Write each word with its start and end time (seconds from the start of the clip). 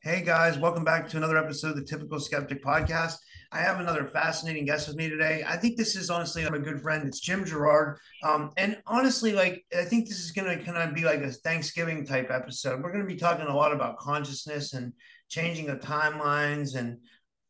Hey 0.00 0.22
guys, 0.22 0.56
welcome 0.56 0.84
back 0.84 1.08
to 1.08 1.16
another 1.16 1.36
episode 1.36 1.70
of 1.70 1.76
the 1.76 1.82
Typical 1.82 2.20
Skeptic 2.20 2.62
Podcast. 2.62 3.16
I 3.50 3.58
have 3.58 3.80
another 3.80 4.06
fascinating 4.06 4.64
guest 4.64 4.86
with 4.86 4.96
me 4.96 5.08
today. 5.08 5.42
I 5.44 5.56
think 5.56 5.76
this 5.76 5.96
is 5.96 6.08
honestly 6.08 6.44
a 6.44 6.50
good 6.50 6.80
friend. 6.80 7.04
It's 7.04 7.18
Jim 7.18 7.44
Gerard. 7.44 7.98
Um, 8.22 8.52
and 8.56 8.80
honestly, 8.86 9.32
like 9.32 9.64
I 9.76 9.82
think 9.82 10.08
this 10.08 10.20
is 10.20 10.30
gonna 10.30 10.62
kind 10.62 10.78
of 10.78 10.94
be 10.94 11.02
like 11.02 11.22
a 11.22 11.32
Thanksgiving 11.32 12.06
type 12.06 12.30
episode. 12.30 12.80
We're 12.80 12.92
gonna 12.92 13.06
be 13.06 13.16
talking 13.16 13.46
a 13.46 13.56
lot 13.56 13.72
about 13.72 13.98
consciousness 13.98 14.72
and 14.72 14.92
changing 15.28 15.68
of 15.68 15.80
timelines 15.80 16.76
and 16.76 16.98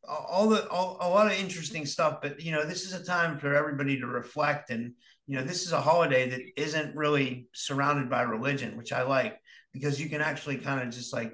all 0.07 0.49
the 0.49 0.67
all, 0.69 0.97
a 1.01 1.07
lot 1.07 1.27
of 1.27 1.33
interesting 1.33 1.85
stuff. 1.85 2.17
But 2.19 2.41
you 2.41 2.51
know, 2.51 2.65
this 2.65 2.83
is 2.83 2.93
a 2.93 3.05
time 3.05 3.37
for 3.37 3.53
everybody 3.53 3.99
to 3.99 4.07
reflect 4.07 4.71
and 4.71 4.93
you 5.27 5.37
know, 5.37 5.43
this 5.43 5.67
is 5.67 5.71
a 5.71 5.81
holiday 5.81 6.27
that 6.31 6.41
isn't 6.57 6.95
really 6.95 7.47
surrounded 7.53 8.09
by 8.09 8.23
religion, 8.23 8.75
which 8.75 8.91
I 8.91 9.03
like 9.03 9.39
because 9.71 10.01
you 10.01 10.09
can 10.09 10.21
actually 10.21 10.57
kind 10.57 10.81
of 10.81 10.91
just 10.91 11.13
like 11.13 11.31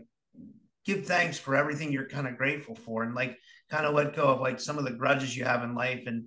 give 0.85 1.05
thanks 1.05 1.37
for 1.37 1.55
everything 1.55 1.91
you're 1.91 2.07
kind 2.07 2.27
of 2.27 2.37
grateful 2.37 2.75
for 2.75 3.03
and 3.03 3.15
like 3.15 3.37
kind 3.69 3.85
of 3.85 3.93
let 3.95 4.15
go 4.15 4.27
of 4.27 4.39
like 4.39 4.59
some 4.59 4.77
of 4.77 4.85
the 4.85 4.91
grudges 4.91 5.35
you 5.35 5.43
have 5.43 5.63
in 5.63 5.75
life 5.75 6.03
and 6.05 6.25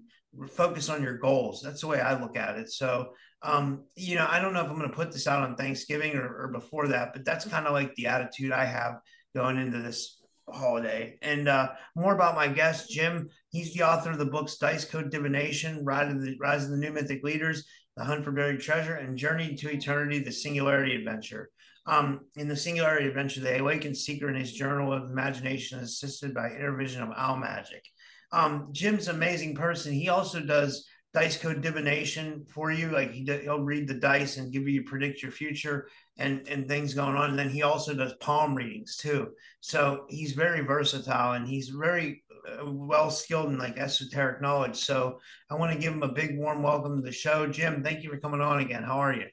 focus 0.50 0.88
on 0.88 1.02
your 1.02 1.16
goals. 1.18 1.62
That's 1.62 1.80
the 1.80 1.86
way 1.86 2.00
I 2.00 2.20
look 2.20 2.36
at 2.36 2.58
it. 2.58 2.70
So, 2.70 3.10
um, 3.42 3.84
you 3.96 4.16
know, 4.16 4.26
I 4.28 4.40
don't 4.40 4.52
know 4.52 4.60
if 4.60 4.68
I'm 4.68 4.76
going 4.76 4.88
to 4.88 4.94
put 4.94 5.12
this 5.12 5.26
out 5.26 5.42
on 5.42 5.56
Thanksgiving 5.56 6.16
or, 6.16 6.44
or 6.44 6.48
before 6.48 6.88
that, 6.88 7.12
but 7.12 7.24
that's 7.24 7.46
kind 7.46 7.66
of 7.66 7.72
like 7.72 7.94
the 7.94 8.06
attitude 8.06 8.52
I 8.52 8.64
have 8.64 9.00
going 9.34 9.58
into 9.58 9.78
this 9.78 10.20
holiday. 10.52 11.18
And 11.22 11.48
uh, 11.48 11.70
more 11.94 12.14
about 12.14 12.34
my 12.34 12.48
guest, 12.48 12.90
Jim. 12.90 13.28
He's 13.50 13.74
the 13.74 13.84
author 13.84 14.10
of 14.10 14.18
the 14.18 14.26
books 14.26 14.56
Dice 14.56 14.84
Code 14.84 15.10
Divination, 15.10 15.84
Rise 15.84 16.12
of 16.12 16.22
the, 16.22 16.36
Rise 16.40 16.64
of 16.64 16.70
the 16.70 16.76
New 16.76 16.92
Mythic 16.92 17.22
Leaders, 17.22 17.64
The 17.96 18.04
Hunt 18.04 18.24
for 18.24 18.32
Buried 18.32 18.60
Treasure, 18.60 18.96
and 18.96 19.16
Journey 19.16 19.54
to 19.56 19.70
Eternity, 19.70 20.18
The 20.18 20.32
Singularity 20.32 20.94
Adventure. 20.94 21.50
Um, 21.88 22.20
in 22.36 22.48
the 22.48 22.56
Singularity 22.56 23.08
Adventure, 23.08 23.40
the 23.40 23.58
awakened 23.58 23.96
seeker 23.96 24.28
in 24.28 24.34
his 24.34 24.52
journal 24.52 24.92
of 24.92 25.04
imagination, 25.04 25.78
assisted 25.78 26.34
by 26.34 26.50
intervision 26.50 27.02
of 27.02 27.14
owl 27.16 27.38
magic. 27.38 27.82
Um, 28.30 28.68
Jim's 28.72 29.08
amazing 29.08 29.54
person. 29.54 29.94
He 29.94 30.10
also 30.10 30.40
does 30.40 30.86
dice 31.14 31.38
code 31.38 31.62
divination 31.62 32.44
for 32.46 32.70
you. 32.70 32.90
Like 32.90 33.12
he 33.12 33.24
he'll 33.24 33.62
read 33.62 33.88
the 33.88 33.94
dice 33.94 34.36
and 34.36 34.52
give 34.52 34.68
you 34.68 34.82
predict 34.84 35.22
your 35.22 35.32
future 35.32 35.88
and 36.18 36.46
and 36.46 36.68
things 36.68 36.92
going 36.92 37.16
on. 37.16 37.30
And 37.30 37.38
then 37.38 37.48
he 37.48 37.62
also 37.62 37.94
does 37.94 38.12
palm 38.20 38.54
readings 38.54 38.96
too. 38.96 39.28
So 39.60 40.04
he's 40.10 40.32
very 40.32 40.60
versatile 40.60 41.32
and 41.32 41.48
he's 41.48 41.70
very 41.70 42.22
uh, 42.46 42.70
well 42.70 43.10
skilled 43.10 43.48
in 43.48 43.58
like 43.58 43.78
esoteric 43.78 44.42
knowledge. 44.42 44.76
So 44.76 45.20
I 45.50 45.54
want 45.54 45.72
to 45.72 45.78
give 45.78 45.94
him 45.94 46.02
a 46.02 46.12
big 46.12 46.36
warm 46.36 46.62
welcome 46.62 46.96
to 46.96 47.02
the 47.02 47.12
show. 47.12 47.46
Jim, 47.46 47.82
thank 47.82 48.02
you 48.02 48.10
for 48.10 48.18
coming 48.18 48.42
on 48.42 48.60
again. 48.60 48.82
How 48.82 48.98
are 48.98 49.14
you? 49.14 49.26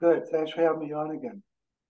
Good. 0.00 0.26
Thanks 0.28 0.50
for 0.50 0.62
having 0.62 0.88
me 0.88 0.92
on 0.92 1.12
again. 1.12 1.42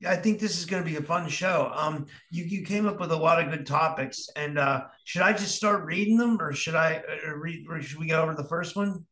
I 0.07 0.17
think 0.17 0.41
this 0.41 0.59
is 0.59 0.65
going 0.65 0.83
to 0.83 0.89
be 0.89 0.97
a 0.97 1.03
fun 1.03 1.29
show. 1.29 1.71
Um, 1.75 2.07
you 2.31 2.45
you 2.45 2.65
came 2.65 2.87
up 2.87 3.01
with 3.01 3.13
a 3.13 3.17
lot 3.17 3.43
of 3.43 3.51
good 3.51 3.67
topics, 3.67 4.29
and 4.35 4.59
uh, 4.59 4.85
should 5.05 5.23
I 5.23 5.33
just 5.33 5.57
start 5.57 5.85
reading 5.85 6.17
them, 6.17 6.41
or 6.41 6.53
should 6.53 6.75
I 6.75 7.03
uh, 7.27 7.35
read? 7.35 7.67
Or 7.69 7.83
should 7.83 7.99
we 7.99 8.09
go 8.09 8.23
over 8.23 8.35
the 8.35 8.49
first 8.49 8.77
one? 8.77 9.05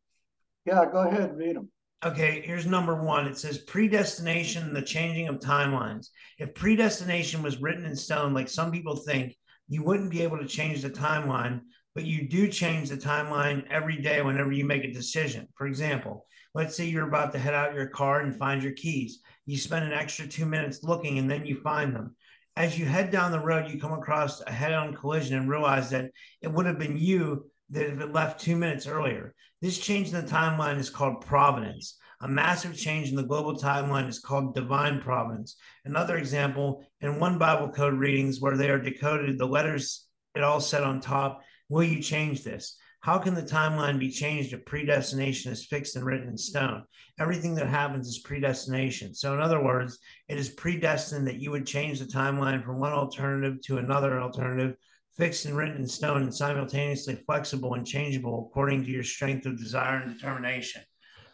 Yeah, 0.65 0.85
go 0.91 1.07
ahead, 1.07 1.37
read 1.37 1.55
them. 1.55 1.69
Okay, 2.03 2.41
here's 2.45 2.65
number 2.65 3.03
one. 3.03 3.27
It 3.27 3.37
says 3.37 3.57
predestination, 3.57 4.73
the 4.73 4.81
changing 4.81 5.27
of 5.27 5.39
timelines. 5.39 6.07
If 6.37 6.55
predestination 6.55 7.43
was 7.43 7.61
written 7.61 7.85
in 7.85 7.95
stone, 7.95 8.33
like 8.33 8.47
some 8.47 8.71
people 8.71 8.95
think, 8.95 9.35
you 9.67 9.83
wouldn't 9.83 10.09
be 10.09 10.23
able 10.23 10.37
to 10.37 10.47
change 10.47 10.81
the 10.81 10.89
timeline, 10.89 11.61
but 11.93 12.05
you 12.05 12.27
do 12.27 12.47
change 12.47 12.89
the 12.89 12.97
timeline 12.97 13.65
every 13.69 13.97
day 13.97 14.21
whenever 14.21 14.51
you 14.51 14.65
make 14.65 14.85
a 14.85 14.93
decision. 14.93 15.47
For 15.55 15.67
example, 15.67 16.25
let's 16.55 16.75
say 16.75 16.85
you're 16.85 17.07
about 17.07 17.33
to 17.33 17.39
head 17.39 17.53
out 17.53 17.73
your 17.75 17.87
car 17.87 18.21
and 18.21 18.35
find 18.35 18.63
your 18.63 18.71
keys 18.71 19.19
you 19.49 19.57
spend 19.57 19.85
an 19.85 19.93
extra 19.93 20.27
two 20.27 20.45
minutes 20.45 20.83
looking 20.83 21.17
and 21.17 21.29
then 21.29 21.45
you 21.45 21.55
find 21.55 21.95
them. 21.95 22.15
As 22.55 22.77
you 22.77 22.85
head 22.85 23.09
down 23.09 23.31
the 23.31 23.39
road, 23.39 23.69
you 23.69 23.79
come 23.79 23.93
across 23.93 24.41
a 24.41 24.51
head 24.51 24.73
on 24.73 24.95
collision 24.95 25.37
and 25.37 25.49
realize 25.49 25.89
that 25.89 26.11
it 26.41 26.51
would 26.51 26.65
have 26.65 26.77
been 26.77 26.97
you 26.97 27.49
that 27.71 27.89
had 27.89 28.13
left 28.13 28.41
two 28.41 28.55
minutes 28.55 28.87
earlier. 28.87 29.33
This 29.61 29.77
change 29.77 30.09
in 30.09 30.15
the 30.15 30.31
timeline 30.31 30.77
is 30.77 30.89
called 30.89 31.25
providence. 31.25 31.97
A 32.21 32.27
massive 32.27 32.77
change 32.77 33.09
in 33.09 33.15
the 33.15 33.23
global 33.23 33.55
timeline 33.55 34.09
is 34.09 34.19
called 34.19 34.53
divine 34.53 34.99
providence. 34.99 35.55
Another 35.85 36.17
example 36.17 36.83
in 37.01 37.19
one 37.19 37.37
Bible 37.37 37.69
code 37.69 37.93
readings 37.93 38.41
where 38.41 38.57
they 38.57 38.69
are 38.69 38.79
decoded, 38.79 39.37
the 39.37 39.45
letters 39.45 40.05
it 40.35 40.43
all 40.43 40.59
said 40.59 40.83
on 40.83 40.99
top, 40.99 41.41
Will 41.69 41.83
you 41.83 42.01
change 42.01 42.43
this? 42.43 42.77
How 43.01 43.17
can 43.17 43.33
the 43.33 43.41
timeline 43.41 43.97
be 43.97 44.11
changed 44.11 44.51
if 44.51 44.65
predestination 44.65 45.51
is 45.51 45.65
fixed 45.65 45.95
and 45.95 46.05
written 46.05 46.27
in 46.27 46.37
stone? 46.37 46.83
Everything 47.17 47.55
that 47.55 47.67
happens 47.67 48.07
is 48.07 48.19
predestination. 48.19 49.13
So, 49.15 49.33
in 49.33 49.39
other 49.39 49.63
words, 49.63 49.99
it 50.27 50.37
is 50.37 50.49
predestined 50.49 51.25
that 51.27 51.39
you 51.39 51.51
would 51.51 51.65
change 51.65 51.99
the 51.99 52.05
timeline 52.05 52.63
from 52.63 52.79
one 52.79 52.91
alternative 52.91 53.61
to 53.63 53.77
another 53.77 54.19
alternative, 54.19 54.75
fixed 55.15 55.45
and 55.45 55.55
written 55.55 55.77
in 55.77 55.87
stone, 55.87 56.23
and 56.23 56.35
simultaneously 56.35 57.15
flexible 57.25 57.75
and 57.75 57.87
changeable 57.87 58.49
according 58.49 58.83
to 58.83 58.91
your 58.91 59.03
strength 59.03 59.45
of 59.45 59.57
desire 59.57 60.01
and 60.01 60.13
determination. 60.13 60.81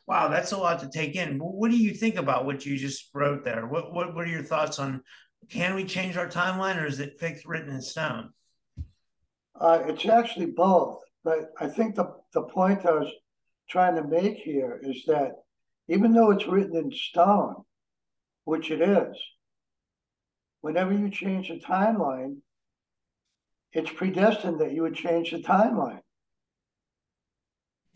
Wow, 0.07 0.27
that's 0.27 0.51
a 0.51 0.57
lot 0.57 0.79
to 0.81 0.89
take 0.89 1.15
in. 1.15 1.39
What 1.39 1.71
do 1.71 1.77
you 1.77 1.95
think 1.95 2.17
about 2.17 2.45
what 2.45 2.63
you 2.63 2.77
just 2.77 3.09
wrote 3.15 3.43
there? 3.43 3.65
What, 3.65 3.91
what, 3.91 4.13
what 4.13 4.25
are 4.25 4.31
your 4.31 4.43
thoughts 4.43 4.77
on 4.77 5.01
can 5.49 5.75
we 5.75 5.85
change 5.85 6.17
our 6.17 6.27
timeline 6.27 6.81
or 6.81 6.85
is 6.85 6.99
it 6.99 7.19
fixed, 7.19 7.45
written 7.45 7.69
in 7.69 7.81
stone? 7.81 8.31
Uh, 9.59 9.83
it's 9.87 10.05
actually 10.05 10.47
both. 10.47 11.01
But 11.25 11.53
I 11.59 11.67
think 11.67 11.95
the, 11.95 12.13
the 12.33 12.43
point 12.43 12.85
I 12.85 12.91
was 12.91 13.11
trying 13.67 13.95
to 13.95 14.03
make 14.03 14.37
here 14.37 14.79
is 14.83 15.03
that 15.07 15.31
even 15.87 16.13
though 16.13 16.29
it's 16.29 16.45
written 16.45 16.77
in 16.77 16.91
stone, 16.91 17.55
which 18.43 18.69
it 18.69 18.79
is, 18.79 19.17
whenever 20.61 20.93
you 20.93 21.09
change 21.09 21.49
the 21.49 21.59
timeline, 21.59 22.37
it's 23.73 23.91
predestined 23.91 24.61
that 24.61 24.71
you 24.71 24.83
would 24.83 24.95
change 24.95 25.31
the 25.31 25.39
timeline. 25.39 26.01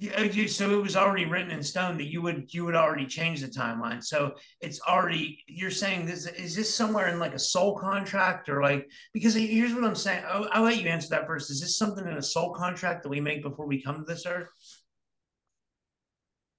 Yeah, 0.02 0.48
so 0.48 0.72
it 0.72 0.82
was 0.82 0.96
already 0.96 1.26
written 1.26 1.52
in 1.52 1.62
stone 1.62 1.98
that 1.98 2.10
you 2.10 2.22
would 2.22 2.54
you 2.54 2.64
would 2.64 2.76
already 2.76 3.06
change 3.06 3.42
the 3.42 3.48
timeline. 3.48 4.02
So 4.02 4.36
it's 4.62 4.80
already 4.80 5.44
you're 5.46 5.72
saying 5.72 6.06
this 6.06 6.26
is 6.26 6.56
this 6.56 6.74
somewhere 6.74 7.10
in 7.10 7.20
like 7.20 7.34
a 7.34 7.40
soul 7.40 7.78
contract 7.78 8.48
or 8.48 8.64
like 8.64 8.90
because 9.14 9.34
here's 9.34 9.74
what 9.74 9.84
I'm 9.84 9.96
saying. 9.96 10.24
I'll, 10.26 10.48
I'll 10.54 10.64
let 10.64 10.82
you 10.82 10.88
answer 10.88 11.10
that 11.10 11.28
first. 11.28 11.52
Is 11.52 11.60
this 11.60 11.78
something 11.78 12.08
in 12.08 12.14
a 12.14 12.22
soul 12.22 12.54
contract 12.54 13.04
that 13.04 13.10
we 13.10 13.20
make 13.20 13.44
before 13.44 13.68
we 13.68 13.84
come 13.84 13.98
to 13.98 14.06
this 14.06 14.26
earth? 14.26 14.48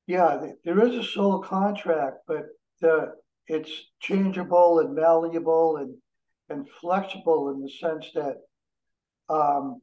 Yeah, 0.06 0.44
there 0.62 0.86
is 0.86 0.96
a 0.96 1.08
soul 1.08 1.38
contract, 1.38 2.18
but 2.26 2.44
the 2.82 3.14
it's 3.46 3.72
changeable 4.00 4.80
and 4.80 4.94
malleable 4.94 5.78
and 5.78 5.94
and 6.50 6.68
flexible 6.78 7.48
in 7.48 7.62
the 7.62 7.70
sense 7.70 8.10
that 8.14 8.36
um, 9.30 9.80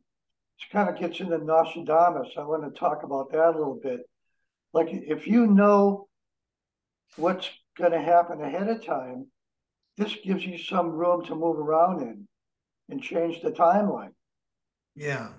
it 0.60 0.72
kind 0.72 0.90
of 0.90 1.00
gets 1.00 1.20
into 1.20 1.38
Nostradamus. 1.38 2.30
I 2.38 2.44
want 2.44 2.64
to 2.64 2.80
talk 2.80 3.04
about 3.04 3.32
that 3.32 3.50
a 3.50 3.58
little 3.58 3.80
bit. 3.82 4.02
Like 4.74 4.88
if 4.92 5.28
you 5.28 5.48
know 5.48 6.08
what's 7.16 7.50
going 7.78 7.92
to 7.92 8.02
happen 8.02 8.42
ahead 8.42 8.68
of 8.68 8.86
time, 8.86 9.28
this 9.98 10.16
gives 10.24 10.46
you 10.46 10.58
some 10.58 10.92
room 10.92 11.26
to 11.26 11.36
move 11.36 11.58
around 11.58 12.02
in 12.02 12.28
and 12.90 13.02
change 13.02 13.42
the 13.42 13.52
timeline. 13.52 14.12
Yeah. 14.96 15.30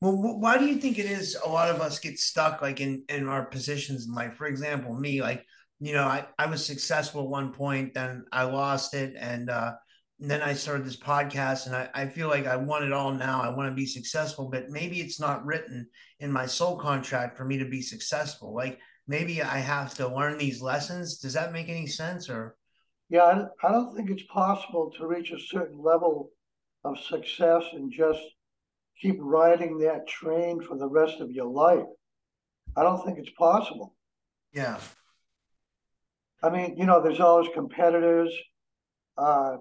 Well, 0.00 0.16
why 0.16 0.58
do 0.58 0.66
you 0.66 0.76
think 0.76 0.98
it 0.98 1.06
is 1.06 1.36
a 1.44 1.48
lot 1.48 1.70
of 1.70 1.80
us 1.80 1.98
get 1.98 2.18
stuck 2.20 2.62
like 2.62 2.80
in 2.80 3.04
in 3.08 3.26
our 3.26 3.44
positions 3.44 4.06
in 4.06 4.14
life? 4.14 4.34
For 4.34 4.46
example, 4.46 4.94
me, 4.94 5.20
like 5.20 5.44
you 5.80 5.92
know, 5.92 6.04
I 6.04 6.26
I 6.38 6.46
was 6.46 6.64
successful 6.64 7.22
at 7.22 7.28
one 7.28 7.52
point, 7.52 7.94
then 7.94 8.24
I 8.30 8.44
lost 8.44 8.94
it, 8.94 9.14
and 9.18 9.50
uh, 9.50 9.74
and 10.20 10.30
then 10.30 10.42
I 10.42 10.52
started 10.52 10.84
this 10.84 10.96
podcast 10.96 11.66
and 11.66 11.76
I, 11.76 11.88
I 11.94 12.06
feel 12.06 12.28
like 12.28 12.46
I 12.46 12.56
want 12.56 12.84
it 12.84 12.92
all 12.92 13.12
now. 13.12 13.40
I 13.40 13.50
want 13.50 13.70
to 13.70 13.74
be 13.74 13.86
successful, 13.86 14.48
but 14.48 14.68
maybe 14.68 15.00
it's 15.00 15.20
not 15.20 15.44
written 15.46 15.88
in 16.18 16.32
my 16.32 16.46
soul 16.46 16.76
contract 16.76 17.36
for 17.36 17.44
me 17.44 17.58
to 17.58 17.64
be 17.64 17.80
successful. 17.82 18.52
Like 18.52 18.80
maybe 19.06 19.42
I 19.42 19.58
have 19.58 19.94
to 19.94 20.12
learn 20.12 20.36
these 20.36 20.60
lessons. 20.60 21.18
Does 21.18 21.34
that 21.34 21.52
make 21.52 21.68
any 21.68 21.86
sense 21.86 22.28
or? 22.28 22.56
Yeah, 23.08 23.46
I 23.62 23.72
don't 23.72 23.96
think 23.96 24.10
it's 24.10 24.24
possible 24.24 24.90
to 24.98 25.06
reach 25.06 25.30
a 25.30 25.38
certain 25.38 25.80
level 25.80 26.30
of 26.84 26.98
success 26.98 27.64
and 27.72 27.90
just 27.90 28.20
keep 29.00 29.16
riding 29.20 29.78
that 29.78 30.08
train 30.08 30.60
for 30.60 30.76
the 30.76 30.88
rest 30.88 31.20
of 31.20 31.30
your 31.30 31.46
life. 31.46 31.86
I 32.76 32.82
don't 32.82 33.04
think 33.04 33.18
it's 33.18 33.30
possible. 33.30 33.94
Yeah. 34.52 34.78
I 36.42 36.50
mean, 36.50 36.76
you 36.76 36.84
know, 36.84 37.00
there's 37.00 37.20
always 37.20 37.48
competitors. 37.54 38.36
Uh, 39.16 39.56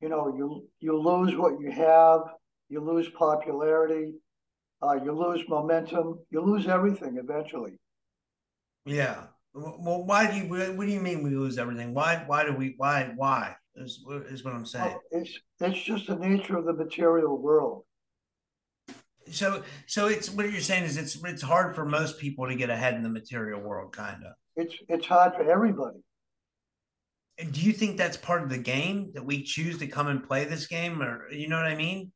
you 0.00 0.08
know, 0.08 0.34
you 0.36 0.68
you 0.80 0.98
lose 0.98 1.36
what 1.36 1.60
you 1.60 1.70
have, 1.70 2.20
you 2.68 2.80
lose 2.80 3.08
popularity, 3.10 4.12
uh, 4.82 4.94
you 5.02 5.12
lose 5.12 5.42
momentum, 5.48 6.18
you 6.30 6.40
lose 6.40 6.66
everything 6.66 7.18
eventually. 7.18 7.78
Yeah. 8.84 9.24
Well, 9.54 10.04
why 10.04 10.30
do 10.30 10.36
you? 10.36 10.48
What 10.48 10.86
do 10.86 10.92
you 10.92 11.00
mean 11.00 11.22
we 11.22 11.30
lose 11.30 11.58
everything? 11.58 11.94
Why? 11.94 12.22
Why 12.26 12.44
do 12.44 12.52
we? 12.52 12.74
Why? 12.76 13.12
Why 13.16 13.56
is 13.74 14.04
is 14.30 14.44
what 14.44 14.54
I'm 14.54 14.66
saying? 14.66 14.98
it's 15.10 15.38
it's 15.60 15.82
just 15.82 16.06
the 16.08 16.16
nature 16.16 16.58
of 16.58 16.66
the 16.66 16.74
material 16.74 17.40
world. 17.40 17.84
So, 19.30 19.64
so 19.86 20.06
it's 20.06 20.30
what 20.30 20.50
you're 20.52 20.60
saying 20.60 20.84
is 20.84 20.96
it's 20.96 21.16
it's 21.24 21.42
hard 21.42 21.74
for 21.74 21.84
most 21.84 22.18
people 22.18 22.46
to 22.46 22.54
get 22.54 22.70
ahead 22.70 22.94
in 22.94 23.02
the 23.02 23.08
material 23.08 23.60
world, 23.60 23.92
kind 23.92 24.22
of. 24.24 24.32
It's 24.56 24.74
it's 24.88 25.06
hard 25.06 25.34
for 25.34 25.50
everybody. 25.50 25.98
And 27.38 27.52
do 27.52 27.60
you 27.60 27.72
think 27.72 27.96
that's 27.96 28.16
part 28.16 28.42
of 28.42 28.48
the 28.48 28.58
game 28.58 29.10
that 29.14 29.24
we 29.24 29.42
choose 29.42 29.78
to 29.78 29.86
come 29.86 30.08
and 30.08 30.26
play 30.26 30.44
this 30.44 30.66
game, 30.66 31.02
or 31.02 31.30
you 31.30 31.48
know 31.48 31.56
what 31.56 31.66
I 31.66 31.74
mean? 31.74 32.12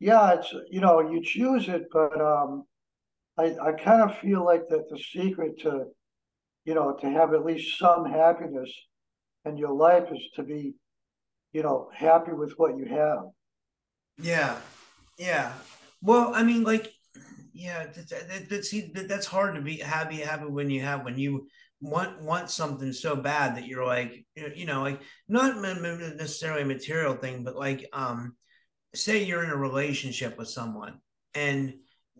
Yeah, 0.00 0.34
it's 0.34 0.52
you 0.68 0.80
know 0.80 1.00
you 1.00 1.22
choose 1.22 1.68
it, 1.68 1.84
but 1.92 2.20
um, 2.20 2.64
I 3.38 3.56
I 3.62 3.72
kind 3.72 4.02
of 4.02 4.18
feel 4.18 4.44
like 4.44 4.68
that 4.68 4.88
the 4.90 4.98
secret 4.98 5.60
to, 5.60 5.86
you 6.64 6.74
know, 6.74 6.96
to 7.00 7.08
have 7.08 7.34
at 7.34 7.44
least 7.44 7.78
some 7.78 8.04
happiness 8.04 8.72
in 9.44 9.56
your 9.56 9.72
life 9.72 10.08
is 10.12 10.28
to 10.34 10.42
be, 10.42 10.74
you 11.52 11.62
know, 11.62 11.88
happy 11.94 12.32
with 12.32 12.54
what 12.56 12.76
you 12.76 12.86
have. 12.86 13.24
Yeah, 14.18 14.56
yeah. 15.18 15.52
Well, 16.02 16.32
I 16.34 16.42
mean, 16.42 16.64
like, 16.64 16.92
yeah, 17.52 17.86
that, 17.86 18.08
that, 18.08 18.48
that, 18.50 18.90
that, 18.94 19.08
that's 19.08 19.26
hard 19.26 19.54
to 19.54 19.60
be 19.60 19.76
happy 19.76 20.16
happy 20.16 20.46
when 20.46 20.70
you 20.70 20.80
have 20.80 21.04
when 21.04 21.16
you 21.18 21.46
want 21.84 22.22
want 22.22 22.48
something 22.48 22.92
so 22.92 23.14
bad 23.14 23.56
that 23.56 23.66
you're 23.66 23.84
like 23.84 24.24
you 24.34 24.64
know 24.64 24.80
like 24.80 25.00
not 25.28 25.60
necessarily 25.60 26.62
a 26.62 26.66
material 26.66 27.14
thing 27.14 27.44
but 27.44 27.56
like 27.56 27.86
um 27.92 28.34
say 28.94 29.22
you're 29.22 29.44
in 29.44 29.50
a 29.50 29.56
relationship 29.56 30.38
with 30.38 30.48
someone 30.48 30.98
and 31.34 31.74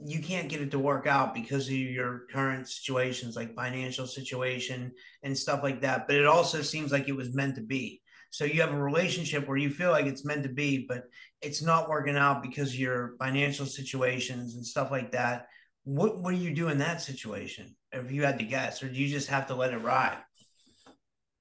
you 0.05 0.21
can't 0.21 0.51
get 0.51 0.61
it 0.61 0.73
to 0.73 0.79
work 0.79 1.07
out 1.07 1.33
because 1.33 1.67
of 1.69 1.75
your 1.75 2.27
current 2.31 2.69
situations 2.69 3.37
like 3.37 3.55
financial 3.55 4.07
situation 4.07 4.93
and 5.23 5.39
stuff 5.39 5.63
like 5.63 5.81
that 5.81 6.07
but 6.07 6.17
it 6.17 6.27
also 6.27 6.61
seems 6.61 6.93
like 6.93 7.09
it 7.09 7.17
was 7.17 7.35
meant 7.35 7.55
to 7.55 7.63
be. 7.63 8.01
So 8.31 8.45
you 8.45 8.63
have 8.63 8.73
a 8.73 8.83
relationship 8.83 9.47
where 9.47 9.57
you 9.57 9.71
feel 9.71 9.93
like 9.93 10.07
it's 10.07 10.27
meant 10.27 10.43
to 10.43 10.49
be 10.49 10.85
but 10.87 11.05
it's 11.41 11.63
not 11.63 11.89
working 11.89 12.17
out 12.17 12.43
because 12.43 12.79
your 12.79 13.15
financial 13.19 13.65
situations 13.65 14.57
and 14.57 14.67
stuff 14.67 14.91
like 14.91 15.13
that. 15.13 15.47
What 15.85 16.21
what 16.21 16.35
do 16.35 16.41
you 16.41 16.55
do 16.55 16.69
in 16.69 16.79
that 16.79 17.01
situation 17.01 17.77
if 17.95 18.11
you 18.11 18.25
had 18.25 18.39
to 18.39 18.45
guess, 18.45 18.83
or 18.83 18.89
do 18.89 18.95
you 18.95 19.09
just 19.09 19.29
have 19.29 19.47
to 19.49 19.55
let 19.55 19.73
it 19.73 19.79
ride? 19.79 20.19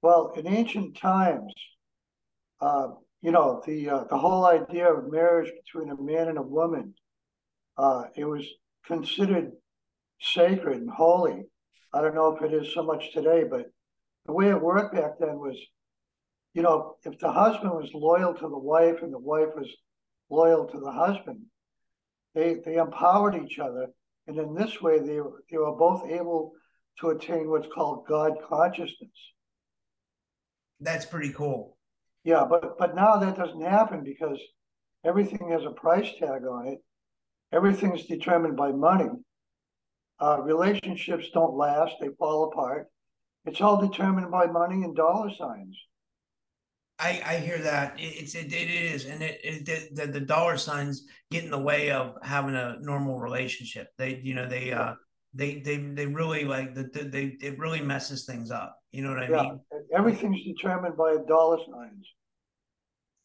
Well, 0.02 0.34
in 0.36 0.48
ancient 0.48 0.98
times, 0.98 1.54
uh, 2.62 2.90
you 3.22 3.32
know, 3.32 3.62
the 3.66 3.90
uh, 3.90 4.04
the 4.10 4.18
whole 4.18 4.46
idea 4.46 4.92
of 4.92 5.12
marriage 5.12 5.52
between 5.64 5.90
a 5.90 6.02
man 6.02 6.28
and 6.28 6.38
a 6.38 6.42
woman, 6.42 6.94
uh, 7.78 8.04
it 8.16 8.26
was 8.26 8.46
considered 8.86 9.52
sacred 10.20 10.78
and 10.78 10.90
holy. 10.90 11.44
I 11.94 12.02
don't 12.02 12.16
know 12.16 12.36
if 12.36 12.44
it 12.44 12.54
is 12.54 12.74
so 12.74 12.84
much 12.84 13.14
today, 13.14 13.44
but 13.50 13.72
the 14.26 14.34
way 14.34 14.50
it 14.50 14.62
worked 14.62 14.96
back 14.96 15.20
then 15.20 15.38
was, 15.38 15.58
you 16.54 16.62
know, 16.62 16.96
if 17.06 17.20
the 17.20 17.32
husband 17.32 17.72
was 17.72 17.94
loyal 17.94 18.34
to 18.34 18.48
the 18.48 18.58
wife 18.58 19.02
and 19.02 19.14
the 19.14 19.20
wife 19.20 19.50
was 19.56 19.70
loyal 20.30 20.66
to 20.66 20.80
the 20.80 20.92
husband, 20.92 21.42
they 22.36 22.56
they 22.66 22.76
empowered 22.76 23.36
each 23.36 23.60
other 23.60 23.88
and 24.28 24.38
in 24.38 24.54
this 24.56 24.82
way, 24.82 25.00
they, 25.00 25.20
they 25.52 25.58
were 25.58 25.76
both 25.76 26.10
able 26.10 26.54
to 27.00 27.10
attain 27.10 27.50
what's 27.50 27.68
called 27.74 28.08
God 28.08 28.34
consciousness. 28.48 29.12
That's 30.80 31.06
pretty 31.06 31.34
cool. 31.34 31.78
Yeah, 32.24 32.46
but 32.50 32.78
but 32.78 32.96
now 32.96 33.18
that 33.18 33.36
doesn't 33.36 33.62
happen 33.62 34.04
because 34.04 34.40
everything 35.06 35.50
has 35.50 35.64
a 35.66 35.72
price 35.72 36.10
tag 36.20 36.44
on 36.50 36.68
it. 36.68 36.80
Everything's 37.52 38.06
determined 38.06 38.56
by 38.56 38.72
money. 38.72 39.10
Uh, 40.20 40.40
relationships 40.42 41.26
don't 41.34 41.56
last; 41.56 41.96
they 42.00 42.10
fall 42.18 42.46
apart. 42.46 42.88
It's 43.46 43.60
all 43.60 43.86
determined 43.86 44.32
by 44.32 44.46
money 44.46 44.84
and 44.84 44.96
dollar 44.96 45.30
signs. 45.38 45.78
I, 47.00 47.22
I 47.26 47.38
hear 47.38 47.58
that. 47.60 47.96
It's 47.98 48.36
it, 48.36 48.54
it 48.54 48.70
is 48.70 49.06
and 49.06 49.22
it, 49.22 49.40
it 49.44 49.96
the, 49.96 50.08
the 50.08 50.20
dollar 50.20 50.58
signs 50.58 51.06
get 51.32 51.44
in 51.44 51.52
the 51.52 51.60
way 51.60 51.92
of 51.92 52.18
having 52.22 52.56
a 52.56 52.78
normal 52.80 53.20
relationship. 53.20 53.90
They 53.98 54.22
you 54.24 54.36
know 54.36 54.48
they 54.48 54.72
uh 54.72 54.94
they 55.34 55.60
they 55.60 55.78
they 55.78 56.06
really 56.06 56.46
like 56.46 56.76
the, 56.76 56.84
they 56.84 57.36
it 57.42 57.58
really 57.58 57.82
messes 57.82 58.26
things 58.26 58.52
up. 58.52 58.78
You 58.92 59.04
know 59.04 59.10
what 59.10 59.24
i 59.24 59.30
yeah. 59.30 59.42
mean? 59.42 59.60
everything's 59.96 60.44
determined 60.44 60.96
by 60.96 61.18
dollar 61.28 61.58
signs. 61.58 62.06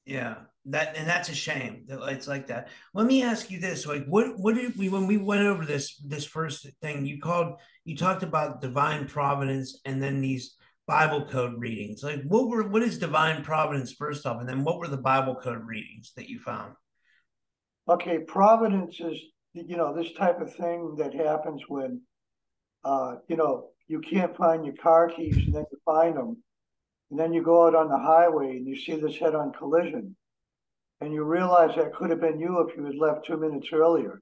Yeah 0.07 0.37
that 0.69 0.97
and 0.97 1.09
that's 1.09 1.29
a 1.29 1.35
shame 1.35 1.85
that 1.87 2.01
it's 2.09 2.29
like 2.29 2.47
that. 2.49 2.69
Let 2.95 3.07
me 3.07 3.23
ask 3.23 3.51
you 3.51 3.59
this 3.59 3.87
like 3.87 4.05
what 4.07 4.39
what 4.39 4.55
did 4.55 4.77
we 4.77 4.89
when 4.89 5.07
we 5.07 5.17
went 5.17 5.43
over 5.43 5.65
this 5.65 5.97
this 5.97 6.25
first 6.25 6.67
thing 6.83 7.07
you 7.07 7.21
called 7.21 7.59
you 7.85 7.97
talked 7.97 8.23
about 8.23 8.61
divine 8.61 9.07
providence 9.07 9.81
and 9.85 10.03
then 10.03 10.21
these 10.21 10.57
Bible 10.89 11.27
code 11.27 11.61
readings? 11.61 12.03
Like, 12.03 12.23
what 12.27 12.49
were 12.49 12.67
what 12.67 12.83
is 12.83 12.99
divine 12.99 13.45
providence 13.45 13.93
first 13.93 14.27
off, 14.27 14.41
and 14.41 14.49
then 14.49 14.65
what 14.65 14.79
were 14.79 14.89
the 14.89 14.97
Bible 14.97 15.37
code 15.37 15.65
readings 15.67 16.13
that 16.17 16.31
you 16.31 16.41
found? 16.41 16.73
Okay, 17.87 18.21
providence 18.21 18.99
is 18.99 19.21
you 19.53 19.77
know 19.77 19.95
this 19.95 20.13
type 20.15 20.41
of 20.41 20.53
thing 20.57 20.97
that 20.97 21.13
happens 21.15 21.63
when 21.69 22.01
uh, 22.85 23.17
you 23.29 23.37
know 23.37 23.69
you 23.87 24.01
can't 24.01 24.37
find 24.37 24.65
your 24.65 24.77
car 24.77 25.11
keys, 25.11 25.37
and 25.37 25.55
then 25.55 25.67
you 25.71 25.79
find 25.85 26.17
them, 26.17 26.43
and 27.11 27.21
then 27.21 27.35
you 27.35 27.43
go 27.43 27.67
out 27.67 27.75
on 27.75 27.91
the 27.91 27.99
highway 27.99 28.57
and 28.57 28.67
you 28.67 28.75
see 28.75 28.97
this 28.97 29.19
head-on 29.19 29.53
collision, 29.53 30.17
and 31.03 31.13
you 31.13 31.23
realize 31.23 31.77
that 31.77 31.95
could 31.95 32.09
have 32.09 32.21
been 32.23 32.41
you 32.41 32.67
if 32.67 32.75
you 32.75 32.85
had 32.85 32.97
left 32.97 33.27
two 33.27 33.37
minutes 33.37 33.69
earlier. 33.75 34.21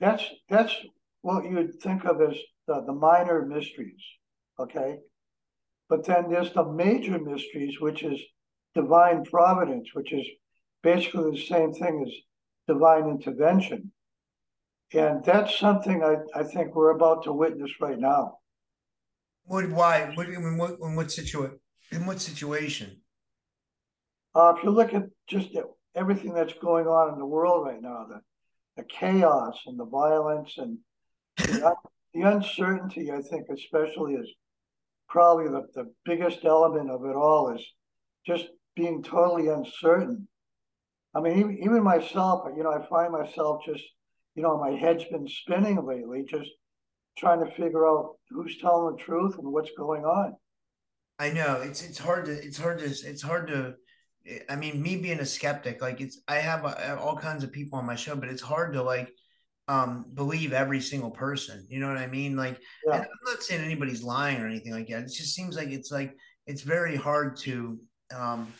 That's 0.00 0.24
that's 0.48 0.74
what 1.20 1.44
you 1.44 1.56
would 1.56 1.82
think 1.82 2.06
of 2.06 2.22
as 2.22 2.38
the, 2.66 2.82
the 2.86 2.94
minor 2.94 3.44
mysteries. 3.44 4.02
Okay 4.58 5.00
but 5.88 6.06
then 6.06 6.30
there's 6.30 6.52
the 6.52 6.64
major 6.64 7.18
mysteries, 7.18 7.80
which 7.80 8.02
is 8.02 8.20
divine 8.74 9.24
providence, 9.24 9.88
which 9.94 10.12
is 10.12 10.26
basically 10.82 11.30
the 11.30 11.46
same 11.46 11.72
thing 11.72 12.04
as 12.06 12.12
divine 12.66 13.08
intervention. 13.08 13.92
And 14.92 15.24
that's 15.24 15.58
something 15.58 16.02
I, 16.02 16.16
I 16.38 16.44
think 16.44 16.74
we're 16.74 16.94
about 16.94 17.24
to 17.24 17.32
witness 17.32 17.70
right 17.80 17.98
now. 17.98 18.38
What? 19.44 19.68
Why? 19.70 20.12
What? 20.14 20.28
In 20.28 20.56
what? 20.56 20.78
In 20.80 20.94
what 20.94 21.10
situation? 21.10 21.58
In 21.90 22.06
what 22.06 22.20
situation? 22.20 23.00
Uh, 24.34 24.54
if 24.56 24.64
you 24.64 24.70
look 24.70 24.94
at 24.94 25.04
just 25.28 25.50
everything 25.94 26.34
that's 26.34 26.54
going 26.54 26.86
on 26.86 27.12
in 27.12 27.18
the 27.18 27.26
world 27.26 27.66
right 27.66 27.80
now, 27.80 28.06
the 28.08 28.20
the 28.76 28.84
chaos 28.84 29.56
and 29.66 29.78
the 29.78 29.84
violence 29.84 30.58
and 30.58 30.78
the, 31.36 31.74
the 32.12 32.22
uncertainty, 32.22 33.12
I 33.12 33.20
think, 33.20 33.46
especially 33.48 34.14
is 34.14 34.28
probably 35.08 35.48
the, 35.48 35.62
the 35.74 35.92
biggest 36.04 36.44
element 36.44 36.90
of 36.90 37.04
it 37.04 37.16
all 37.16 37.54
is 37.54 37.64
just 38.26 38.46
being 38.76 39.02
totally 39.02 39.48
uncertain. 39.48 40.28
I 41.14 41.20
mean, 41.20 41.38
even, 41.38 41.58
even 41.58 41.82
myself, 41.82 42.48
you 42.56 42.62
know, 42.62 42.72
I 42.72 42.86
find 42.88 43.12
myself 43.12 43.62
just, 43.64 43.84
you 44.34 44.42
know, 44.42 44.58
my 44.58 44.70
head's 44.70 45.04
been 45.04 45.28
spinning 45.28 45.84
lately, 45.86 46.24
just 46.28 46.50
trying 47.16 47.44
to 47.44 47.50
figure 47.52 47.86
out 47.86 48.16
who's 48.30 48.58
telling 48.58 48.96
the 48.96 49.02
truth 49.02 49.38
and 49.38 49.52
what's 49.52 49.70
going 49.76 50.04
on. 50.04 50.34
I 51.18 51.30
know 51.30 51.60
it's 51.62 51.82
it's 51.82 51.98
hard 51.98 52.24
to 52.24 52.32
it's 52.32 52.58
hard 52.58 52.80
to 52.80 52.86
it's 52.86 53.22
hard 53.22 53.46
to. 53.48 53.74
I 54.48 54.56
mean, 54.56 54.82
me 54.82 54.96
being 54.96 55.20
a 55.20 55.26
skeptic, 55.26 55.80
like 55.80 56.00
it's 56.00 56.20
I 56.26 56.36
have, 56.36 56.64
I 56.64 56.80
have 56.80 56.98
all 56.98 57.16
kinds 57.16 57.44
of 57.44 57.52
people 57.52 57.78
on 57.78 57.86
my 57.86 57.94
show, 57.94 58.16
but 58.16 58.30
it's 58.30 58.42
hard 58.42 58.72
to 58.72 58.82
like 58.82 59.10
um 59.68 60.04
believe 60.12 60.52
every 60.52 60.80
single 60.80 61.10
person 61.10 61.66
you 61.70 61.80
know 61.80 61.88
what 61.88 61.96
i 61.96 62.06
mean? 62.06 62.36
Like 62.36 62.60
yeah. 62.86 62.98
i'm 62.98 63.06
not 63.24 63.42
saying 63.42 63.62
anybody's 63.62 64.02
lying 64.02 64.40
or 64.40 64.46
anything 64.46 64.72
like 64.72 64.88
that. 64.88 65.04
It 65.04 65.12
just 65.12 65.34
seems 65.34 65.56
like 65.56 65.68
it's 65.68 65.90
like 65.90 66.14
it's 66.46 66.62
very 66.62 66.96
hard 66.96 67.36
to 67.38 67.78
um 68.14 68.52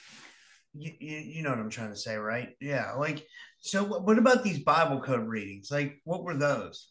you, 0.72 0.92
you, 0.98 1.16
you 1.18 1.42
know 1.42 1.50
what 1.50 1.58
i'm 1.58 1.70
trying 1.70 1.90
to 1.90 1.96
say 1.96 2.16
right? 2.16 2.50
Yeah 2.60 2.92
like 2.92 3.26
so 3.60 3.84
what 3.84 4.18
about 4.18 4.44
these 4.44 4.60
bible 4.60 5.00
code 5.00 5.26
readings? 5.26 5.70
Like 5.70 6.00
what 6.04 6.24
were 6.24 6.36
those? 6.36 6.90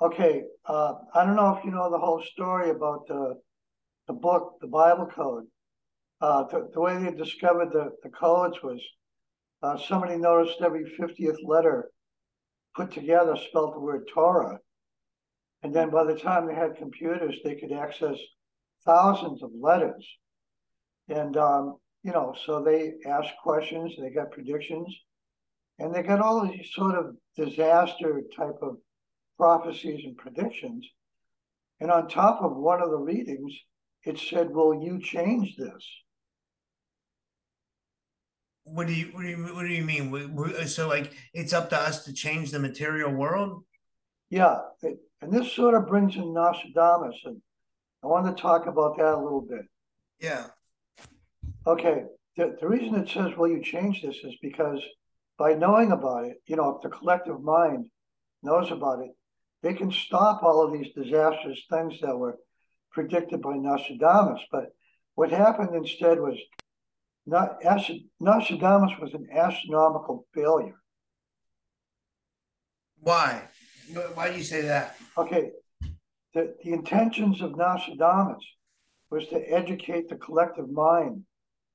Okay 0.00 0.44
uh 0.66 0.94
i 1.14 1.24
don't 1.24 1.36
know 1.36 1.56
if 1.56 1.64
you 1.64 1.72
know 1.72 1.90
the 1.90 1.98
whole 1.98 2.22
story 2.22 2.70
about 2.70 3.06
the 3.08 3.34
the 4.06 4.14
book 4.14 4.58
the 4.60 4.68
bible 4.68 5.06
code. 5.06 5.44
Uh, 6.18 6.44
the, 6.44 6.66
the 6.72 6.80
way 6.80 6.96
they 6.96 7.10
discovered 7.10 7.70
the, 7.72 7.90
the 8.02 8.08
codes 8.08 8.56
was 8.62 8.80
uh, 9.62 9.76
somebody 9.76 10.16
noticed 10.16 10.62
every 10.62 10.84
50th 10.98 11.36
letter 11.44 11.90
put 12.76 12.92
together 12.92 13.36
spelled 13.36 13.74
the 13.74 13.80
word 13.80 14.08
Torah. 14.12 14.60
And 15.62 15.74
then 15.74 15.90
by 15.90 16.04
the 16.04 16.14
time 16.14 16.46
they 16.46 16.54
had 16.54 16.76
computers, 16.76 17.36
they 17.42 17.54
could 17.54 17.72
access 17.72 18.18
thousands 18.84 19.42
of 19.42 19.50
letters. 19.58 20.06
And, 21.08 21.36
um, 21.36 21.78
you 22.02 22.12
know, 22.12 22.34
so 22.44 22.62
they 22.62 22.92
asked 23.06 23.32
questions, 23.42 23.94
they 23.98 24.10
got 24.10 24.30
predictions, 24.30 24.94
and 25.78 25.94
they 25.94 26.02
got 26.02 26.20
all 26.20 26.46
these 26.46 26.70
sort 26.72 26.94
of 26.94 27.16
disaster 27.36 28.20
type 28.36 28.58
of 28.62 28.76
prophecies 29.38 30.04
and 30.04 30.16
predictions. 30.16 30.86
And 31.80 31.90
on 31.90 32.08
top 32.08 32.42
of 32.42 32.56
one 32.56 32.82
of 32.82 32.90
the 32.90 32.98
readings, 32.98 33.52
it 34.04 34.18
said, 34.18 34.50
Will 34.50 34.82
you 34.82 35.00
change 35.00 35.56
this? 35.56 35.84
What 38.66 38.88
do 38.88 38.92
you 38.92 39.06
what 39.12 39.22
do 39.22 39.28
you 39.28 39.54
what 39.54 39.62
do 39.62 39.72
you 39.72 39.84
mean? 39.84 40.66
So 40.66 40.88
like 40.88 41.12
it's 41.32 41.52
up 41.52 41.70
to 41.70 41.76
us 41.76 42.04
to 42.04 42.12
change 42.12 42.50
the 42.50 42.58
material 42.58 43.12
world? 43.12 43.64
Yeah, 44.28 44.58
it, 44.82 44.98
and 45.22 45.32
this 45.32 45.52
sort 45.52 45.74
of 45.74 45.86
brings 45.86 46.16
in 46.16 46.34
Nostradamus, 46.34 47.16
and 47.24 47.40
I 48.02 48.08
want 48.08 48.26
to 48.26 48.42
talk 48.42 48.66
about 48.66 48.96
that 48.96 49.14
a 49.14 49.22
little 49.22 49.40
bit. 49.40 49.62
Yeah. 50.20 50.46
Okay. 51.64 52.04
The, 52.36 52.56
the 52.60 52.68
reason 52.68 52.96
it 52.96 53.08
says, 53.08 53.36
"Will 53.36 53.48
you 53.48 53.62
change 53.62 54.02
this?" 54.02 54.16
is 54.24 54.34
because 54.42 54.80
by 55.38 55.54
knowing 55.54 55.92
about 55.92 56.24
it, 56.24 56.42
you 56.46 56.56
know, 56.56 56.70
if 56.70 56.82
the 56.82 56.88
collective 56.88 57.40
mind 57.40 57.86
knows 58.42 58.72
about 58.72 59.00
it, 59.00 59.10
they 59.62 59.74
can 59.74 59.92
stop 59.92 60.42
all 60.42 60.64
of 60.64 60.72
these 60.72 60.92
disastrous 60.92 61.62
things 61.70 62.00
that 62.00 62.16
were 62.16 62.36
predicted 62.90 63.42
by 63.42 63.54
Nostradamus. 63.56 64.40
But 64.50 64.74
what 65.14 65.30
happened 65.30 65.74
instead 65.74 66.18
was 66.18 66.36
not 67.26 67.58
Nostradamus 68.20 68.92
was 69.00 69.12
an 69.14 69.28
astronomical 69.32 70.26
failure. 70.32 70.80
Why? 73.00 73.42
Why 74.14 74.30
do 74.30 74.38
you 74.38 74.44
say 74.44 74.62
that? 74.62 74.96
Okay, 75.18 75.50
the, 76.34 76.54
the 76.62 76.72
intentions 76.72 77.40
of 77.40 77.56
Nostradamus 77.56 78.44
was 79.10 79.26
to 79.28 79.38
educate 79.52 80.08
the 80.08 80.16
collective 80.16 80.70
mind 80.70 81.22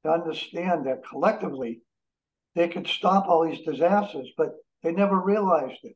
to 0.04 0.12
understand 0.12 0.86
that 0.88 1.06
collectively 1.08 1.82
they 2.56 2.68
could 2.68 2.88
stop 2.88 3.28
all 3.28 3.46
these 3.46 3.62
disasters, 3.62 4.30
but 4.38 4.50
they 4.84 4.92
never 4.92 5.20
realized 5.20 5.80
it. 5.84 5.96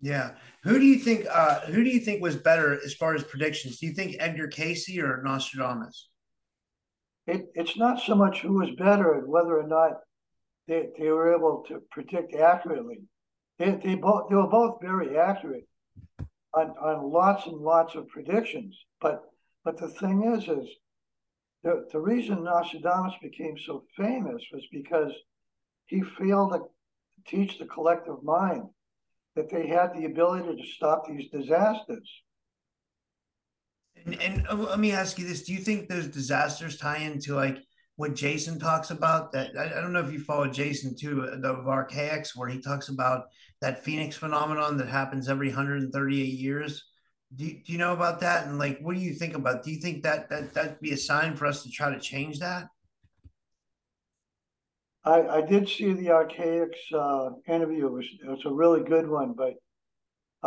Yeah. 0.00 0.32
Who 0.62 0.78
do 0.78 0.84
you 0.84 0.98
think 0.98 1.26
uh 1.30 1.60
who 1.60 1.82
do 1.82 1.90
you 1.90 2.00
think 2.00 2.22
was 2.22 2.36
better 2.36 2.78
as 2.84 2.94
far 2.94 3.14
as 3.14 3.24
predictions? 3.24 3.78
Do 3.78 3.86
you 3.86 3.92
think 3.92 4.16
Edgar 4.18 4.48
Cayce 4.48 4.98
or 4.98 5.22
Nostradamus? 5.24 6.08
It, 7.26 7.46
it's 7.54 7.76
not 7.76 8.00
so 8.00 8.14
much 8.14 8.40
who 8.40 8.54
was 8.54 8.70
better 8.78 9.14
and 9.14 9.28
whether 9.28 9.58
or 9.58 9.66
not 9.66 10.00
they, 10.68 10.88
they 10.98 11.10
were 11.10 11.34
able 11.34 11.64
to 11.68 11.82
predict 11.90 12.34
accurately. 12.34 13.00
They, 13.58 13.72
they 13.82 13.94
both 13.94 14.28
they 14.28 14.36
were 14.36 14.46
both 14.46 14.80
very 14.80 15.18
accurate 15.18 15.66
on, 16.54 16.70
on 16.80 17.10
lots 17.10 17.46
and 17.46 17.56
lots 17.56 17.94
of 17.94 18.08
predictions. 18.08 18.76
But 19.00 19.22
but 19.64 19.78
the 19.78 19.88
thing 19.88 20.34
is 20.34 20.44
is 20.44 20.68
the, 21.62 21.86
the 21.90 22.00
reason 22.00 22.44
Nostradamus 22.44 23.14
became 23.20 23.56
so 23.58 23.82
famous 23.96 24.42
was 24.52 24.64
because 24.70 25.12
he 25.86 26.02
failed 26.02 26.52
to 26.52 26.60
teach 27.26 27.58
the 27.58 27.66
collective 27.66 28.22
mind 28.22 28.68
that 29.34 29.50
they 29.50 29.66
had 29.66 29.92
the 29.92 30.04
ability 30.04 30.62
to 30.62 30.68
stop 30.68 31.06
these 31.06 31.28
disasters. 31.30 32.08
And, 34.06 34.22
and 34.22 34.46
uh, 34.48 34.54
let 34.54 34.78
me 34.78 34.92
ask 34.92 35.18
you 35.18 35.26
this: 35.26 35.42
Do 35.42 35.52
you 35.52 35.58
think 35.58 35.88
those 35.88 36.06
disasters 36.06 36.78
tie 36.78 36.98
into 36.98 37.34
like 37.34 37.58
what 37.96 38.14
Jason 38.14 38.58
talks 38.58 38.90
about? 38.90 39.32
That 39.32 39.50
I, 39.58 39.64
I 39.64 39.80
don't 39.80 39.92
know 39.92 40.00
if 40.00 40.12
you 40.12 40.20
follow 40.20 40.46
Jason 40.46 40.96
too, 40.96 41.28
the 41.40 41.54
Archaix, 41.54 42.36
where 42.36 42.48
he 42.48 42.60
talks 42.60 42.88
about 42.88 43.24
that 43.60 43.82
phoenix 43.84 44.16
phenomenon 44.16 44.76
that 44.78 44.88
happens 44.88 45.28
every 45.28 45.48
138 45.48 46.24
years. 46.24 46.84
Do 47.34 47.44
you, 47.44 47.60
do 47.64 47.72
you 47.72 47.78
know 47.78 47.92
about 47.92 48.20
that? 48.20 48.46
And 48.46 48.58
like, 48.58 48.78
what 48.80 48.94
do 48.94 49.00
you 49.00 49.12
think 49.12 49.34
about? 49.34 49.64
Do 49.64 49.72
you 49.72 49.80
think 49.80 50.04
that 50.04 50.30
that 50.30 50.54
that'd 50.54 50.80
be 50.80 50.92
a 50.92 50.96
sign 50.96 51.34
for 51.34 51.46
us 51.46 51.64
to 51.64 51.70
try 51.70 51.92
to 51.92 52.00
change 52.00 52.38
that? 52.38 52.68
I, 55.04 55.22
I 55.22 55.40
did 55.40 55.68
see 55.68 55.92
the 55.92 56.06
Archaix 56.06 56.70
uh, 56.92 57.30
interview. 57.46 57.86
It 57.86 57.92
was, 57.92 58.06
it 58.24 58.28
was 58.28 58.44
a 58.44 58.52
really 58.52 58.82
good 58.82 59.08
one, 59.08 59.34
but 59.34 59.54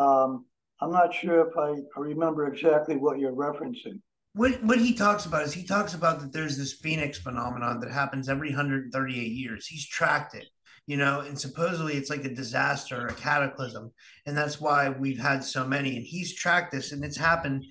um, 0.01 0.45
I'm 0.81 0.91
not 0.91 1.13
sure 1.13 1.47
if 1.47 1.57
I, 1.57 1.75
remember 1.99 2.47
exactly 2.47 2.95
what 2.95 3.19
you're 3.19 3.33
referencing. 3.33 4.01
What 4.33 4.63
what 4.63 4.79
he 4.79 4.93
talks 4.93 5.25
about 5.25 5.43
is 5.43 5.53
he 5.53 5.63
talks 5.63 5.95
about 5.95 6.19
that 6.21 6.31
there's 6.31 6.57
this 6.57 6.73
phoenix 6.73 7.17
phenomenon 7.17 7.79
that 7.79 7.91
happens 7.91 8.29
every 8.29 8.49
138 8.49 9.17
years. 9.19 9.65
He's 9.65 9.87
tracked 9.87 10.35
it, 10.35 10.47
you 10.85 10.97
know, 10.97 11.21
and 11.21 11.37
supposedly 11.37 11.95
it's 11.95 12.11
like 12.11 12.23
a 12.23 12.33
disaster, 12.33 13.07
a 13.07 13.13
cataclysm, 13.13 13.91
and 14.27 14.37
that's 14.37 14.61
why 14.61 14.89
we've 14.89 15.19
had 15.19 15.43
so 15.43 15.65
many. 15.65 15.97
And 15.97 16.05
he's 16.05 16.35
tracked 16.35 16.71
this, 16.71 16.91
and 16.91 17.03
it's 17.03 17.17
happened 17.17 17.65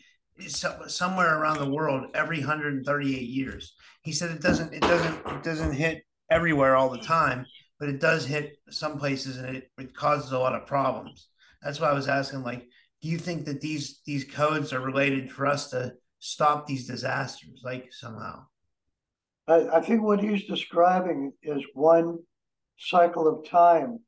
somewhere 0.49 1.39
around 1.39 1.59
the 1.59 1.71
world 1.71 2.07
every 2.15 2.41
138 2.41 3.23
years. 3.23 3.75
He 4.03 4.13
said 4.13 4.33
it 4.33 4.43
doesn't 4.43 4.75
it 4.75 4.83
doesn't 4.83 5.27
it 5.27 5.43
doesn't 5.45 5.73
hit 5.73 6.03
everywhere 6.29 6.75
all 6.75 6.91
the 6.91 6.99
time, 6.99 7.47
but 7.79 7.89
it 7.89 8.01
does 8.01 8.27
hit 8.27 8.59
some 8.69 8.99
places, 8.99 9.37
and 9.39 9.57
it, 9.57 9.71
it 9.79 9.95
causes 9.95 10.33
a 10.33 10.39
lot 10.39 10.55
of 10.55 10.67
problems. 10.67 11.29
That's 11.63 11.81
why 11.81 11.89
I 11.89 11.95
was 11.95 12.09
asking, 12.09 12.43
like, 12.43 12.69
do 13.01 13.09
you 13.09 13.19
think 13.19 13.45
that 13.47 13.61
these 13.61 14.01
these 14.05 14.25
codes 14.25 14.73
are 14.73 14.81
related 14.81 15.31
for 15.31 15.47
us 15.47 15.71
to 15.71 15.95
stop 16.19 16.67
these 16.67 16.87
disasters 16.87 17.61
like 17.65 17.93
somehow? 17.93 18.45
I, 19.47 19.79
I 19.79 19.81
think 19.81 20.03
what 20.03 20.21
he's 20.21 20.45
describing 20.47 21.33
is 21.43 21.63
one 21.75 22.19
cycle 22.79 23.27
of 23.29 23.49
time 23.49 24.01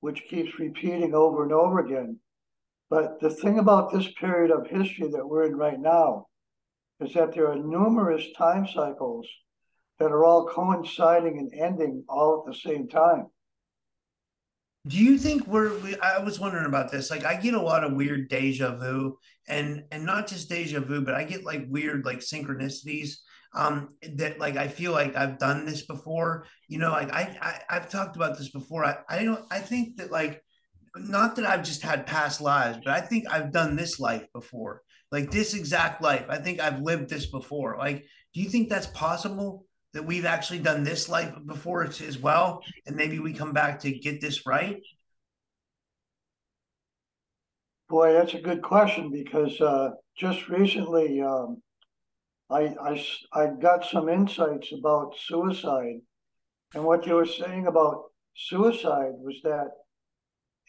which 0.00 0.24
keeps 0.28 0.58
repeating 0.58 1.14
over 1.14 1.44
and 1.44 1.52
over 1.52 1.78
again. 1.78 2.18
But 2.90 3.20
the 3.20 3.30
thing 3.30 3.58
about 3.58 3.92
this 3.92 4.10
period 4.12 4.50
of 4.50 4.66
history 4.66 5.08
that 5.12 5.26
we're 5.26 5.44
in 5.44 5.56
right 5.56 5.80
now 5.80 6.26
is 7.00 7.14
that 7.14 7.34
there 7.34 7.48
are 7.48 7.56
numerous 7.56 8.24
time 8.36 8.66
cycles 8.66 9.26
that 9.98 10.10
are 10.10 10.24
all 10.24 10.46
coinciding 10.46 11.38
and 11.38 11.52
ending 11.54 12.04
all 12.08 12.40
at 12.40 12.52
the 12.52 12.58
same 12.58 12.88
time 12.88 13.26
do 14.86 14.96
you 14.96 15.16
think 15.16 15.46
we're 15.46 15.72
i 16.02 16.18
was 16.18 16.40
wondering 16.40 16.66
about 16.66 16.90
this 16.90 17.10
like 17.10 17.24
i 17.24 17.34
get 17.34 17.54
a 17.54 17.60
lot 17.60 17.84
of 17.84 17.92
weird 17.92 18.28
deja 18.28 18.76
vu 18.76 19.16
and 19.48 19.84
and 19.92 20.04
not 20.04 20.26
just 20.26 20.48
deja 20.48 20.80
vu 20.80 21.00
but 21.02 21.14
i 21.14 21.22
get 21.22 21.44
like 21.44 21.64
weird 21.68 22.04
like 22.04 22.18
synchronicities 22.18 23.16
um 23.54 23.88
that 24.14 24.38
like 24.38 24.56
i 24.56 24.66
feel 24.66 24.92
like 24.92 25.14
i've 25.16 25.38
done 25.38 25.66
this 25.66 25.86
before. 25.86 26.46
You 26.68 26.78
know 26.78 26.90
like 26.90 27.12
i, 27.12 27.36
I 27.40 27.76
i've 27.76 27.90
talked 27.90 28.16
about 28.16 28.38
this 28.38 28.50
before. 28.50 28.84
I 28.84 28.96
i 29.08 29.24
don't 29.24 29.44
i 29.50 29.58
think 29.58 29.98
that 29.98 30.10
like 30.10 30.42
not 30.96 31.36
that 31.36 31.46
i've 31.46 31.64
just 31.64 31.82
had 31.82 32.06
past 32.06 32.40
lives 32.40 32.78
but 32.84 32.92
i 32.92 33.00
think 33.00 33.24
i've 33.30 33.52
done 33.52 33.76
this 33.76 34.00
life 34.00 34.26
before 34.34 34.82
like 35.10 35.30
this 35.30 35.54
exact 35.54 36.00
life. 36.02 36.24
I 36.28 36.38
think 36.38 36.58
i've 36.58 36.80
lived 36.80 37.10
this 37.10 37.26
before. 37.26 37.76
Like 37.78 38.04
do 38.34 38.40
you 38.40 38.48
think 38.48 38.68
that's 38.68 38.86
possible 38.88 39.66
that 39.92 40.04
we've 40.04 40.24
actually 40.24 40.58
done 40.58 40.84
this 40.84 41.08
life 41.08 41.34
before 41.46 41.84
as 41.84 42.18
well, 42.18 42.62
and 42.86 42.96
maybe 42.96 43.18
we 43.18 43.32
come 43.32 43.52
back 43.52 43.80
to 43.80 43.92
get 43.92 44.20
this 44.20 44.46
right? 44.46 44.80
Boy, 47.88 48.14
that's 48.14 48.34
a 48.34 48.40
good 48.40 48.62
question 48.62 49.10
because 49.10 49.60
uh, 49.60 49.90
just 50.16 50.48
recently 50.48 51.20
um, 51.20 51.62
I, 52.48 52.74
I, 52.80 53.06
I 53.32 53.46
got 53.60 53.84
some 53.84 54.08
insights 54.08 54.72
about 54.72 55.14
suicide. 55.26 56.00
And 56.74 56.84
what 56.84 57.04
they 57.04 57.12
were 57.12 57.26
saying 57.26 57.66
about 57.66 58.04
suicide 58.34 59.12
was 59.18 59.36
that 59.44 59.68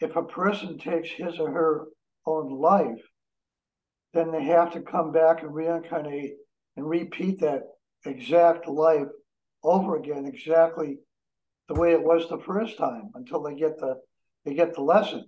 if 0.00 0.16
a 0.16 0.22
person 0.22 0.76
takes 0.76 1.08
his 1.10 1.38
or 1.38 1.50
her 1.50 1.86
own 2.26 2.60
life, 2.60 3.00
then 4.12 4.30
they 4.30 4.44
have 4.44 4.72
to 4.72 4.80
come 4.80 5.12
back 5.12 5.42
and 5.42 5.54
reincarnate 5.54 6.34
and 6.76 6.88
repeat 6.88 7.40
that 7.40 7.62
exact 8.06 8.68
life 8.68 9.08
over 9.62 9.96
again, 9.96 10.26
exactly 10.26 10.98
the 11.68 11.74
way 11.74 11.92
it 11.92 12.02
was 12.02 12.28
the 12.28 12.38
first 12.40 12.76
time 12.76 13.10
until 13.14 13.42
they 13.42 13.54
get 13.54 13.78
the 13.78 13.96
they 14.44 14.54
get 14.54 14.74
the 14.74 14.82
lesson. 14.82 15.24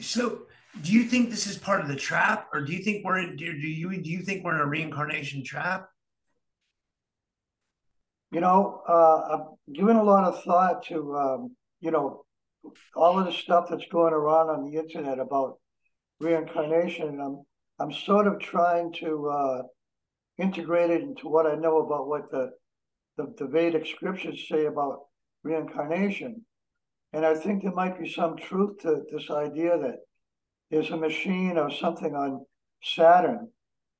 So, 0.00 0.42
do 0.80 0.92
you 0.92 1.04
think 1.04 1.30
this 1.30 1.46
is 1.46 1.58
part 1.58 1.80
of 1.80 1.88
the 1.88 1.96
trap, 1.96 2.48
or 2.52 2.62
do 2.62 2.72
you 2.72 2.82
think 2.82 3.04
we're 3.04 3.18
in? 3.18 3.36
Do 3.36 3.44
you 3.44 4.02
do 4.02 4.10
you 4.10 4.22
think 4.22 4.44
we're 4.44 4.54
in 4.54 4.60
a 4.60 4.66
reincarnation 4.66 5.44
trap? 5.44 5.88
You 8.30 8.40
know, 8.40 8.82
uh, 8.88 9.36
I've 9.36 9.74
given 9.74 9.96
a 9.96 10.02
lot 10.02 10.24
of 10.24 10.42
thought 10.42 10.84
to 10.86 11.16
um, 11.16 11.56
you 11.80 11.90
know 11.90 12.24
all 12.96 13.18
of 13.18 13.26
the 13.26 13.32
stuff 13.32 13.66
that's 13.68 13.86
going 13.86 14.14
around 14.14 14.48
on 14.48 14.64
the 14.64 14.78
internet 14.78 15.18
about 15.18 15.58
reincarnation. 16.20 17.20
I'm 17.20 17.44
I'm 17.78 17.92
sort 17.92 18.26
of 18.26 18.40
trying 18.40 18.92
to 18.94 19.28
uh, 19.28 19.62
integrated 20.42 21.02
into 21.02 21.28
what 21.28 21.46
I 21.46 21.54
know 21.54 21.78
about 21.78 22.08
what 22.08 22.30
the, 22.30 22.50
the, 23.16 23.32
the 23.38 23.46
Vedic 23.46 23.86
scriptures 23.86 24.46
say 24.48 24.66
about 24.66 25.00
reincarnation. 25.44 26.44
And 27.12 27.24
I 27.24 27.34
think 27.34 27.62
there 27.62 27.72
might 27.72 28.00
be 28.00 28.10
some 28.10 28.36
truth 28.36 28.78
to 28.82 29.02
this 29.12 29.30
idea 29.30 29.78
that 29.78 29.98
there's 30.70 30.90
a 30.90 30.96
machine 30.96 31.58
or 31.58 31.70
something 31.70 32.14
on 32.14 32.44
Saturn 32.82 33.48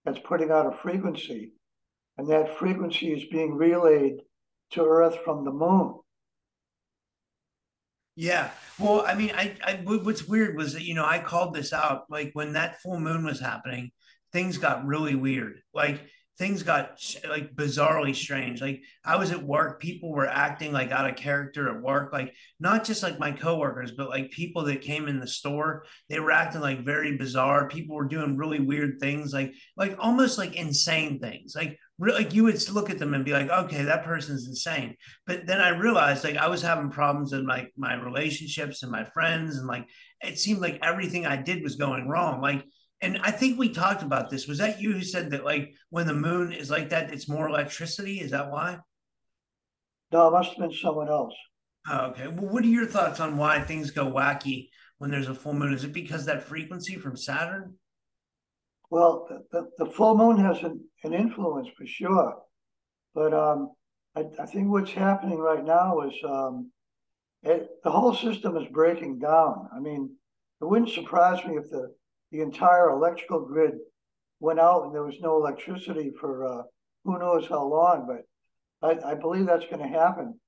that's 0.05 0.19
putting 0.25 0.51
out 0.51 0.73
a 0.73 0.77
frequency. 0.83 1.53
and 2.19 2.29
that 2.29 2.59
frequency 2.59 3.13
is 3.13 3.25
being 3.31 3.55
relayed 3.55 4.17
to 4.73 4.85
Earth 4.85 5.19
from 5.25 5.45
the 5.45 5.53
moon. 5.53 5.95
Yeah. 8.17 8.51
Well, 8.79 9.05
I 9.07 9.15
mean, 9.15 9.33
I, 9.35 9.57
I 9.65 9.75
what's 9.85 10.29
weird 10.29 10.57
was 10.57 10.75
that 10.75 10.83
you 10.83 10.95
know 10.95 11.05
I 11.05 11.19
called 11.19 11.55
this 11.55 11.73
out 11.73 12.05
like 12.11 12.31
when 12.35 12.53
that 12.53 12.81
full 12.83 13.01
moon 13.01 13.25
was 13.25 13.41
happening, 13.41 13.91
things 14.33 14.59
got 14.59 14.85
really 14.85 15.15
weird. 15.15 15.61
Like 15.73 16.03
things 16.39 16.63
got 16.63 16.99
like 17.29 17.55
bizarrely 17.55 18.15
strange. 18.15 18.61
Like 18.61 18.83
I 19.05 19.17
was 19.17 19.31
at 19.31 19.43
work, 19.43 19.81
people 19.81 20.11
were 20.11 20.27
acting 20.27 20.73
like 20.73 20.91
out 20.91 21.09
of 21.09 21.17
character 21.17 21.69
at 21.69 21.83
work, 21.83 22.13
like 22.13 22.35
not 22.59 22.85
just 22.85 23.03
like 23.03 23.19
my 23.19 23.33
coworkers, 23.33 23.93
but 23.93 24.09
like 24.09 24.31
people 24.31 24.65
that 24.65 24.81
came 24.81 25.09
in 25.09 25.21
the 25.21 25.27
store, 25.27 25.85
they 26.09 26.21
were 26.21 26.33
acting 26.33 26.63
like 26.63 26.85
very 26.85 27.17
bizarre. 27.17 27.69
People 27.69 27.97
were 27.97 28.09
doing 28.09 28.37
really 28.37 28.61
weird 28.61 28.99
things, 28.99 29.33
like 29.33 29.53
like 29.77 29.95
almost 29.99 30.39
like 30.39 30.57
insane 30.57 31.19
things. 31.21 31.55
Like 31.55 31.79
like 31.99 32.35
you 32.35 32.45
would 32.45 32.71
look 32.71 32.91
at 32.91 32.99
them 32.99 33.15
and 33.15 33.25
be 33.25 33.33
like, 33.33 33.51
okay, 33.51 33.85
that 33.85 34.05
person's 34.05 34.49
insane. 34.49 34.97
But 35.27 35.47
then 35.47 35.61
I 35.61 35.69
realized 35.69 36.25
like 36.25 36.37
I 36.37 36.49
was 36.49 36.63
having 36.63 36.91
problems 36.91 37.33
in 37.33 37.47
my 37.47 37.67
my 37.77 37.95
relationships 37.95 38.83
and 38.83 38.91
my 38.91 39.05
friends, 39.05 39.59
and 39.59 39.67
like 39.67 39.87
it 40.23 40.39
seemed 40.39 40.61
like 40.61 40.81
everything 40.83 41.27
I 41.27 41.37
did 41.37 41.63
was 41.63 41.77
going 41.77 42.09
wrong. 42.09 42.41
Like 42.41 42.65
and 43.03 43.19
I 43.23 43.33
think 43.33 43.59
we 43.59 43.69
talked 43.69 44.03
about 44.03 44.31
this. 44.31 44.47
Was 44.47 44.59
that 44.59 44.81
you 44.81 44.93
who 44.93 45.03
said 45.03 45.31
that 45.33 45.45
like 45.45 45.75
when 45.91 46.07
the 46.07 46.15
moon 46.15 46.53
is 46.53 46.71
like 46.71 46.89
that, 46.91 47.13
it's 47.13 47.29
more 47.29 47.49
electricity? 47.49 48.21
Is 48.21 48.31
that 48.31 48.51
why? 48.51 48.79
No, 50.13 50.29
it 50.29 50.31
must 50.31 50.51
have 50.51 50.59
been 50.59 50.73
someone 50.73 51.09
else. 51.09 51.35
Oh, 51.89 52.07
okay. 52.07 52.29
Well, 52.29 52.53
what 52.53 52.65
are 52.65 52.69
your 52.69 52.87
thoughts 52.87 53.19
on 53.19 53.37
why 53.37 53.61
things 53.61 53.91
go 53.91 54.07
wacky 54.07 54.69
when 54.99 55.11
there's 55.11 55.29
a 55.29 55.35
full 55.35 55.53
moon? 55.53 55.73
Is 55.73 55.83
it 55.83 55.93
because 55.93 56.25
that 56.27 56.45
frequency 56.45 56.95
from 56.95 57.17
Saturn? 57.17 57.75
Well, 58.89 59.27
the, 59.51 59.69
the, 59.79 59.87
full 59.87 60.17
moon 60.17 60.37
has 60.37 60.63
an, 60.63 60.85
an 61.03 61.15
influence 61.15 61.69
for 61.77 61.87
sure. 61.87 62.37
But 63.15 63.35
um, 63.35 63.73
I, 64.15 64.27
I 64.39 64.47
think 64.47 64.69
what's 64.69 64.93
happening 64.93 65.39
right 65.39 65.65
now 65.65 66.03
is 66.03 66.15
um, 66.25 66.71
it, 67.43 67.69
the 67.83 67.91
whole 67.91 68.15
system 68.15 68.57
is 68.59 68.69
breaking 68.71 69.19
down. 69.19 69.69
I 69.75 69.81
mean, 69.81 70.15
it 70.61 70.65
wouldn't 70.67 70.91
surprise 70.91 71.45
me 71.45 71.57
if 71.57 71.69
the 71.71 71.93
the 72.33 72.41
entire 72.41 72.91
electrical 72.91 73.41
grid 73.47 73.75
went 74.41 74.59
out 74.59 74.85
and 74.85 74.95
there 74.95 75.05
was 75.05 75.21
no 75.21 75.37
electricity 75.37 76.11
for 76.19 76.47
uh, 76.47 76.63
who 77.05 77.19
knows 77.19 77.47
how 77.47 77.65
long. 77.65 78.07
But 78.09 79.07
I, 79.07 79.13
I 79.13 79.15
believe 79.15 79.47
that's 79.47 79.67
going 79.67 79.83
to 79.83 79.99
happen. 79.99 80.41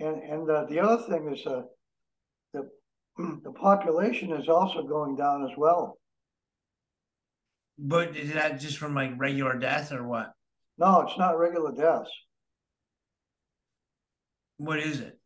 And 0.00 0.22
and 0.22 0.50
uh, 0.50 0.64
the 0.68 0.80
other 0.80 1.02
thing 1.02 1.32
is 1.34 1.46
uh, 1.46 1.62
the 2.52 2.68
the 3.44 3.52
population 3.52 4.32
is 4.32 4.48
also 4.48 4.82
going 4.84 5.16
down 5.16 5.44
as 5.44 5.56
well. 5.56 5.98
But 7.76 8.16
is 8.16 8.32
that 8.32 8.60
just 8.60 8.78
from 8.78 8.94
like 8.94 9.12
regular 9.16 9.58
death 9.58 9.92
or 9.92 10.06
what? 10.06 10.32
No, 10.78 11.00
it's 11.02 11.18
not 11.18 11.38
regular 11.38 11.72
deaths. 11.72 12.10
What 14.56 14.78
is 14.78 15.00
it? 15.00 15.18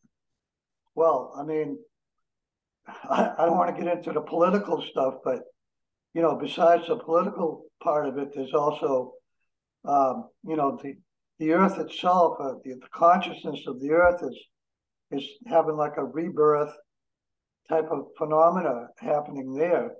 Well, 0.94 1.34
I 1.38 1.44
mean, 1.44 1.78
I, 2.88 3.30
I 3.38 3.44
don't 3.44 3.56
want 3.56 3.76
to 3.76 3.82
get 3.82 3.94
into 3.98 4.12
the 4.12 4.22
political 4.22 4.82
stuff, 4.82 5.16
but 5.22 5.42
you 6.18 6.24
know, 6.24 6.34
besides 6.34 6.88
the 6.88 6.96
political 6.96 7.66
part 7.80 8.08
of 8.08 8.18
it, 8.18 8.30
there's 8.34 8.52
also, 8.52 9.12
um, 9.84 10.28
you 10.44 10.56
know, 10.56 10.76
the 10.82 10.96
the 11.38 11.52
earth 11.52 11.78
itself, 11.78 12.38
uh, 12.40 12.54
the, 12.64 12.74
the, 12.74 12.88
consciousness 12.92 13.60
of 13.68 13.80
the 13.80 13.92
earth 13.92 14.20
is 14.24 14.36
is 15.12 15.24
having 15.46 15.76
like 15.76 15.96
a 15.96 16.04
rebirth 16.04 16.74
type 17.68 17.86
of 17.92 18.08
phenomena 18.18 18.88
happening 18.98 19.54
there, 19.54 19.92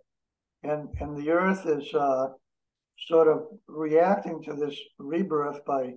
and 0.64 0.88
and 0.98 1.16
the 1.16 1.30
earth 1.30 1.64
is 1.66 1.86
uh, 1.94 2.26
sort 3.06 3.28
of 3.28 3.44
reacting 3.68 4.42
to 4.42 4.54
this 4.54 4.76
rebirth 4.98 5.64
by 5.64 5.92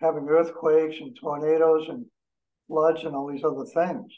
having 0.00 0.26
earthquakes 0.28 0.96
and 1.00 1.16
tornadoes 1.16 1.88
and 1.88 2.04
floods 2.66 3.04
and 3.04 3.14
all 3.14 3.30
these 3.30 3.44
other 3.44 3.66
things. 3.72 4.12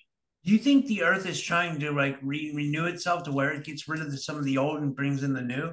Do 0.47 0.53
you 0.53 0.59
think 0.59 0.87
the 0.87 1.03
Earth 1.03 1.27
is 1.27 1.43
trying 1.43 1.81
to 1.81 1.91
like 1.91 2.19
re- 2.23 2.53
renew 2.55 2.87
itself 2.87 3.25
to 3.25 3.33
where 3.33 3.51
it 3.51 3.65
gets 3.65 3.89
rid 3.89 4.01
of 4.01 4.13
the, 4.13 4.17
some 4.17 4.37
of 4.37 4.45
the 4.45 4.59
old 4.59 4.81
and 4.81 4.95
brings 4.95 5.25
in 5.25 5.33
the 5.33 5.43
new? 5.43 5.73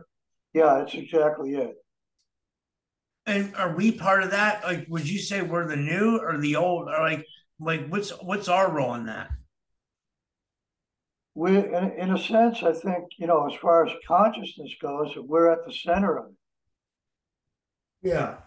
Yeah, 0.52 0.80
that's 0.80 0.96
exactly 0.96 1.54
it. 1.54 1.76
And 3.28 3.56
are 3.56 3.76
we 3.76 3.92
part 3.92 4.24
of 4.24 4.32
that? 4.32 4.64
Like, 4.64 4.88
would 4.90 5.08
you 5.08 5.20
say 5.20 5.44
we're 5.44 5.68
the 5.68 5.76
new 5.76 6.18
or 6.18 6.40
the 6.40 6.56
old? 6.56 6.90
Or 6.90 7.00
like, 7.00 7.24
like 7.60 7.88
what's 7.88 8.10
what's 8.24 8.48
our 8.48 8.72
role 8.72 8.96
in 8.96 9.06
that? 9.06 9.30
We, 11.36 11.56
in, 11.56 11.92
in 11.98 12.12
a 12.12 12.18
sense, 12.18 12.64
I 12.64 12.74
think 12.74 13.06
you 13.20 13.28
know, 13.28 13.48
as 13.48 13.54
far 13.60 13.86
as 13.86 13.94
consciousness 14.08 14.72
goes, 14.82 15.16
we're 15.16 15.52
at 15.52 15.64
the 15.68 15.72
center 15.72 16.18
of 16.18 16.26
it. 16.30 18.10
Yeah. 18.10 18.38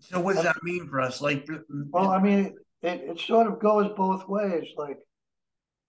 So 0.00 0.18
what 0.18 0.34
does 0.34 0.44
that 0.44 0.64
mean 0.64 0.88
for 0.88 1.00
us? 1.00 1.20
Like, 1.20 1.48
well, 1.90 2.10
I 2.10 2.20
mean, 2.20 2.56
it, 2.82 3.00
it 3.02 3.20
sort 3.20 3.46
of 3.46 3.60
goes 3.60 3.90
both 3.96 4.28
ways. 4.28 4.64
Like 4.76 4.98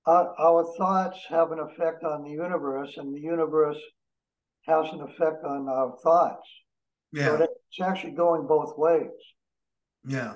our, 0.06 0.34
our 0.40 0.74
thoughts 0.78 1.20
have 1.30 1.52
an 1.52 1.60
effect 1.60 2.04
on 2.04 2.24
the 2.24 2.32
universe, 2.32 2.94
and 2.98 3.14
the 3.14 3.22
universe 3.22 3.78
has 4.68 4.92
an 4.92 5.02
effect 5.02 5.44
on 5.46 5.68
our 5.68 5.96
thoughts. 6.04 6.48
Yeah. 7.12 7.26
So 7.26 7.36
it's 7.44 7.82
actually 7.82 8.14
going 8.14 8.48
both 8.48 8.78
ways. 8.78 9.10
Yeah. 10.08 10.36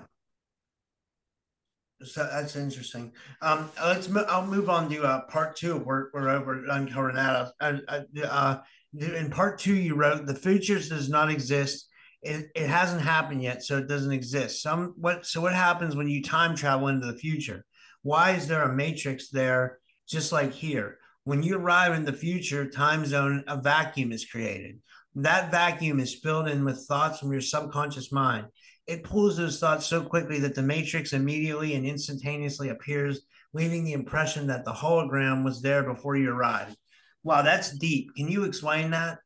So 2.04 2.28
that's 2.30 2.56
interesting. 2.56 3.14
Um, 3.42 3.72
let's. 3.82 4.10
Mo- 4.10 4.26
I'll 4.28 4.46
move 4.46 4.70
on 4.70 4.90
to 4.90 5.04
uh, 5.04 5.22
part 5.22 5.56
two. 5.56 5.78
We're 5.78 6.10
we're 6.14 6.30
over 6.30 6.66
uncovering 6.70 7.16
that. 7.16 7.54
Uh, 7.62 7.78
uh, 7.88 8.02
uh, 8.26 8.58
in 9.00 9.30
part 9.30 9.58
two, 9.60 9.76
you 9.76 9.96
wrote 9.96 10.26
the 10.26 10.36
futures 10.36 10.90
does 10.90 11.10
not 11.10 11.32
exist 11.32 11.88
it, 12.24 12.50
it 12.56 12.68
hasn't 12.68 13.02
happened 13.02 13.44
yet, 13.44 13.64
so 13.64 13.78
it 13.78 13.88
doesn't 13.88 14.12
exist. 14.12 14.62
Some 14.62 14.94
what 14.98 15.26
so 15.26 15.42
what 15.42 15.54
happens 15.54 15.96
when 15.96 16.08
you 16.08 16.24
time 16.24 16.56
travel 16.56 16.88
into 16.88 17.06
the 17.06 17.18
future? 17.18 17.66
Why 18.02 18.32
is 18.32 18.48
there 18.48 18.64
a 18.64 18.74
matrix 18.74 19.30
there, 19.30 19.80
just 20.08 20.32
like 20.32 20.54
here? 20.54 20.98
When 21.26 21.44
you 21.44 21.58
arrive 21.58 21.94
in 21.94 22.06
the 22.06 22.14
future 22.14 22.70
time 22.70 23.06
zone, 23.06 23.44
a 23.48 23.58
vacuum 23.62 24.12
is 24.12 24.26
created. 24.26 24.80
That 25.16 25.52
vacuum 25.52 26.00
is 26.00 26.16
filled 26.16 26.48
in 26.48 26.66
with 26.66 26.86
thoughts 26.88 27.20
from 27.20 27.32
your 27.32 27.42
subconscious 27.42 28.12
mind. 28.12 28.48
It 28.88 29.04
pulls 29.04 29.38
those 29.38 29.60
thoughts 29.60 29.86
so 29.86 30.04
quickly 30.04 30.40
that 30.40 30.56
the 30.56 30.62
matrix 30.62 31.14
immediately 31.14 31.76
and 31.76 31.86
instantaneously 31.86 32.70
appears, 32.70 33.22
leaving 33.54 33.84
the 33.84 33.94
impression 33.94 34.48
that 34.48 34.66
the 34.66 34.74
hologram 34.74 35.46
was 35.46 35.62
there 35.62 35.84
before 35.84 36.18
you 36.18 36.32
arrived. 36.32 36.76
Wow, 37.24 37.42
that's 37.42 37.78
deep. 37.78 38.14
Can 38.16 38.28
you 38.28 38.44
explain 38.44 38.92
that? 38.92 39.20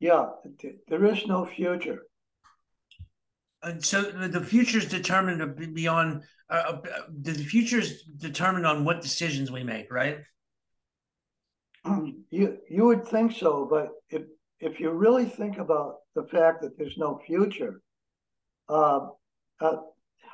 Yeah, 0.00 0.26
there 0.88 1.04
is 1.04 1.26
no 1.26 1.46
future. 1.46 2.02
And 3.62 3.84
so 3.84 4.02
the 4.02 4.44
future 4.44 4.78
is 4.78 4.86
determined 4.86 5.74
beyond 5.74 6.22
uh, 6.48 6.54
uh, 6.54 6.80
the 7.08 7.34
future 7.34 7.78
is 7.78 8.02
determined 8.02 8.66
on 8.66 8.84
what 8.84 9.00
decisions 9.00 9.50
we 9.50 9.64
make, 9.64 9.92
right? 9.92 10.18
You 12.30 12.58
you 12.68 12.84
would 12.84 13.06
think 13.06 13.32
so, 13.32 13.66
but 13.68 13.90
if 14.10 14.22
if 14.60 14.80
you 14.80 14.90
really 14.90 15.24
think 15.24 15.58
about 15.58 15.96
the 16.14 16.24
fact 16.24 16.62
that 16.62 16.78
there's 16.78 16.96
no 16.98 17.20
future, 17.26 17.80
uh, 18.68 19.08
uh, 19.60 19.76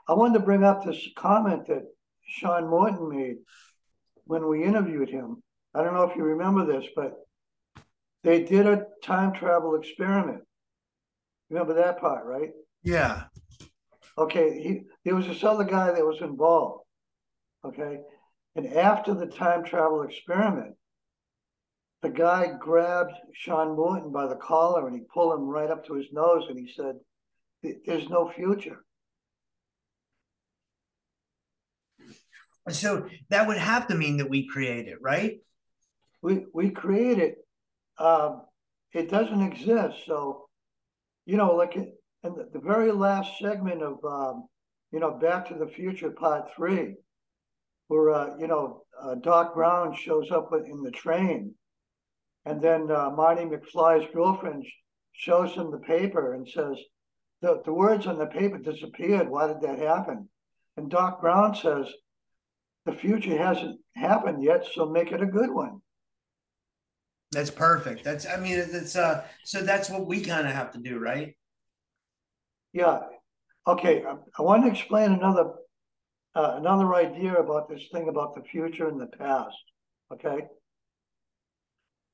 I 0.08 0.12
wanted 0.14 0.38
to 0.38 0.44
bring 0.44 0.64
up 0.64 0.84
this 0.84 1.08
comment 1.16 1.66
that 1.66 1.84
Sean 2.26 2.68
Morton 2.68 3.08
made 3.08 3.36
when 4.24 4.48
we 4.48 4.64
interviewed 4.64 5.10
him. 5.10 5.42
I 5.74 5.82
don't 5.82 5.94
know 5.94 6.04
if 6.04 6.16
you 6.16 6.24
remember 6.24 6.64
this, 6.66 6.86
but 6.94 7.14
they 8.24 8.42
did 8.44 8.66
a 8.66 8.86
time 9.02 9.32
travel 9.32 9.74
experiment. 9.74 10.42
Remember 11.50 11.74
that 11.74 12.00
part, 12.00 12.24
right? 12.24 12.50
Yeah. 12.82 13.24
Okay. 14.16 14.62
He 14.62 14.80
there 15.04 15.14
was 15.14 15.26
this 15.26 15.44
other 15.44 15.64
guy 15.64 15.92
that 15.92 16.06
was 16.06 16.20
involved. 16.20 16.84
Okay. 17.64 18.00
And 18.54 18.66
after 18.66 19.14
the 19.14 19.26
time 19.26 19.64
travel 19.64 20.02
experiment, 20.02 20.74
the 22.02 22.10
guy 22.10 22.52
grabbed 22.58 23.12
Sean 23.32 23.76
Morton 23.76 24.12
by 24.12 24.26
the 24.26 24.36
collar 24.36 24.86
and 24.86 24.96
he 24.96 25.02
pulled 25.12 25.38
him 25.38 25.46
right 25.46 25.70
up 25.70 25.86
to 25.86 25.94
his 25.94 26.06
nose 26.12 26.44
and 26.48 26.58
he 26.58 26.72
said, 26.72 26.96
There's 27.86 28.08
no 28.08 28.28
future. 28.28 28.84
So 32.70 33.08
that 33.30 33.48
would 33.48 33.58
have 33.58 33.88
to 33.88 33.94
mean 33.94 34.18
that 34.18 34.30
we 34.30 34.46
create 34.46 34.86
it, 34.86 34.98
right? 35.00 35.40
We 36.22 36.46
we 36.54 36.70
create 36.70 37.18
it 37.18 37.41
um, 38.02 38.42
it 38.92 39.10
doesn't 39.10 39.42
exist. 39.42 39.98
So, 40.06 40.48
you 41.24 41.36
know, 41.36 41.54
like 41.54 41.76
in 41.76 41.92
the, 42.22 42.48
the 42.52 42.58
very 42.58 42.92
last 42.92 43.38
segment 43.38 43.82
of, 43.82 44.04
um, 44.04 44.48
you 44.92 45.00
know, 45.00 45.12
Back 45.12 45.48
to 45.48 45.54
the 45.54 45.68
Future 45.68 46.10
Part 46.10 46.50
Three, 46.54 46.96
where 47.88 48.10
uh, 48.10 48.36
you 48.38 48.46
know 48.46 48.82
uh, 49.00 49.14
Doc 49.14 49.54
Brown 49.54 49.94
shows 49.94 50.30
up 50.30 50.50
in 50.52 50.82
the 50.82 50.90
train, 50.90 51.54
and 52.44 52.60
then 52.60 52.90
uh, 52.90 53.10
Marty 53.10 53.44
McFly's 53.44 54.08
girlfriend 54.12 54.66
shows 55.12 55.52
him 55.54 55.70
the 55.70 55.78
paper 55.78 56.34
and 56.34 56.48
says, 56.48 56.76
the, 57.42 57.60
the 57.64 57.72
words 57.72 58.06
on 58.06 58.18
the 58.18 58.26
paper 58.26 58.58
disappeared. 58.58 59.28
Why 59.28 59.46
did 59.46 59.60
that 59.62 59.78
happen? 59.78 60.28
And 60.76 60.90
Doc 60.90 61.20
Brown 61.20 61.54
says, 61.54 61.86
the 62.86 62.92
future 62.92 63.36
hasn't 63.36 63.78
happened 63.94 64.42
yet, 64.42 64.66
so 64.72 64.88
make 64.88 65.12
it 65.12 65.22
a 65.22 65.26
good 65.26 65.50
one. 65.50 65.82
That's 67.32 67.50
perfect. 67.50 68.04
That's 68.04 68.26
I 68.26 68.36
mean 68.36 68.58
it's 68.58 68.94
uh 68.94 69.24
so 69.44 69.62
that's 69.62 69.88
what 69.88 70.06
we 70.06 70.20
kind 70.20 70.46
of 70.46 70.52
have 70.52 70.70
to 70.72 70.78
do, 70.78 70.98
right? 70.98 71.34
Yeah. 72.74 73.00
Okay. 73.66 74.04
I, 74.04 74.16
I 74.38 74.42
want 74.42 74.64
to 74.64 74.70
explain 74.70 75.12
another 75.12 75.52
uh, 76.34 76.54
another 76.56 76.94
idea 76.94 77.34
about 77.34 77.68
this 77.68 77.88
thing 77.90 78.08
about 78.08 78.34
the 78.34 78.42
future 78.42 78.88
and 78.88 79.00
the 79.00 79.06
past. 79.06 79.56
Okay. 80.12 80.46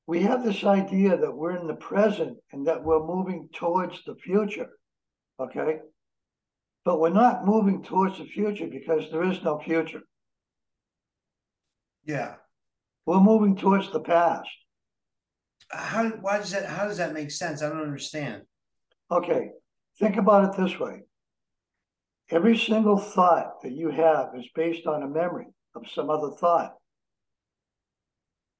We 0.07 0.21
have 0.23 0.43
this 0.43 0.63
idea 0.63 1.17
that 1.17 1.31
we're 1.31 1.55
in 1.55 1.67
the 1.67 1.75
present 1.75 2.37
and 2.51 2.65
that 2.67 2.83
we're 2.83 3.05
moving 3.05 3.49
towards 3.53 4.03
the 4.05 4.15
future. 4.15 4.69
Okay. 5.39 5.79
But 6.85 6.99
we're 6.99 7.09
not 7.09 7.45
moving 7.45 7.83
towards 7.83 8.17
the 8.17 8.25
future 8.25 8.67
because 8.67 9.11
there 9.11 9.23
is 9.23 9.43
no 9.43 9.59
future. 9.59 10.01
Yeah. 12.05 12.35
We're 13.05 13.19
moving 13.19 13.55
towards 13.55 13.91
the 13.91 13.99
past. 13.99 14.49
How 15.71 16.09
why 16.09 16.37
does 16.37 16.51
that 16.51 16.65
how 16.65 16.87
does 16.87 16.97
that 16.97 17.13
make 17.13 17.31
sense? 17.31 17.61
I 17.61 17.69
don't 17.69 17.81
understand. 17.81 18.43
Okay. 19.11 19.51
Think 19.99 20.17
about 20.17 20.45
it 20.45 20.61
this 20.61 20.79
way. 20.79 21.03
Every 22.31 22.57
single 22.57 22.97
thought 22.97 23.61
that 23.63 23.71
you 23.71 23.89
have 23.89 24.29
is 24.35 24.47
based 24.55 24.87
on 24.87 25.03
a 25.03 25.07
memory 25.07 25.47
of 25.75 25.89
some 25.89 26.09
other 26.09 26.31
thought. 26.31 26.75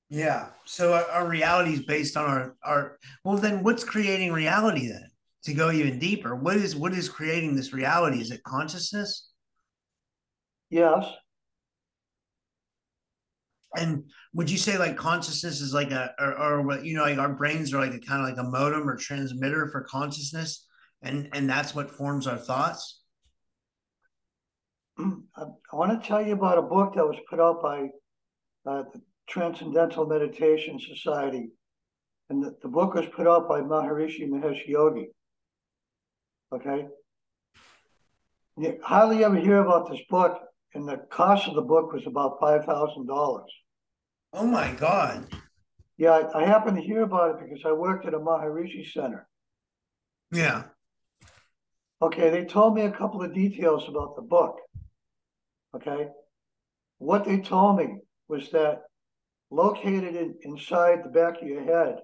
Yeah. 0.09 0.49
So 0.65 0.93
our, 0.93 1.05
our 1.05 1.27
reality 1.27 1.73
is 1.73 1.83
based 1.83 2.17
on 2.17 2.25
our 2.25 2.55
our 2.63 2.99
well 3.23 3.37
then 3.37 3.63
what's 3.63 3.83
creating 3.83 4.33
reality 4.33 4.87
then? 4.89 5.05
To 5.43 5.53
go 5.53 5.71
even 5.71 5.99
deeper, 5.99 6.35
what 6.35 6.57
is 6.57 6.75
what 6.75 6.93
is 6.93 7.07
creating 7.07 7.55
this 7.55 7.71
reality? 7.71 8.19
Is 8.21 8.31
it 8.31 8.43
consciousness? 8.43 9.29
Yes. 10.69 11.05
And 13.75 14.05
would 14.33 14.49
you 14.49 14.57
say 14.57 14.77
like 14.77 14.97
consciousness 14.97 15.61
is 15.61 15.73
like 15.73 15.91
a 15.91 16.13
or, 16.19 16.37
or 16.37 16.61
what 16.63 16.85
you 16.85 16.95
know 16.97 17.03
like 17.03 17.19
our 17.19 17.33
brains 17.33 17.73
are 17.73 17.79
like 17.79 17.93
a 17.93 17.99
kind 17.99 18.21
of 18.21 18.29
like 18.29 18.43
a 18.43 18.49
modem 18.49 18.89
or 18.89 18.95
transmitter 18.95 19.69
for 19.71 19.81
consciousness 19.83 20.65
and 21.01 21.29
and 21.33 21.49
that's 21.49 21.75
what 21.75 21.91
forms 21.91 22.27
our 22.27 22.37
thoughts? 22.37 23.01
I, 24.97 25.43
I 25.71 25.75
want 25.75 26.01
to 26.01 26.07
tell 26.07 26.25
you 26.25 26.33
about 26.33 26.57
a 26.57 26.63
book 26.63 26.95
that 26.95 27.05
was 27.05 27.17
put 27.29 27.39
out 27.39 27.61
by 27.61 27.89
uh, 28.65 28.83
the 28.93 29.01
Transcendental 29.29 30.05
Meditation 30.05 30.79
Society. 30.79 31.51
And 32.29 32.43
the, 32.43 32.55
the 32.61 32.67
book 32.67 32.95
was 32.95 33.05
put 33.15 33.27
out 33.27 33.47
by 33.47 33.61
Maharishi 33.61 34.27
Mahesh 34.27 34.67
Yogi. 34.67 35.07
Okay. 36.53 36.87
You 38.57 38.77
hardly 38.83 39.23
ever 39.23 39.37
hear 39.37 39.63
about 39.63 39.89
this 39.89 40.01
book, 40.09 40.41
and 40.73 40.87
the 40.87 40.97
cost 41.09 41.47
of 41.47 41.55
the 41.55 41.61
book 41.61 41.91
was 41.93 42.05
about 42.05 42.39
$5,000. 42.39 43.43
Oh 44.33 44.45
my 44.45 44.71
God. 44.73 45.27
Yeah, 45.97 46.11
I, 46.11 46.43
I 46.43 46.45
happened 46.45 46.77
to 46.77 46.83
hear 46.83 47.03
about 47.03 47.31
it 47.31 47.49
because 47.49 47.65
I 47.65 47.71
worked 47.71 48.05
at 48.05 48.13
a 48.13 48.19
Maharishi 48.19 48.89
Center. 48.91 49.27
Yeah. 50.31 50.63
Okay, 52.01 52.29
they 52.29 52.45
told 52.45 52.75
me 52.75 52.83
a 52.83 52.91
couple 52.91 53.21
of 53.21 53.33
details 53.33 53.89
about 53.89 54.15
the 54.15 54.21
book. 54.21 54.57
Okay. 55.75 56.07
What 56.99 57.25
they 57.25 57.39
told 57.39 57.77
me 57.77 57.97
was 58.27 58.49
that 58.51 58.83
located 59.51 60.15
in, 60.15 60.35
inside 60.43 61.03
the 61.03 61.09
back 61.09 61.41
of 61.41 61.47
your 61.47 61.63
head 61.63 61.97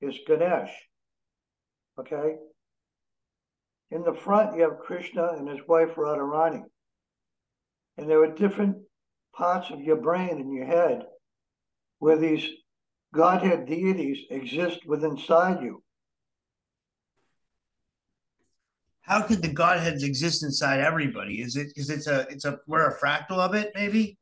is 0.00 0.18
Ganesh. 0.26 0.70
Okay. 1.98 2.36
In 3.90 4.02
the 4.02 4.14
front, 4.14 4.56
you 4.56 4.62
have 4.62 4.78
Krishna 4.78 5.34
and 5.36 5.48
his 5.48 5.60
wife 5.68 5.94
Radharani. 5.96 6.62
And 7.96 8.08
there 8.08 8.22
are 8.22 8.34
different 8.34 8.76
parts 9.34 9.70
of 9.70 9.80
your 9.80 9.96
brain 9.96 10.30
and 10.30 10.52
your 10.52 10.66
head 10.66 11.02
where 11.98 12.18
these 12.18 12.46
Godhead 13.14 13.66
deities 13.66 14.26
exist 14.30 14.80
within 14.86 15.12
inside 15.12 15.62
you. 15.62 15.82
How 19.02 19.22
could 19.22 19.42
the 19.42 19.52
Godheads 19.52 20.02
exist 20.02 20.42
inside 20.42 20.80
everybody? 20.80 21.42
Is 21.42 21.56
it 21.56 21.68
because 21.68 21.90
it's 21.90 22.06
a 22.06 22.26
it's 22.30 22.44
a 22.44 22.58
we're 22.66 22.88
a 22.88 22.98
fractal 22.98 23.38
of 23.38 23.54
it, 23.54 23.72
maybe? 23.74 24.16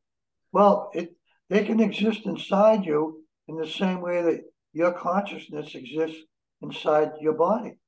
Well, 0.53 0.91
it 0.95 1.15
they 1.49 1.65
can 1.65 1.81
exist 1.81 2.27
inside 2.27 2.85
you 2.85 3.25
in 3.47 3.57
the 3.57 3.67
same 3.67 4.01
way 4.01 4.23
that 4.23 4.41
your 4.73 4.93
consciousness 4.93 5.75
exists 5.75 6.19
inside 6.63 7.13
your 7.21 7.35
body. 7.35 7.79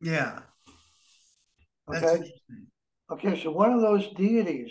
Yeah. 0.00 0.40
That's 1.88 2.04
Okay. 2.04 2.32
Okay, 3.10 3.42
so 3.42 3.50
one 3.50 3.72
of 3.72 3.82
those 3.82 4.08
deities 4.14 4.70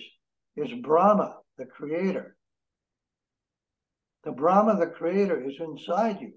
is 0.55 0.69
Brahma, 0.81 1.37
the 1.57 1.65
creator. 1.65 2.35
The 4.23 4.31
Brahma, 4.31 4.77
the 4.77 4.87
creator, 4.87 5.43
is 5.45 5.55
inside 5.59 6.19
you. 6.21 6.33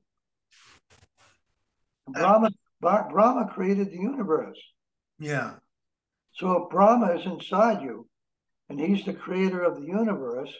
Uh, 2.08 2.12
Brahma, 2.20 2.50
Bra- 2.80 3.08
Brahma 3.08 3.48
created 3.52 3.90
the 3.90 3.96
universe. 3.98 4.58
Yeah. 5.18 5.54
So 6.32 6.64
if 6.64 6.70
Brahma 6.70 7.14
is 7.16 7.26
inside 7.26 7.82
you 7.82 8.08
and 8.68 8.78
he's 8.80 9.04
the 9.04 9.14
creator 9.14 9.62
of 9.62 9.76
the 9.76 9.86
universe, 9.86 10.52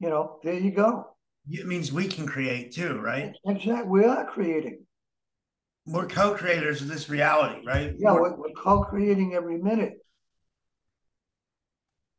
you 0.00 0.10
know, 0.10 0.38
there 0.42 0.54
you 0.58 0.70
go. 0.72 1.06
It 1.48 1.66
means 1.66 1.92
we 1.92 2.08
can 2.08 2.26
create 2.26 2.72
too, 2.72 2.98
right? 3.00 3.32
Exactly. 3.46 3.88
We 3.88 4.04
are 4.04 4.26
creating. 4.26 4.84
We're 5.86 6.06
co-creators 6.08 6.80
of 6.82 6.88
this 6.88 7.08
reality, 7.08 7.64
right? 7.66 7.92
Yeah, 7.98 8.12
We're- 8.12 8.30
we're, 8.32 8.36
we're 8.36 8.54
co-creating 8.62 9.34
every 9.34 9.58
minute. 9.58 9.94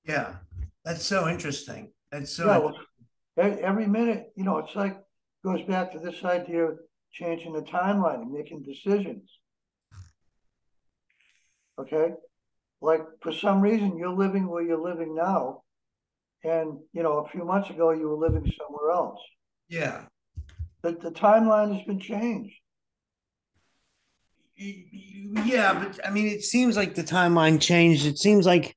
Yeah. 0.05 0.35
That's 0.83 1.05
so 1.05 1.27
interesting. 1.27 1.91
That's 2.11 2.31
so 2.31 2.45
Yeah, 2.45 2.57
well, 2.59 3.57
every 3.61 3.87
minute, 3.87 4.31
you 4.35 4.43
know, 4.43 4.57
it's 4.59 4.75
like 4.75 4.97
goes 5.43 5.61
back 5.63 5.91
to 5.91 5.99
this 5.99 6.23
idea 6.23 6.65
of 6.65 6.79
changing 7.11 7.53
the 7.53 7.61
timeline 7.61 8.21
and 8.21 8.31
making 8.31 8.63
decisions. 8.63 9.29
Okay, 11.79 12.13
like 12.81 13.01
for 13.21 13.33
some 13.33 13.61
reason 13.61 13.97
you're 13.97 14.09
living 14.15 14.47
where 14.47 14.63
you're 14.63 14.81
living 14.81 15.13
now, 15.15 15.63
and 16.43 16.79
you 16.93 17.03
know 17.03 17.17
a 17.19 17.29
few 17.29 17.43
months 17.43 17.69
ago 17.69 17.91
you 17.91 18.07
were 18.07 18.27
living 18.27 18.49
somewhere 18.57 18.91
else. 18.91 19.19
yeah. 19.67 20.03
The 20.83 20.91
the 20.91 21.11
timeline 21.11 21.75
has 21.75 21.85
been 21.85 21.99
changed. 21.99 22.55
Yeah, 24.57 25.73
but 25.73 25.99
I 26.05 26.11
mean, 26.11 26.27
it 26.27 26.43
seems 26.43 26.77
like 26.77 26.95
the 26.95 27.03
timeline 27.03 27.59
changed. 27.59 28.05
It 28.05 28.17
seems 28.19 28.45
like 28.45 28.75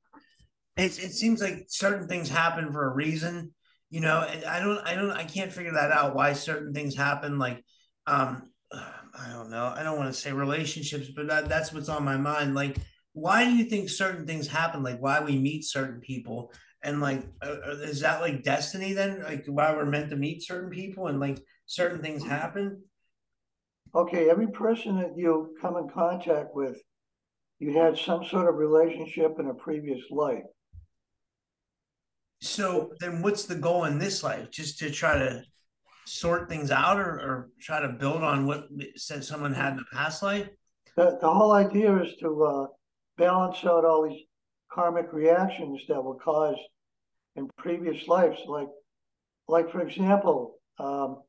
it, 0.79 0.99
it 0.99 1.12
seems 1.12 1.43
like 1.43 1.67
certain 1.69 2.09
things 2.09 2.29
happen 2.29 2.73
for 2.73 2.87
a 2.87 2.95
reason, 2.95 3.53
you 3.91 4.01
know. 4.01 4.21
And 4.21 4.45
I 4.45 4.61
don't, 4.61 4.79
I 4.87 4.95
don't, 4.95 5.11
I 5.11 5.25
can't 5.25 5.53
figure 5.53 5.73
that 5.73 5.93
out. 5.93 6.14
Why 6.14 6.33
certain 6.33 6.73
things 6.73 6.97
happen? 6.97 7.38
Like, 7.38 7.64
um, 8.07 8.51
I 8.73 9.33
don't 9.33 9.51
know. 9.51 9.73
I 9.75 9.83
don't 9.83 9.99
want 9.99 10.14
to 10.14 10.21
say 10.21 10.33
relationships, 10.33 11.09
but 11.14 11.27
that, 11.29 11.49
that's 11.49 11.73
what's 11.73 11.88
on 11.88 12.05
my 12.05 12.17
mind. 12.17 12.55
Like, 12.55 12.77
why 13.12 13.45
do 13.45 13.53
you 13.53 13.64
think 13.64 13.88
certain 13.88 14.27
things 14.27 14.47
happen? 14.47 14.83
Like, 14.83 15.01
why 15.01 15.21
we 15.21 15.38
meet 15.38 15.64
certain 15.64 16.01
people, 16.01 16.53
and 16.85 17.01
like, 17.01 17.27
uh, 17.43 17.57
uh, 17.67 17.77
is 17.83 18.01
that 18.01 18.21
like 18.21 18.45
destiny? 18.45 18.93
Then, 18.93 19.23
like, 19.25 19.45
why 19.47 19.73
we're 19.73 19.87
meant 19.87 20.11
to 20.11 20.17
meet 20.17 20.47
certain 20.47 20.71
people, 20.71 21.09
and 21.09 21.19
like 21.19 21.43
certain 21.67 22.01
things 22.01 22.25
happen? 22.25 22.83
Okay, 23.95 24.31
every 24.31 24.49
person 24.49 24.99
that 24.99 25.17
you 25.17 25.57
come 25.61 25.77
in 25.77 25.88
contact 25.88 26.55
with, 26.55 26.77
you 27.59 27.73
had 27.73 27.99
some 27.99 28.25
sort 28.25 28.49
of 28.49 28.55
relationship 28.55 29.41
in 29.41 29.49
a 29.49 29.55
previous 29.55 30.03
life. 30.11 30.45
So 32.40 32.92
then 33.01 33.22
what's 33.22 33.44
the 33.44 33.57
goal 33.57 33.85
in 33.85 33.98
this 33.98 34.22
life? 34.22 34.51
Just 34.51 34.79
to 34.79 34.90
try 34.90 35.18
to 35.18 35.42
sort 36.07 36.48
things 36.48 36.70
out 36.70 36.98
or, 36.98 37.20
or 37.20 37.51
try 37.61 37.81
to 37.81 37.88
build 37.88 38.22
on 38.22 38.46
what 38.46 38.68
said 38.96 39.24
someone 39.24 39.53
had 39.53 39.72
in 39.72 39.77
the 39.77 39.85
past 39.92 40.22
life? 40.22 40.48
The, 40.96 41.18
the 41.20 41.31
whole 41.31 41.53
idea 41.53 41.96
is 42.03 42.16
to 42.20 42.44
uh, 42.44 42.66
balance 43.16 43.59
out 43.64 43.85
all 43.85 44.09
these 44.09 44.22
karmic 44.72 45.12
reactions 45.12 45.83
that 45.88 46.03
were 46.03 46.16
caused 46.16 46.61
in 47.37 47.48
previous 47.59 48.09
lives. 48.09 48.38
Like, 48.46 48.68
like 49.48 49.70
for 49.70 49.81
example, 49.81 50.59
um, 50.79 51.22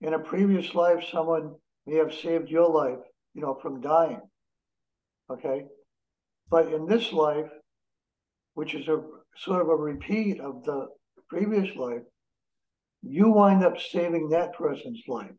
in 0.00 0.14
a 0.14 0.18
previous 0.18 0.74
life, 0.74 1.04
someone 1.10 1.54
may 1.86 1.96
have 1.96 2.12
saved 2.12 2.50
your 2.50 2.68
life, 2.68 2.98
you 3.34 3.42
know, 3.42 3.58
from 3.60 3.80
dying. 3.80 4.20
Okay, 5.30 5.64
but 6.50 6.72
in 6.72 6.86
this 6.86 7.12
life, 7.12 7.50
which 8.54 8.74
is 8.74 8.88
a 8.88 9.02
sort 9.36 9.62
of 9.62 9.68
a 9.68 9.76
repeat 9.76 10.40
of 10.40 10.64
the 10.64 10.88
previous 11.28 11.74
life, 11.76 12.02
you 13.02 13.30
wind 13.30 13.64
up 13.64 13.78
saving 13.78 14.30
that 14.30 14.54
person's 14.54 15.02
life. 15.08 15.30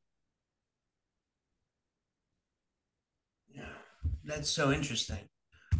Yeah. 3.53 3.63
That's 4.23 4.49
so 4.49 4.71
interesting. 4.71 5.29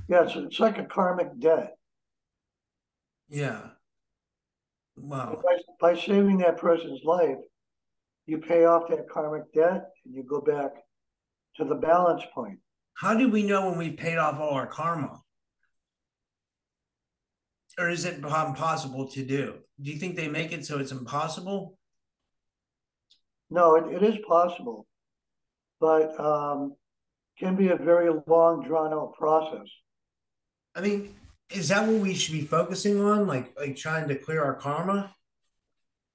Yeah, 0.08 0.24
it's, 0.24 0.36
it's 0.36 0.60
like 0.60 0.78
a 0.78 0.86
karmic 0.86 1.40
debt. 1.40 1.76
Yeah. 3.28 3.62
Wow. 4.96 5.42
By, 5.44 5.94
by 5.94 6.00
saving 6.00 6.38
that 6.40 6.58
person's 6.58 7.04
life, 7.04 7.38
you 8.28 8.38
pay 8.40 8.66
off 8.66 8.90
that 8.90 9.10
karmic 9.10 9.52
debt 9.54 9.90
and 10.06 10.16
you 10.16 10.24
go 10.24 10.42
back 10.42 10.72
to 11.58 11.66
the 11.66 11.76
balance 11.76 12.24
point. 12.34 12.60
How 12.96 13.14
do 13.14 13.30
we 13.30 13.44
know 13.44 13.70
when 13.70 13.78
we've 13.78 13.98
paid 13.98 14.18
off 14.18 14.40
all 14.40 14.52
our 14.52 14.68
karma? 14.68 15.22
Or 17.78 17.90
is 17.90 18.06
it 18.06 18.16
impossible 18.16 19.08
to 19.10 19.24
do? 19.24 19.56
Do 19.82 19.92
you 19.92 19.98
think 19.98 20.16
they 20.16 20.30
make 20.30 20.54
it 20.54 20.66
so 20.66 20.80
it's 20.80 20.94
impossible? 20.94 21.78
No, 23.50 23.76
it, 23.76 23.94
it 23.94 24.04
is 24.04 24.18
possible, 24.28 24.88
but 25.80 26.18
um, 26.20 26.76
can 27.38 27.56
be 27.56 27.70
a 27.70 27.76
very 27.76 28.10
long, 28.28 28.64
drawn 28.66 28.94
out 28.94 29.14
process. 29.14 29.68
I 30.74 30.82
mean, 30.82 31.16
is 31.50 31.70
that 31.70 31.88
what 31.88 32.02
we 32.02 32.14
should 32.14 32.34
be 32.34 32.42
focusing 32.42 33.00
on? 33.02 33.28
Like, 33.28 33.54
like 33.60 33.76
trying 33.76 34.08
to 34.08 34.16
clear 34.16 34.44
our 34.44 34.56
karma? 34.56 35.14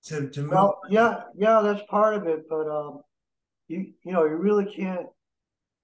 To 0.04 0.30
to 0.30 0.40
move. 0.40 0.52
Well, 0.52 0.80
yeah, 0.88 1.24
yeah, 1.36 1.60
that's 1.62 1.82
part 1.90 2.14
of 2.14 2.26
it, 2.26 2.48
but 2.48 2.68
um, 2.68 3.02
you 3.68 3.92
you 4.02 4.12
know, 4.12 4.24
you 4.24 4.36
really 4.36 4.64
can't, 4.64 5.06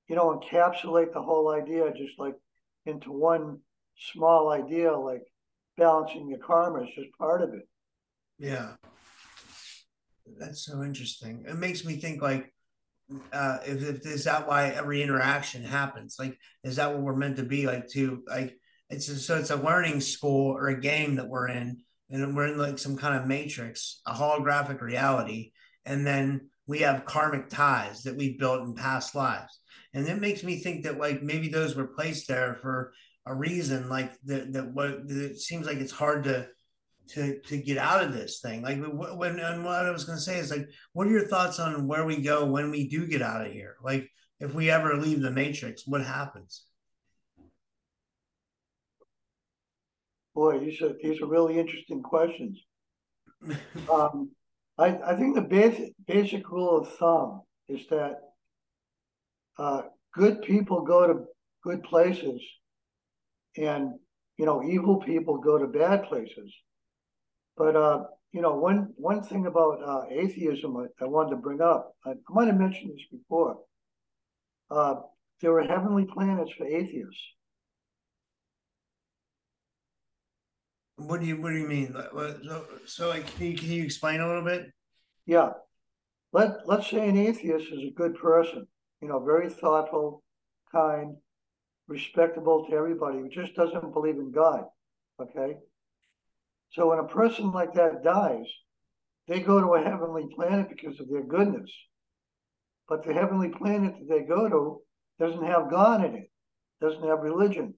you 0.09 0.17
know, 0.17 0.41
encapsulate 0.41 1.13
the 1.13 1.21
whole 1.21 1.51
idea 1.51 1.93
just 1.93 2.19
like 2.19 2.35
into 2.87 3.13
one 3.13 3.59
small 4.13 4.51
idea, 4.51 4.97
like 4.97 5.23
balancing 5.77 6.29
your 6.29 6.39
karma 6.39 6.83
is 6.83 6.89
just 6.95 7.17
part 7.19 7.43
of 7.43 7.55
it. 7.55 7.69
Yeah. 8.39 8.73
That's 10.39 10.65
so 10.65 10.83
interesting. 10.83 11.45
It 11.49 11.57
makes 11.57 11.85
me 11.85 11.97
think 11.97 12.21
like 12.21 12.53
uh 13.33 13.59
if, 13.65 13.83
if 13.83 14.07
is 14.07 14.25
that 14.25 14.49
why 14.49 14.71
every 14.71 15.03
interaction 15.03 15.63
happens? 15.63 16.17
Like 16.19 16.37
is 16.65 16.77
that 16.77 16.93
what 16.93 17.03
we're 17.03 17.17
meant 17.17 17.37
to 17.37 17.45
be 17.45 17.67
like 17.67 17.89
to 17.91 18.23
like 18.27 18.59
it's 18.91 19.09
a, 19.09 19.17
so 19.17 19.37
it's 19.37 19.51
a 19.51 19.57
learning 19.57 20.01
school 20.01 20.57
or 20.57 20.69
a 20.69 20.81
game 20.81 21.17
that 21.17 21.29
we're 21.29 21.49
in 21.49 21.79
and 22.11 22.37
we're 22.37 22.47
in 22.47 22.59
like 22.59 22.79
some 22.79 22.97
kind 22.97 23.17
of 23.17 23.27
matrix, 23.27 24.01
a 24.07 24.13
holographic 24.13 24.81
reality, 24.81 25.53
and 25.85 26.07
then 26.07 26.49
we 26.67 26.81
have 26.81 27.05
karmic 27.05 27.49
ties 27.49 28.03
that 28.03 28.17
we 28.17 28.37
built 28.37 28.63
in 28.63 28.75
past 28.75 29.15
lives. 29.15 29.61
And 29.95 30.07
it 30.07 30.21
makes 30.21 30.43
me 30.43 30.59
think 30.59 30.85
that 30.85 30.99
like 30.99 31.23
maybe 31.23 31.49
those 31.49 31.75
were 31.75 31.87
placed 31.87 32.29
there 32.29 32.59
for 32.61 32.93
a 33.27 33.35
reason, 33.35 33.89
like 33.89 34.13
that 34.25 34.53
that 34.53 34.73
what 34.73 34.91
it 35.09 35.39
seems 35.39 35.67
like 35.67 35.79
it's 35.79 35.93
hard 35.93 36.25
to 36.25 36.49
to 37.09 37.41
to 37.41 37.59
get 37.59 37.79
out 37.79 38.03
of 38.03 38.13
this 38.13 38.41
thing. 38.41 38.63
Like 38.63 38.79
when 38.81 39.39
and 39.39 39.65
what 39.65 39.87
I 39.87 39.91
was 39.91 40.05
going 40.05 40.19
to 40.19 40.25
say 40.25 40.39
is 40.39 40.51
like, 40.51 40.69
what 40.93 41.07
are 41.07 41.11
your 41.11 41.29
thoughts 41.29 41.59
on 41.59 41.87
where 41.87 42.05
we 42.05 42.23
go 42.23 42.45
when 42.45 42.71
we 42.71 42.89
do 42.89 43.07
get 43.07 43.23
out 43.23 43.47
of 43.47 43.53
here? 43.53 43.77
Like 43.83 44.09
if 44.41 44.55
we 44.55 44.71
ever 44.71 44.97
leave 44.97 45.21
the 45.21 45.31
matrix, 45.31 45.87
what 45.87 46.03
happens? 46.03 46.65
Boy, 50.35 50.59
these 50.59 50.81
are 50.83 50.95
these 51.03 51.21
are 51.21 51.27
really 51.27 51.59
interesting 51.59 52.03
questions. 52.03 52.59
um, 53.91 54.31
I 54.79 54.99
I 54.99 55.17
think 55.17 55.35
the 55.35 55.43
basic 55.43 55.95
basic 56.07 56.51
rule 56.51 56.79
of 56.79 56.93
thumb 56.97 57.43
is 57.69 57.87
that 57.89 58.21
uh, 59.59 59.83
good 60.13 60.43
people 60.43 60.83
go 60.83 61.07
to 61.07 61.25
good 61.65 61.83
places, 61.83 62.41
and 63.59 63.95
you 64.37 64.47
know 64.47 64.63
evil 64.63 64.97
people 64.97 65.39
go 65.39 65.59
to 65.59 65.67
bad 65.67 66.05
places. 66.05 66.53
But 67.57 67.77
uh, 67.77 68.05
you 68.33 68.43
know, 68.43 68.55
one 68.55 68.93
one 68.97 69.23
thing 69.23 69.47
about 69.47 69.83
uh, 69.83 70.03
atheism 70.11 70.77
I, 70.77 71.05
I, 71.05 71.07
wanted 71.09 71.31
to 71.31 71.37
bring 71.37 71.61
up, 71.61 71.95
I, 72.05 72.11
I 72.11 72.15
might 72.31 72.49
have 72.49 72.59
mentioned 72.59 72.91
this 72.91 73.07
before. 73.11 73.59
Uh, 74.71 74.97
there 75.41 75.53
were 75.53 75.63
heavenly 75.63 76.05
planets 76.05 76.53
for 76.57 76.67
atheists. 76.67 77.21
What 80.97 81.21
do 81.21 81.27
you 81.27 81.41
What 81.41 81.51
do 81.51 81.57
you 81.57 81.69
mean? 81.69 81.95
So, 81.95 82.65
so 82.87 83.09
like, 83.09 83.27
can 83.37 83.47
you, 83.47 83.57
can 83.57 83.71
you 83.71 83.85
explain 83.85 84.21
a 84.21 84.27
little 84.27 84.45
bit? 84.45 84.67
Yeah. 85.25 85.51
Let 86.33 86.67
Let's 86.67 86.91
say 86.91 87.09
an 87.09 87.17
atheist 87.17 87.73
is 87.73 87.85
a 87.85 87.95
good 87.95 88.17
person. 88.17 88.67
You 89.01 89.09
know, 89.09 89.25
very 89.25 89.49
thoughtful, 89.51 90.23
kind, 90.73 91.17
respectable 91.89 92.67
to 92.67 92.77
everybody, 92.77 93.19
who 93.19 93.29
just 93.29 93.55
doesn't 93.55 93.93
believe 93.93 94.17
in 94.17 94.33
God. 94.33 94.65
Okay. 95.21 95.57
So 96.71 96.91
when 96.91 96.99
a 96.99 97.09
person 97.09 97.53
like 97.53 97.75
that 97.75 98.03
dies, 98.03 98.47
they 99.29 99.41
go 99.41 99.61
to 99.61 99.75
a 99.75 99.83
heavenly 99.83 100.27
planet 100.35 100.69
because 100.69 101.01
of 101.01 101.09
their 101.09 101.23
goodness. 101.23 101.71
But 102.89 103.05
the 103.05 103.13
heavenly 103.13 103.49
planet 103.49 103.95
that 103.99 104.09
they 104.09 104.23
go 104.23 104.49
to 104.49 104.81
doesn't 105.19 105.45
have 105.45 105.71
God 105.71 106.05
in 106.05 106.15
it, 106.15 106.31
doesn't 106.81 107.03
have 107.03 107.21
religion, 107.21 107.75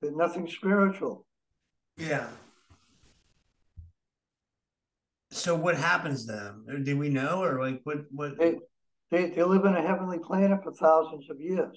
there's 0.00 0.16
nothing 0.16 0.48
spiritual. 0.48 1.26
Yeah. 1.96 2.28
So 5.30 5.54
what 5.54 5.76
happens 5.76 6.26
to 6.26 6.32
them? 6.32 6.84
Do 6.84 6.96
we 6.96 7.08
know, 7.08 7.42
or 7.42 7.60
like 7.60 7.80
what? 7.84 8.04
What 8.10 8.38
they 8.38 8.58
they, 9.10 9.30
they 9.30 9.42
live 9.42 9.64
in 9.64 9.74
a 9.74 9.82
heavenly 9.82 10.18
planet 10.18 10.62
for 10.62 10.72
thousands 10.72 11.28
of 11.30 11.40
years. 11.40 11.76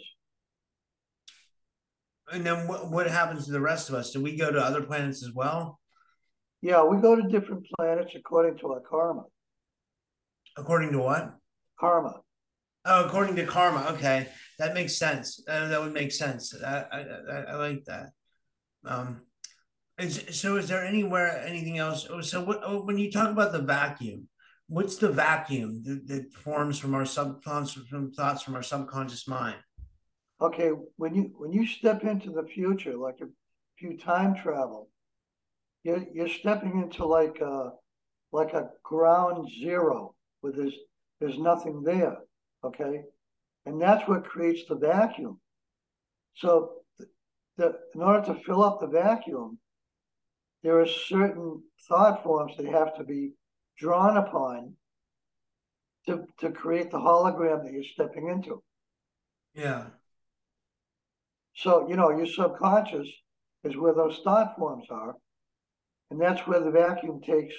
And 2.32 2.46
then 2.46 2.68
what, 2.68 2.92
what 2.92 3.10
happens 3.10 3.46
to 3.46 3.52
the 3.52 3.62
rest 3.62 3.90
of 3.90 3.96
us? 3.96 4.12
Do 4.12 4.22
we 4.22 4.36
go 4.36 4.52
to 4.52 4.60
other 4.60 4.82
planets 4.82 5.24
as 5.24 5.32
well? 5.34 5.80
Yeah, 6.62 6.84
we 6.84 7.02
go 7.02 7.16
to 7.16 7.22
different 7.22 7.66
planets 7.78 8.14
according 8.16 8.58
to 8.60 8.74
our 8.74 8.82
karma. 8.82 9.24
According 10.58 10.92
to 10.94 11.00
what? 11.00 11.36
Karma. 11.80 12.22
Oh, 12.84 13.06
according 13.06 13.36
to 13.36 13.46
karma. 13.46 13.94
Okay, 13.94 14.28
that 14.60 14.74
makes 14.74 14.98
sense. 14.98 15.44
Uh, 15.48 15.68
that 15.68 15.82
would 15.82 15.94
make 15.94 16.12
sense. 16.12 16.54
I, 16.66 16.86
I, 16.92 17.42
I, 17.50 17.56
like 17.56 17.84
that. 17.86 18.10
Um, 18.86 19.22
is, 20.00 20.24
so 20.32 20.58
is 20.58 20.68
there 20.68 20.86
anywhere 20.86 21.44
anything 21.46 21.78
else? 21.78 22.08
Oh, 22.10 22.22
so 22.22 22.44
what, 22.44 22.62
oh, 22.64 22.84
when 22.84 22.98
you 22.98 23.12
talk 23.12 23.30
about 23.30 23.52
the 23.52 23.62
vacuum, 23.62 24.28
what's 24.68 24.98
the 24.98 25.10
vacuum 25.10 25.84
that, 25.86 26.08
that 26.08 26.34
forms 26.34 26.80
from 26.80 26.96
our 26.96 27.06
subconscious 27.06 27.88
from 27.88 28.12
thoughts 28.12 28.42
from 28.42 28.56
our 28.56 28.64
subconscious 28.64 29.28
mind? 29.28 29.58
Okay, 30.40 30.70
when 30.98 31.16
you 31.16 31.34
when 31.38 31.52
you 31.52 31.66
step 31.66 32.04
into 32.04 32.32
the 32.32 32.44
future, 32.44 32.96
like 32.96 33.20
if 33.22 33.30
you 33.80 33.98
time 33.98 34.36
travel, 34.36 34.90
you're 35.84 36.06
you're 36.14 36.30
stepping 36.30 36.82
into 36.82 37.06
like 37.06 37.40
a 37.42 37.72
like 38.32 38.54
a 38.54 38.70
ground 38.84 39.50
zero 39.60 40.14
where 40.42 40.54
there's 40.54 40.76
there's 41.20 41.40
nothing 41.40 41.82
there. 41.84 42.18
Okay, 42.64 43.02
and 43.66 43.82
that's 43.82 44.08
what 44.08 44.26
creates 44.26 44.62
the 44.68 44.76
vacuum. 44.76 45.40
So 46.36 46.82
the 47.58 47.80
in 47.96 48.02
order 48.02 48.26
to 48.28 48.40
fill 48.42 48.64
up 48.64 48.80
the 48.80 48.88
vacuum, 48.88 49.58
there 50.64 50.80
are 50.80 50.88
certain 50.88 51.64
thought 51.88 52.24
forms 52.24 52.56
that 52.58 52.68
have 52.68 52.96
to 52.98 53.04
be 53.04 53.32
drawn 53.78 54.18
upon 54.18 54.74
to, 56.08 56.26
to 56.40 56.52
create 56.52 56.90
the 56.90 56.98
hologram 56.98 57.64
that 57.64 57.74
you're 57.74 57.84
stepping 57.84 58.30
into. 58.30 58.64
Yeah. 59.54 59.86
So, 61.58 61.90
you 61.90 61.96
know, 61.96 62.12
your 62.12 62.28
subconscious 62.28 63.08
is 63.64 63.76
where 63.76 63.94
those 63.94 64.20
thought 64.24 64.56
forms 64.58 64.86
are. 64.92 65.16
And 66.12 66.22
that's 66.22 66.46
where 66.48 66.60
the 66.60 66.70
vacuum 66.70 67.20
takes 67.26 67.56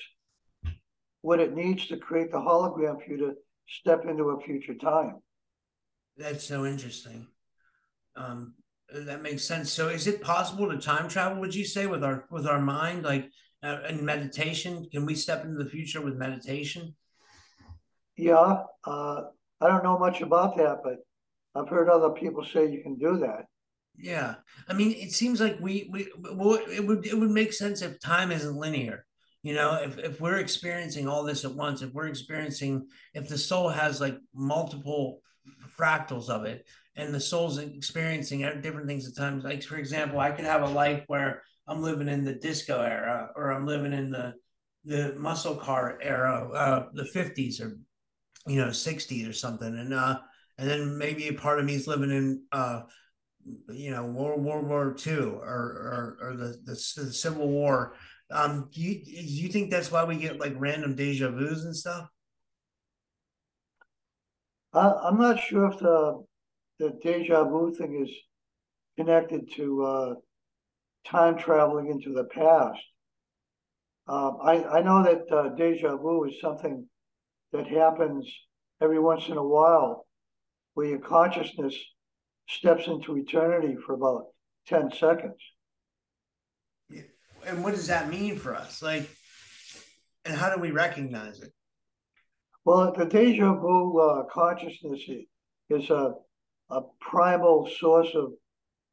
what 1.22 1.40
it 1.40 1.54
needs 1.54 1.88
to 1.88 1.96
create 1.96 2.30
the 2.30 2.38
hologram 2.38 3.04
for 3.04 3.10
you 3.10 3.18
to 3.18 3.32
step 3.66 4.04
into 4.06 4.30
a 4.30 4.40
future 4.40 4.74
time. 4.74 5.16
That's 6.16 6.44
so 6.44 6.64
interesting. 6.64 7.26
Um, 8.14 8.54
that 8.92 9.20
makes 9.20 9.44
sense. 9.44 9.72
So, 9.72 9.88
is 9.88 10.06
it 10.06 10.22
possible 10.22 10.70
to 10.70 10.78
time 10.78 11.08
travel? 11.08 11.40
Would 11.40 11.54
you 11.54 11.64
say 11.64 11.86
with 11.86 12.02
our 12.02 12.24
with 12.30 12.46
our 12.46 12.60
mind, 12.60 13.04
like 13.04 13.28
uh, 13.62 13.80
in 13.88 14.04
meditation, 14.04 14.88
can 14.90 15.06
we 15.06 15.14
step 15.14 15.44
into 15.44 15.62
the 15.62 15.68
future 15.68 16.00
with 16.00 16.16
meditation? 16.16 16.94
Yeah, 18.16 18.62
uh, 18.84 19.22
I 19.60 19.66
don't 19.68 19.84
know 19.84 19.98
much 19.98 20.22
about 20.22 20.56
that, 20.56 20.78
but 20.82 20.96
I've 21.54 21.68
heard 21.68 21.88
other 21.88 22.10
people 22.10 22.44
say 22.44 22.70
you 22.70 22.82
can 22.82 22.96
do 22.96 23.18
that. 23.18 23.44
Yeah, 24.00 24.36
I 24.68 24.74
mean, 24.74 24.92
it 24.92 25.12
seems 25.12 25.40
like 25.40 25.58
we 25.60 25.88
we 25.90 26.02
it 26.02 26.86
would 26.86 27.06
it 27.06 27.18
would 27.18 27.30
make 27.30 27.52
sense 27.52 27.82
if 27.82 27.98
time 27.98 28.30
isn't 28.30 28.56
linear. 28.56 29.04
You 29.42 29.54
know, 29.54 29.74
if 29.82 29.98
if 29.98 30.20
we're 30.20 30.38
experiencing 30.38 31.08
all 31.08 31.24
this 31.24 31.44
at 31.44 31.54
once, 31.54 31.82
if 31.82 31.92
we're 31.92 32.06
experiencing, 32.06 32.86
if 33.14 33.28
the 33.28 33.38
soul 33.38 33.68
has 33.68 34.00
like 34.00 34.16
multiple 34.34 35.20
fractals 35.76 36.28
of 36.28 36.44
it, 36.44 36.66
and 36.96 37.12
the 37.12 37.20
soul's 37.20 37.58
experiencing 37.58 38.40
different 38.60 38.86
things 38.86 39.08
at 39.08 39.16
times. 39.16 39.42
Like 39.44 39.62
for 39.64 39.76
example, 39.76 40.20
I 40.20 40.30
could 40.30 40.44
have 40.44 40.62
a 40.62 40.68
life 40.68 41.02
where 41.08 41.42
I'm 41.66 41.82
living 41.82 42.08
in 42.08 42.24
the 42.24 42.34
disco 42.34 42.80
era, 42.80 43.30
or 43.34 43.50
I'm 43.50 43.66
living 43.66 43.92
in 43.92 44.10
the 44.10 44.34
the 44.84 45.14
muscle 45.18 45.56
car 45.56 45.98
era, 46.00 46.48
uh, 46.54 46.88
the 46.94 47.04
50s 47.04 47.60
or 47.60 47.78
you 48.46 48.56
know 48.56 48.70
60s 48.70 49.26
or 49.28 49.32
something, 49.32 49.76
and 49.76 49.92
uh, 49.92 50.18
and 50.56 50.68
then 50.68 50.98
maybe 50.98 51.28
a 51.28 51.34
part 51.34 51.58
of 51.58 51.64
me 51.64 51.74
is 51.74 51.88
living 51.88 52.10
in 52.10 52.42
uh, 52.52 52.82
you 53.68 53.90
know 53.90 54.04
World 54.04 54.42
War 54.42 54.96
II 55.06 55.16
or 55.16 55.38
or, 55.42 56.18
or 56.20 56.36
the, 56.36 56.58
the, 56.64 56.72
the 56.72 57.12
Civil 57.12 57.48
War. 57.48 57.94
Um, 58.30 58.68
do 58.72 58.80
you 58.80 59.04
do 59.04 59.10
you 59.12 59.48
think 59.48 59.70
that's 59.70 59.90
why 59.90 60.04
we 60.04 60.16
get 60.16 60.38
like 60.38 60.54
random 60.56 60.94
deja 60.94 61.30
vu's 61.30 61.64
and 61.64 61.76
stuff? 61.76 62.08
I, 64.72 64.92
I'm 65.04 65.18
not 65.18 65.40
sure 65.40 65.66
if 65.66 65.78
the 65.78 66.24
the 66.78 66.98
deja 67.02 67.44
vu 67.44 67.74
thing 67.74 68.04
is 68.06 68.14
connected 68.96 69.50
to 69.56 69.84
uh, 69.84 70.14
time 71.06 71.38
traveling 71.38 71.90
into 71.90 72.12
the 72.12 72.24
past. 72.24 72.80
Um, 74.06 74.38
I, 74.42 74.64
I 74.64 74.82
know 74.82 75.02
that 75.02 75.30
uh, 75.30 75.48
deja 75.50 75.96
vu 75.96 76.24
is 76.24 76.40
something 76.40 76.86
that 77.52 77.66
happens 77.66 78.26
every 78.80 78.98
once 78.98 79.28
in 79.28 79.36
a 79.36 79.44
while 79.44 80.06
where 80.74 80.86
your 80.86 80.98
consciousness 80.98 81.74
steps 82.48 82.86
into 82.86 83.16
eternity 83.16 83.76
for 83.84 83.94
about 83.94 84.26
10 84.66 84.90
seconds. 84.92 85.36
And 87.46 87.62
what 87.62 87.74
does 87.74 87.86
that 87.86 88.10
mean 88.10 88.36
for 88.36 88.54
us? 88.54 88.82
Like, 88.82 89.08
and 90.24 90.36
how 90.36 90.54
do 90.54 90.60
we 90.60 90.70
recognize 90.70 91.40
it? 91.40 91.52
Well, 92.64 92.92
the 92.92 93.06
deja 93.06 93.54
vu 93.54 93.98
uh, 93.98 94.24
consciousness 94.24 95.00
is 95.70 95.90
a, 95.90 96.14
a 96.70 96.80
primal 97.00 97.68
source 97.78 98.08
of 98.14 98.32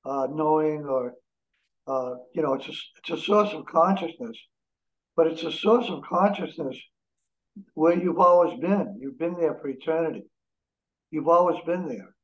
uh, 0.05 0.27
knowing, 0.31 0.85
or 0.85 1.13
uh, 1.87 2.15
you 2.33 2.41
know, 2.41 2.53
it's 2.53 2.67
a, 2.67 2.73
it's 2.99 3.21
a 3.21 3.25
source 3.25 3.51
of 3.53 3.65
consciousness, 3.65 4.37
but 5.15 5.27
it's 5.27 5.43
a 5.43 5.51
source 5.51 5.87
of 5.89 6.03
consciousness 6.03 6.77
where 7.73 7.97
you've 7.97 8.19
always 8.19 8.57
been. 8.59 8.97
You've 9.01 9.19
been 9.19 9.35
there 9.39 9.55
for 9.55 9.67
eternity. 9.67 10.23
You've 11.11 11.27
always 11.27 11.57
been 11.65 11.87
there. 11.87 12.15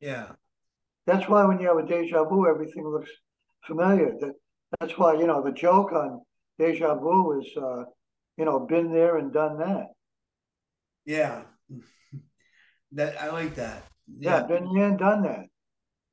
Yeah. 0.00 0.32
That's 1.06 1.28
why 1.28 1.44
when 1.44 1.60
you 1.60 1.68
have 1.68 1.78
a 1.78 1.86
deja 1.86 2.24
vu, 2.24 2.46
everything 2.48 2.86
looks 2.86 3.10
familiar. 3.66 4.12
That 4.20 4.34
that's 4.78 4.96
why 4.98 5.14
you 5.14 5.26
know 5.26 5.42
the 5.42 5.52
joke 5.52 5.92
on 5.92 6.20
deja 6.58 6.94
vu 6.94 7.40
is, 7.40 7.48
uh, 7.56 7.84
you 8.36 8.44
know, 8.44 8.60
been 8.60 8.92
there 8.92 9.16
and 9.16 9.32
done 9.32 9.58
that. 9.58 9.88
Yeah, 11.04 11.42
that 12.92 13.20
I 13.20 13.30
like 13.30 13.54
that. 13.56 13.84
Yeah, 14.18 14.40
yeah 14.40 14.46
been 14.46 14.72
there 14.74 14.88
and 14.88 14.98
done 14.98 15.22
that. 15.22 15.46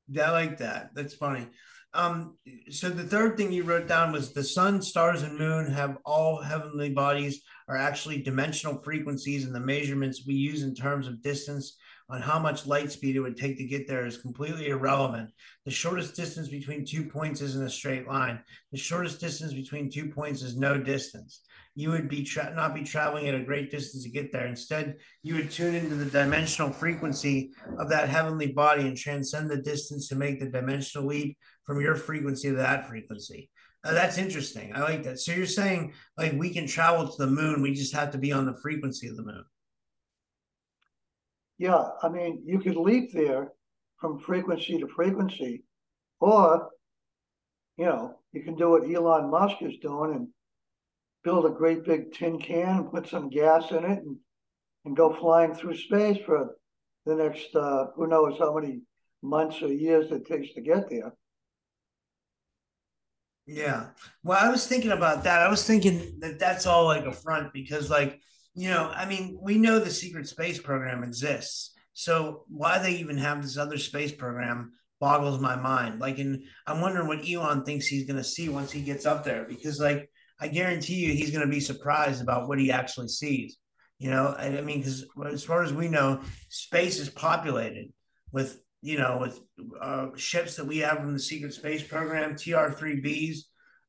Yeah, 0.08 0.28
I 0.28 0.30
like 0.30 0.58
that. 0.58 0.94
That's 0.94 1.14
funny. 1.14 1.46
Um, 1.94 2.36
so 2.70 2.90
the 2.90 3.04
third 3.04 3.36
thing 3.36 3.50
you 3.50 3.64
wrote 3.64 3.88
down 3.88 4.12
was 4.12 4.32
the 4.32 4.44
sun, 4.44 4.82
stars, 4.82 5.22
and 5.22 5.38
moon 5.38 5.70
have 5.72 5.98
all 6.04 6.40
heavenly 6.40 6.90
bodies 6.90 7.42
are 7.66 7.76
actually 7.76 8.22
dimensional 8.22 8.80
frequencies, 8.82 9.44
and 9.44 9.54
the 9.54 9.60
measurements 9.60 10.26
we 10.26 10.34
use 10.34 10.62
in 10.62 10.74
terms 10.74 11.06
of 11.06 11.22
distance 11.22 11.76
on 12.10 12.22
how 12.22 12.38
much 12.38 12.66
light 12.66 12.90
speed 12.90 13.16
it 13.16 13.20
would 13.20 13.36
take 13.36 13.58
to 13.58 13.64
get 13.64 13.86
there 13.86 14.06
is 14.06 14.16
completely 14.16 14.68
irrelevant. 14.68 15.30
The 15.64 15.70
shortest 15.70 16.16
distance 16.16 16.48
between 16.48 16.86
two 16.86 17.04
points 17.04 17.42
isn't 17.42 17.66
a 17.66 17.70
straight 17.70 18.08
line. 18.08 18.40
The 18.72 18.78
shortest 18.78 19.20
distance 19.20 19.52
between 19.52 19.90
two 19.90 20.08
points 20.08 20.42
is 20.42 20.56
no 20.56 20.78
distance. 20.78 21.42
You 21.74 21.90
would 21.90 22.08
be 22.08 22.24
tra- 22.24 22.54
not 22.54 22.74
be 22.74 22.82
traveling 22.82 23.28
at 23.28 23.34
a 23.34 23.44
great 23.44 23.70
distance 23.70 24.04
to 24.04 24.10
get 24.10 24.32
there. 24.32 24.46
Instead, 24.46 24.96
you 25.22 25.34
would 25.34 25.50
tune 25.50 25.74
into 25.74 25.94
the 25.94 26.10
dimensional 26.10 26.72
frequency 26.72 27.52
of 27.78 27.90
that 27.90 28.08
heavenly 28.08 28.52
body 28.52 28.86
and 28.86 28.96
transcend 28.96 29.50
the 29.50 29.62
distance 29.62 30.08
to 30.08 30.16
make 30.16 30.40
the 30.40 30.46
dimensional 30.46 31.06
leap 31.06 31.36
from 31.64 31.80
your 31.80 31.94
frequency 31.94 32.48
to 32.48 32.56
that 32.56 32.88
frequency. 32.88 33.50
Uh, 33.84 33.92
that's 33.92 34.18
interesting. 34.18 34.74
I 34.74 34.80
like 34.80 35.04
that. 35.04 35.20
So 35.20 35.32
you're 35.32 35.46
saying 35.46 35.92
like 36.16 36.32
we 36.32 36.50
can 36.50 36.66
travel 36.66 37.06
to 37.06 37.16
the 37.16 37.30
moon, 37.30 37.62
we 37.62 37.74
just 37.74 37.94
have 37.94 38.10
to 38.12 38.18
be 38.18 38.32
on 38.32 38.46
the 38.46 38.56
frequency 38.56 39.08
of 39.08 39.16
the 39.16 39.22
moon. 39.22 39.44
Yeah, 41.58 41.84
I 42.02 42.08
mean, 42.08 42.42
you 42.44 42.60
could 42.60 42.76
leap 42.76 43.12
there 43.12 43.52
from 44.00 44.20
frequency 44.20 44.78
to 44.78 44.88
frequency, 44.88 45.64
or 46.20 46.70
you 47.76 47.84
know, 47.84 48.18
you 48.32 48.42
can 48.42 48.56
do 48.56 48.70
what 48.70 48.88
Elon 48.88 49.30
Musk 49.30 49.56
is 49.60 49.78
doing 49.78 50.14
and 50.14 50.28
build 51.24 51.46
a 51.46 51.50
great 51.50 51.84
big 51.84 52.12
tin 52.12 52.38
can 52.38 52.78
and 52.78 52.90
put 52.90 53.08
some 53.08 53.28
gas 53.28 53.70
in 53.70 53.84
it 53.84 54.02
and 54.02 54.16
and 54.84 54.96
go 54.96 55.12
flying 55.12 55.54
through 55.54 55.76
space 55.76 56.18
for 56.24 56.56
the 57.04 57.14
next 57.14 57.54
uh, 57.54 57.86
who 57.94 58.06
knows 58.06 58.38
how 58.38 58.54
many 58.54 58.80
months 59.22 59.60
or 59.62 59.68
years 59.68 60.10
it 60.10 60.26
takes 60.26 60.54
to 60.54 60.60
get 60.60 60.88
there. 60.88 61.12
Yeah. 63.46 63.86
Well, 64.22 64.38
I 64.38 64.50
was 64.50 64.66
thinking 64.66 64.92
about 64.92 65.24
that. 65.24 65.40
I 65.40 65.48
was 65.48 65.66
thinking 65.66 66.20
that 66.20 66.38
that's 66.38 66.66
all 66.66 66.84
like 66.84 67.06
a 67.06 67.12
front 67.12 67.52
because, 67.52 67.90
like, 67.90 68.20
you 68.58 68.68
know, 68.70 68.90
I 68.92 69.06
mean, 69.06 69.38
we 69.40 69.56
know 69.56 69.78
the 69.78 69.90
secret 69.90 70.26
space 70.26 70.60
program 70.60 71.04
exists. 71.04 71.72
So 71.92 72.44
why 72.48 72.80
they 72.80 72.96
even 72.96 73.16
have 73.18 73.40
this 73.40 73.56
other 73.56 73.78
space 73.78 74.10
program 74.10 74.72
boggles 75.00 75.40
my 75.40 75.54
mind. 75.54 76.00
Like, 76.00 76.18
and 76.18 76.42
I'm 76.66 76.80
wondering 76.80 77.06
what 77.06 77.28
Elon 77.28 77.64
thinks 77.64 77.86
he's 77.86 78.04
going 78.04 78.16
to 78.16 78.24
see 78.24 78.48
once 78.48 78.72
he 78.72 78.80
gets 78.80 79.06
up 79.06 79.22
there, 79.22 79.44
because 79.48 79.78
like 79.78 80.10
I 80.40 80.48
guarantee 80.48 80.96
you, 80.96 81.12
he's 81.12 81.30
going 81.30 81.46
to 81.46 81.50
be 81.50 81.60
surprised 81.60 82.20
about 82.20 82.48
what 82.48 82.58
he 82.58 82.72
actually 82.72 83.08
sees. 83.08 83.58
You 84.00 84.10
know, 84.10 84.34
I, 84.36 84.58
I 84.58 84.60
mean, 84.62 84.78
because 84.78 85.06
as 85.26 85.44
far 85.44 85.62
as 85.62 85.72
we 85.72 85.86
know, 85.86 86.20
space 86.48 86.98
is 86.98 87.10
populated 87.10 87.92
with 88.32 88.60
you 88.82 88.98
know 88.98 89.18
with 89.20 89.40
uh, 89.80 90.08
ships 90.16 90.56
that 90.56 90.66
we 90.66 90.78
have 90.78 90.98
from 90.98 91.12
the 91.12 91.20
secret 91.20 91.54
space 91.54 91.84
program, 91.84 92.34
TR3Bs. 92.34 93.38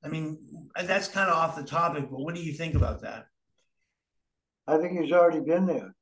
I 0.03 0.09
mean, 0.09 0.37
that's 0.83 1.07
kind 1.07 1.29
of 1.29 1.35
off 1.35 1.55
the 1.55 1.63
topic, 1.63 2.05
but 2.09 2.19
what 2.19 2.35
do 2.35 2.41
you 2.41 2.53
think 2.53 2.75
about 2.75 3.01
that? 3.01 3.25
I 4.69 4.77
think 4.77 4.99
he's 4.99 5.11
already 5.11 5.39
been 5.39 5.65
there. 5.65 5.95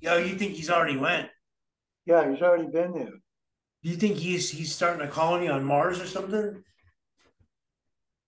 Yo, 0.00 0.16
you 0.16 0.34
think 0.34 0.54
he's 0.54 0.70
already 0.70 0.96
went? 0.96 1.28
Yeah, 2.04 2.28
he's 2.28 2.42
already 2.42 2.66
been 2.66 2.92
there. 2.92 3.12
Do 3.82 3.90
you 3.90 3.96
think 3.96 4.16
he's 4.16 4.50
he's 4.50 4.74
starting 4.74 5.06
a 5.06 5.10
colony 5.10 5.48
on 5.48 5.64
Mars 5.64 6.00
or 6.00 6.06
something? 6.06 6.64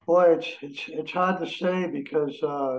Boy, 0.07 0.37
it's 0.39 0.49
it's 0.63 0.85
it's 0.87 1.11
hard 1.11 1.41
to 1.41 1.51
say 1.51 1.89
because 1.89 2.41
uh, 2.43 2.79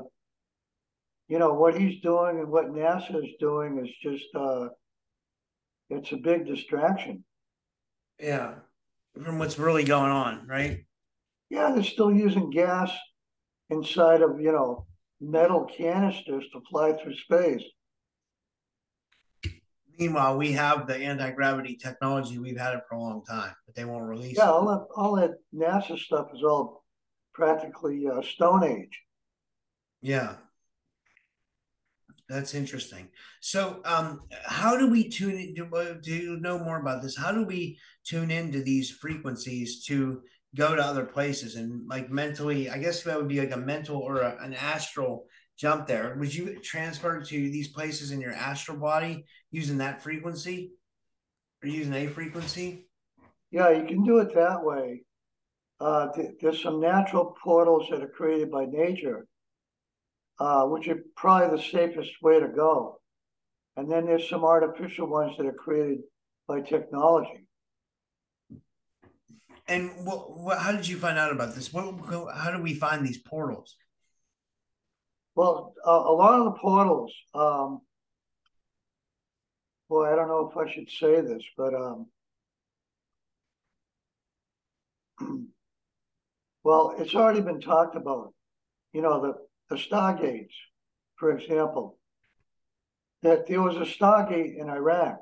you 1.28 1.38
know 1.38 1.54
what 1.54 1.78
he's 1.78 2.00
doing 2.02 2.40
and 2.40 2.50
what 2.50 2.72
NASA 2.72 3.22
is 3.22 3.32
doing 3.38 3.86
is 3.86 3.94
just 4.02 4.26
uh, 4.36 4.70
it's 5.90 6.14
a 6.14 6.18
big 6.18 6.48
distraction. 6.48 7.26
Yeah, 8.20 8.56
from 9.22 9.38
what's 9.38 9.60
really 9.60 9.84
going 9.84 10.12
on, 10.12 10.48
right? 10.48 10.86
Yeah, 11.50 11.74
they're 11.74 11.84
still 11.84 12.12
using 12.12 12.52
gas 12.52 12.92
inside 13.70 14.22
of 14.22 14.40
you 14.40 14.54
know 14.54 14.87
metal 15.20 15.66
canisters 15.66 16.46
to 16.54 16.62
fly 16.70 16.94
through 16.94 17.16
space. 17.16 17.64
Meanwhile, 20.00 20.38
we 20.38 20.52
have 20.52 20.86
the 20.86 20.96
anti 20.96 21.32
gravity 21.32 21.76
technology. 21.76 22.38
We've 22.38 22.60
had 22.60 22.76
it 22.76 22.82
for 22.88 22.96
a 22.96 23.02
long 23.02 23.24
time, 23.26 23.54
but 23.66 23.76
they 23.76 23.86
won't 23.86 24.08
release 24.08 24.38
yeah, 24.38 24.46
it. 24.46 24.52
all 24.52 24.68
that 24.68 24.88
all 24.96 25.16
that 25.16 25.32
NASA 25.54 25.98
stuff 25.98 26.28
is 26.36 26.44
all 26.44 26.84
practically 27.34 28.08
uh, 28.08 28.22
Stone 28.22 28.64
Age. 28.64 29.02
Yeah, 30.02 30.36
that's 32.30 32.54
interesting. 32.54 33.08
So, 33.42 33.82
um, 33.86 34.22
how 34.46 34.78
do 34.78 34.90
we 34.90 35.10
tune 35.10 35.40
in? 35.40 35.54
Do, 35.54 35.76
uh, 35.76 35.96
do 36.02 36.14
you 36.14 36.40
know 36.40 36.60
more 36.60 36.80
about 36.80 37.02
this? 37.02 37.18
How 37.18 37.32
do 37.32 37.44
we 37.44 37.80
tune 38.06 38.30
into 38.30 38.62
these 38.62 38.92
frequencies 38.92 39.84
to 39.86 40.22
go 40.58 40.76
to 40.76 40.82
other 40.82 41.06
places 41.06 41.56
and 41.56 41.88
like 41.88 42.10
mentally 42.10 42.70
i 42.70 42.78
guess 42.78 43.04
that 43.04 43.18
would 43.18 43.28
be 43.28 43.40
like 43.40 43.52
a 43.52 43.58
mental 43.58 43.98
or 43.98 44.22
a, 44.22 44.38
an 44.42 44.54
astral 44.54 45.28
jump 45.58 45.88
there. 45.88 46.16
Would 46.20 46.34
you 46.34 46.60
transfer 46.60 47.20
to 47.20 47.36
these 47.50 47.70
places 47.70 48.12
in 48.12 48.22
your 48.22 48.34
astral 48.34 48.78
body 48.78 49.26
using 49.52 49.80
that 49.80 50.02
frequency? 50.02 50.72
Or 51.64 51.68
using 51.68 51.94
a 51.94 52.08
frequency? 52.08 52.88
Yeah 53.52 53.72
you 53.72 53.86
can 53.86 54.04
do 54.04 54.20
it 54.20 54.34
that 54.36 54.64
way. 54.64 55.02
Uh, 55.80 56.12
th- 56.12 56.36
there's 56.40 56.62
some 56.62 56.80
natural 56.80 57.36
portals 57.44 57.88
that 57.90 58.04
are 58.04 58.08
created 58.08 58.52
by 58.52 58.66
nature 58.66 59.26
uh, 60.40 60.66
which 60.66 60.88
are 60.88 61.04
probably 61.16 61.58
the 61.58 61.64
safest 61.64 62.12
way 62.22 62.40
to 62.40 62.48
go. 62.48 63.00
And 63.76 63.92
then 63.92 64.06
there's 64.06 64.30
some 64.30 64.44
artificial 64.44 65.08
ones 65.08 65.36
that 65.38 65.48
are 65.48 65.54
created 65.54 66.00
by 66.48 66.62
technology 66.62 67.47
and 69.68 69.92
what, 70.06 70.38
what, 70.38 70.58
how 70.60 70.72
did 70.72 70.88
you 70.88 70.98
find 70.98 71.18
out 71.18 71.32
about 71.32 71.56
this? 71.56 71.74
What, 71.74 71.96
how 72.34 72.52
do 72.52 72.62
we 72.62 72.74
find 72.74 73.06
these 73.06 73.18
portals? 73.18 73.76
Well, 75.36 75.74
uh, 75.86 75.92
a 75.92 76.14
lot 76.14 76.40
of 76.40 76.46
the 76.46 76.60
portals, 76.60 77.14
um, 77.36 77.82
boy, 79.90 80.12
I 80.12 80.16
don't 80.16 80.30
know 80.30 80.50
if 80.52 80.58
I 80.58 80.72
should 80.72 80.90
say 80.90 81.22
this, 81.22 81.44
but 81.56 81.74
um, 81.76 82.08
well, 86.64 86.96
it's 86.98 87.14
already 87.14 87.42
been 87.42 87.62
talked 87.62 87.96
about. 87.96 88.34
You 88.94 89.02
know, 89.02 89.22
the, 89.22 89.36
the 89.70 89.82
Stargates, 89.82 90.56
for 91.18 91.38
example, 91.38 92.00
that 93.22 93.48
there 93.48 93.62
was 93.62 93.76
a 93.76 93.82
Stargate 93.82 94.58
in 94.58 94.70
Iraq. 94.70 95.20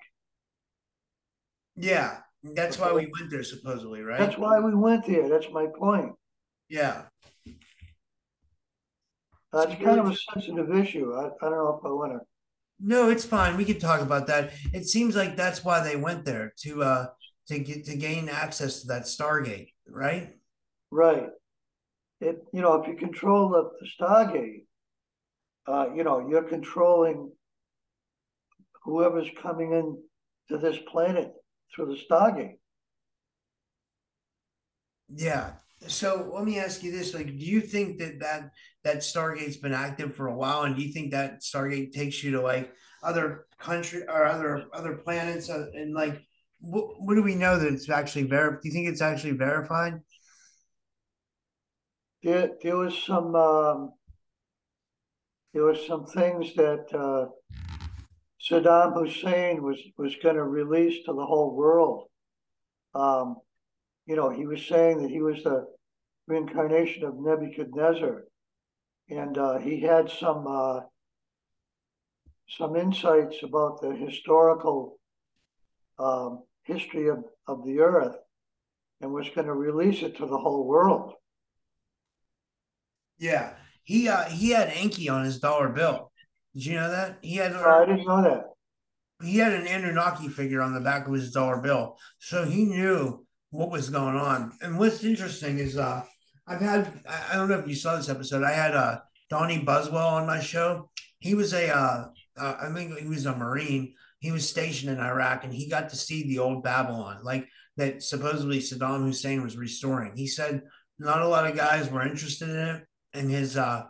Yeah. 1.75 2.19
That's 2.53 2.77
why 2.77 2.91
we 2.91 3.10
went 3.19 3.31
there, 3.31 3.43
supposedly, 3.43 4.02
right? 4.02 4.19
That's 4.19 4.37
why 4.37 4.60
we 4.60 4.75
went 4.75 5.06
there. 5.06 5.27
That's 5.27 5.48
my 5.52 5.67
point. 5.67 6.13
Yeah. 6.69 7.04
Uh, 9.54 9.65
it's 9.69 9.81
kind 9.81 10.00
of 10.00 10.08
a 10.08 10.15
sensitive 10.33 10.75
issue. 10.75 11.13
I, 11.13 11.27
I 11.27 11.50
don't 11.50 11.52
know 11.52 11.79
if 11.79 11.85
I 11.85 11.89
want 11.89 12.13
to. 12.13 12.19
No, 12.79 13.10
it's 13.10 13.23
fine. 13.23 13.56
We 13.56 13.63
can 13.63 13.79
talk 13.79 14.02
about 14.02 14.27
that. 14.27 14.52
It 14.73 14.85
seems 14.85 15.15
like 15.15 15.37
that's 15.37 15.63
why 15.63 15.81
they 15.81 15.96
went 15.96 16.25
there 16.25 16.54
to 16.63 16.83
uh 16.83 17.06
to 17.48 17.60
get 17.60 17.85
to 17.85 17.96
gain 17.96 18.27
access 18.27 18.81
to 18.81 18.87
that 18.87 19.04
Stargate, 19.04 19.69
right? 19.87 20.33
Right. 20.91 21.29
It 22.19 22.43
you 22.52 22.62
know 22.62 22.73
if 22.81 22.87
you 22.87 22.96
control 22.96 23.50
the, 23.50 23.69
the 23.79 23.87
Stargate, 23.98 24.65
uh, 25.67 25.93
you 25.96 26.04
know 26.04 26.27
you're 26.27 26.43
controlling 26.43 27.31
whoever's 28.83 29.29
coming 29.41 29.71
in 29.71 29.98
to 30.50 30.58
this 30.58 30.77
planet 30.91 31.31
through 31.76 31.88
the 31.88 32.02
Stargate. 32.10 32.58
Yeah. 35.13 35.54
So 35.88 36.32
let 36.34 36.46
me 36.46 36.58
ask 36.60 36.82
you 36.84 36.92
this: 36.92 37.13
like, 37.13 37.28
do 37.28 37.34
you 37.34 37.62
think 37.62 38.00
that 38.00 38.19
that 38.19 38.52
that 38.84 38.98
Stargate's 38.98 39.58
been 39.58 39.73
active 39.73 40.15
for 40.15 40.28
a 40.28 40.36
while, 40.36 40.63
and 40.63 40.76
do 40.76 40.82
you 40.82 40.94
think 40.94 41.12
that 41.12 41.42
Stargate 41.42 41.92
takes 41.92 42.23
you 42.23 42.32
to 42.32 42.42
like 42.42 42.73
other 43.04 43.46
country 43.60 44.04
or 44.08 44.26
other 44.26 44.65
other 44.73 44.96
planets, 44.96 45.50
uh, 45.50 45.67
and 45.73 45.94
like, 45.94 46.21
what, 46.60 47.02
what 47.02 47.15
do 47.15 47.23
we 47.23 47.36
know 47.36 47.60
that 47.60 47.71
it's 47.71 47.90
actually 47.90 48.23
verified? 48.23 48.62
Do 48.62 48.69
you 48.69 48.73
think 48.73 48.88
it's 48.88 49.02
actually 49.02 49.34
verified? 49.34 50.00
There, 52.23 52.52
there 52.63 52.78
was 52.78 52.98
some 53.04 53.36
um, 53.36 53.92
there 55.54 55.63
was 55.63 55.86
some 55.86 56.06
things 56.06 56.54
that 56.56 56.86
uh, 56.94 57.30
Saddam 58.50 58.93
Hussein 58.93 59.63
was 59.63 59.79
was 59.98 60.15
going 60.21 60.35
to 60.35 60.43
release 60.43 61.04
to 61.06 61.13
the 61.13 61.25
whole 61.25 61.56
world. 61.56 62.08
Um, 62.93 63.37
you 64.06 64.15
know, 64.15 64.29
he 64.29 64.46
was 64.46 64.65
saying 64.65 65.02
that 65.02 65.10
he 65.10 65.21
was 65.21 65.43
the 65.43 65.65
reincarnation 66.27 67.04
of 67.04 67.19
Nebuchadnezzar, 67.19 68.25
and 69.10 69.37
uh, 69.37 69.58
he 69.58 69.79
had 69.79 70.10
some 70.10 70.46
uh, 70.48 70.81
some 72.48 72.75
insights 72.75 73.37
about 73.43 73.81
the 73.81 73.96
historical 73.96 75.00
um, 75.98 76.43
history 76.63 77.08
of, 77.08 77.23
of 77.48 77.65
the 77.65 77.79
earth, 77.79 78.15
and 79.02 79.12
was 79.12 79.29
going 79.29 79.48
to 79.48 79.54
release 79.54 80.04
it 80.04 80.17
to 80.17 80.25
the 80.27 80.37
whole 80.37 80.67
world. 80.67 81.13
Yeah, 83.17 83.54
he 83.83 84.08
uh, 84.08 84.25
he 84.25 84.52
had 84.52 84.69
Enki 84.69 85.10
on 85.10 85.23
his 85.23 85.39
dollar 85.39 85.69
bill. 85.69 86.12
Did 86.56 86.65
you 86.65 86.75
know 86.75 86.89
that 86.89 87.17
he 87.21 87.35
had? 87.35 87.53
I 87.53 87.85
didn't 87.85 88.08
know 88.08 88.23
that. 88.23 88.53
He 89.21 89.37
had 89.37 89.53
an 89.53 89.67
Anunnaki 89.67 90.29
figure 90.29 90.62
on 90.62 90.73
the 90.73 90.79
back 90.79 91.08
of 91.08 91.13
his 91.13 91.31
dollar 91.31 91.58
bill, 91.58 91.97
so 92.19 92.45
he 92.45 92.65
knew 92.65 93.25
what 93.49 93.71
was 93.71 93.89
going 93.89 94.15
on. 94.15 94.53
And 94.62 94.79
what's 94.79 95.03
interesting 95.03 95.60
is, 95.60 95.77
uh, 95.77 96.03
I've 96.47 96.62
had 96.62 96.91
I 97.08 97.35
don't 97.35 97.49
know 97.49 97.60
if 97.60 97.67
you 97.67 97.75
saw 97.75 97.97
this 97.97 98.10
episode. 98.10 98.43
I 98.43 98.53
had 98.53 98.73
uh, 98.73 98.99
Donnie 99.29 99.60
Buswell 99.60 100.08
on 100.08 100.27
my 100.27 100.39
show. 100.39 100.89
He 101.19 101.35
was 101.35 101.53
a 101.53 101.69
uh, 101.69 102.08
uh, 102.37 102.56
I 102.62 102.73
think 102.73 102.97
he 102.97 103.08
was 103.08 103.25
a 103.25 103.35
Marine. 103.35 103.93
He 104.19 104.31
was 104.31 104.47
stationed 104.47 104.91
in 104.91 105.03
Iraq, 105.03 105.43
and 105.43 105.53
he 105.53 105.69
got 105.69 105.89
to 105.89 105.95
see 105.95 106.23
the 106.23 106.39
old 106.39 106.63
Babylon, 106.63 107.19
like 107.23 107.47
that 107.77 108.01
supposedly 108.01 108.60
Saddam 108.60 109.03
Hussein 109.03 109.43
was 109.43 109.58
restoring. 109.58 110.15
He 110.15 110.27
said 110.27 110.63
not 110.99 111.21
a 111.21 111.27
lot 111.27 111.49
of 111.49 111.58
guys 111.58 111.89
were 111.89 112.08
interested 112.08 112.49
in 112.49 112.56
it 112.56 112.87
in 113.13 113.29
his 113.29 113.58
uh 113.58 113.83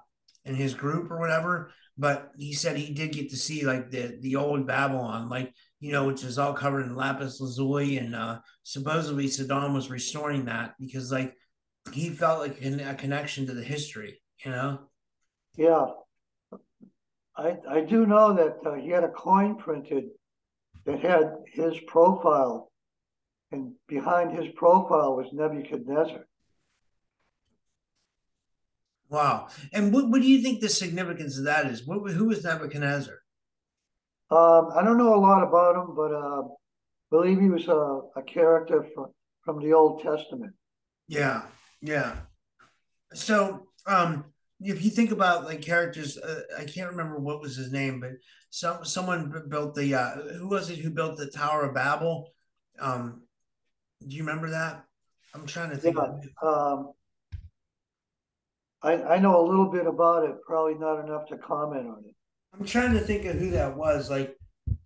in 0.46 0.56
his 0.56 0.74
group 0.74 1.12
or 1.12 1.20
whatever, 1.20 1.72
but 1.98 2.32
he 2.38 2.54
said 2.54 2.76
he 2.76 2.94
did 2.94 3.14
get 3.14 3.30
to 3.30 3.38
see 3.38 3.66
like 3.66 3.90
the 3.90 4.18
the 4.22 4.36
old 4.36 4.68
Babylon, 4.68 5.30
like 5.30 5.54
you 5.80 5.92
know, 5.92 6.08
which 6.08 6.24
is 6.24 6.38
all 6.38 6.54
covered 6.54 6.86
in 6.86 6.96
lapis 6.96 7.40
lazuli, 7.40 7.98
and 7.98 8.16
uh, 8.16 8.40
supposedly 8.64 9.26
Saddam 9.26 9.74
was 9.74 9.90
restoring 9.90 10.46
that 10.46 10.76
because 10.80 11.12
like 11.12 11.34
he 11.92 12.10
felt 12.10 12.40
like 12.40 12.62
a 12.62 12.96
connection 12.96 13.46
to 13.48 13.54
the 13.54 13.64
history, 13.64 14.22
you 14.44 14.52
know. 14.52 14.80
Yeah, 15.58 15.86
I 17.38 17.58
I 17.70 17.82
do 17.82 18.06
know 18.06 18.34
that 18.34 18.58
uh, 18.66 18.74
he 18.76 18.90
had 18.90 19.04
a 19.04 19.10
coin 19.10 19.56
printed 19.56 20.06
that 20.86 21.00
had 21.00 21.34
his 21.48 21.80
profile, 21.88 22.72
and 23.52 23.74
behind 23.88 24.38
his 24.38 24.52
profile 24.56 25.16
was 25.16 25.28
Nebuchadnezzar. 25.32 26.26
Wow. 29.16 29.48
And 29.72 29.94
what, 29.94 30.10
what 30.10 30.22
do 30.22 30.28
you 30.28 30.42
think 30.42 30.60
the 30.60 30.68
significance 30.68 31.38
of 31.38 31.46
that 31.46 31.68
is? 31.68 31.88
What, 31.88 32.12
who 32.12 32.26
was 32.26 32.44
Nebuchadnezzar? 32.44 33.16
Um, 34.30 34.72
I 34.76 34.84
don't 34.84 34.98
know 34.98 35.16
a 35.16 35.24
lot 35.30 35.42
about 35.42 35.78
him, 35.78 35.96
but 35.96 36.12
uh, 36.12 36.42
I 36.42 36.48
believe 37.12 37.40
he 37.40 37.50
was 37.50 37.70
a, 37.70 38.02
a 38.20 38.24
character 38.24 38.86
from, 38.94 39.14
from 39.46 39.64
the 39.64 39.72
Old 39.72 40.04
Testament. 40.04 40.54
Yeah, 41.08 41.44
yeah. 41.82 42.18
So, 43.14 43.68
um, 43.88 44.26
if 44.60 44.84
you 44.84 44.90
think 44.90 45.12
about 45.12 45.46
like 45.46 45.62
characters, 45.62 46.18
uh, 46.18 46.42
I 46.60 46.66
can't 46.66 46.92
remember 46.92 47.18
what 47.18 47.40
was 47.40 47.56
his 47.56 47.72
name, 47.72 48.02
but 48.02 48.12
some 48.50 48.84
someone 48.84 49.32
built 49.48 49.76
the 49.76 49.96
uh, 49.96 50.16
who 50.40 50.50
was 50.50 50.70
it 50.70 50.80
who 50.80 50.90
built 50.90 51.18
the 51.18 51.28
Tower 51.28 51.64
of 51.64 51.74
Babel? 51.74 52.32
Um, 52.80 53.24
do 54.06 54.14
you 54.14 54.24
remember 54.24 54.50
that? 54.50 54.84
I'm 55.34 55.46
trying 55.46 55.70
to 55.70 55.78
think. 55.78 55.96
Yeah, 55.98 56.50
um, 56.50 56.94
I, 58.82 58.94
I 59.04 59.20
know 59.20 59.40
a 59.40 59.48
little 59.48 59.72
bit 59.72 59.88
about 59.88 60.24
it, 60.24 60.36
probably 60.46 60.76
not 60.76 61.04
enough 61.04 61.28
to 61.28 61.38
comment 61.38 61.88
on 61.88 62.04
it. 62.08 62.16
I'm 62.54 62.66
trying 62.66 62.94
to 62.94 63.00
think 63.00 63.26
of 63.26 63.36
who 63.36 63.52
that 63.52 63.76
was, 63.76 64.10
like, 64.10 64.36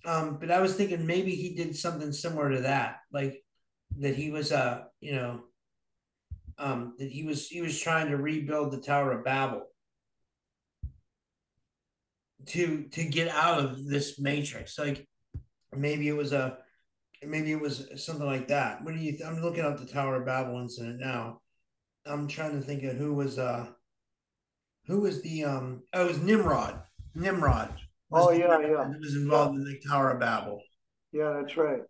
um, 0.06 0.38
but 0.40 0.52
I 0.52 0.62
was 0.62 0.76
thinking 0.76 1.06
maybe 1.06 1.36
he 1.36 1.56
did 1.56 1.76
something 1.76 2.12
similar 2.12 2.52
to 2.52 2.62
that, 2.62 2.98
like 3.12 3.44
that 4.00 4.16
he 4.16 4.32
was, 4.32 4.52
uh, 4.52 4.84
you 5.02 5.14
know, 5.14 5.42
um, 6.58 6.96
that 7.00 7.10
he 7.10 7.24
was 7.24 7.48
he 7.48 7.62
was 7.62 7.80
trying 7.80 8.10
to 8.10 8.18
rebuild 8.18 8.72
the 8.72 8.82
Tower 8.82 9.12
of 9.14 9.26
Babel 9.26 9.64
to 12.48 12.84
to 12.92 13.04
get 13.06 13.30
out 13.30 13.60
of 13.60 13.88
this 13.88 14.20
matrix. 14.20 14.78
Like 14.78 15.08
maybe 15.76 16.08
it 16.08 16.16
was 16.16 16.34
a 16.34 16.58
maybe 17.24 17.52
it 17.52 17.62
was 17.62 17.88
something 18.04 18.26
like 18.26 18.48
that. 18.50 18.84
What 18.84 18.94
do 18.94 19.00
you? 19.00 19.12
Th- 19.12 19.24
I'm 19.24 19.42
looking 19.42 19.64
up 19.64 19.80
the 19.80 19.86
Tower 19.86 20.16
of 20.18 20.26
Babel 20.26 20.60
incident 20.60 21.00
now. 21.00 21.42
I'm 22.06 22.28
trying 22.28 22.60
to 22.60 22.66
think 22.66 22.84
of 22.84 22.98
who 22.98 23.14
was 23.14 23.40
uh 23.40 23.68
who 24.90 25.02
was 25.02 25.22
the 25.22 25.46
um 25.46 25.84
oh 25.94 26.06
it 26.06 26.08
was 26.08 26.20
Nimrod. 26.20 26.82
Nimrod. 27.16 27.74
Oh 28.12 28.32
yeah, 28.32 28.60
yeah. 28.60 28.92
Was 29.00 29.16
involved 29.16 29.54
yeah. 29.54 29.60
in 29.60 29.66
the 29.66 29.80
Tower 29.88 30.12
of 30.12 30.20
Babel. 30.20 30.62
Yeah, 31.12 31.40
that's 31.40 31.56
right. 31.56 31.82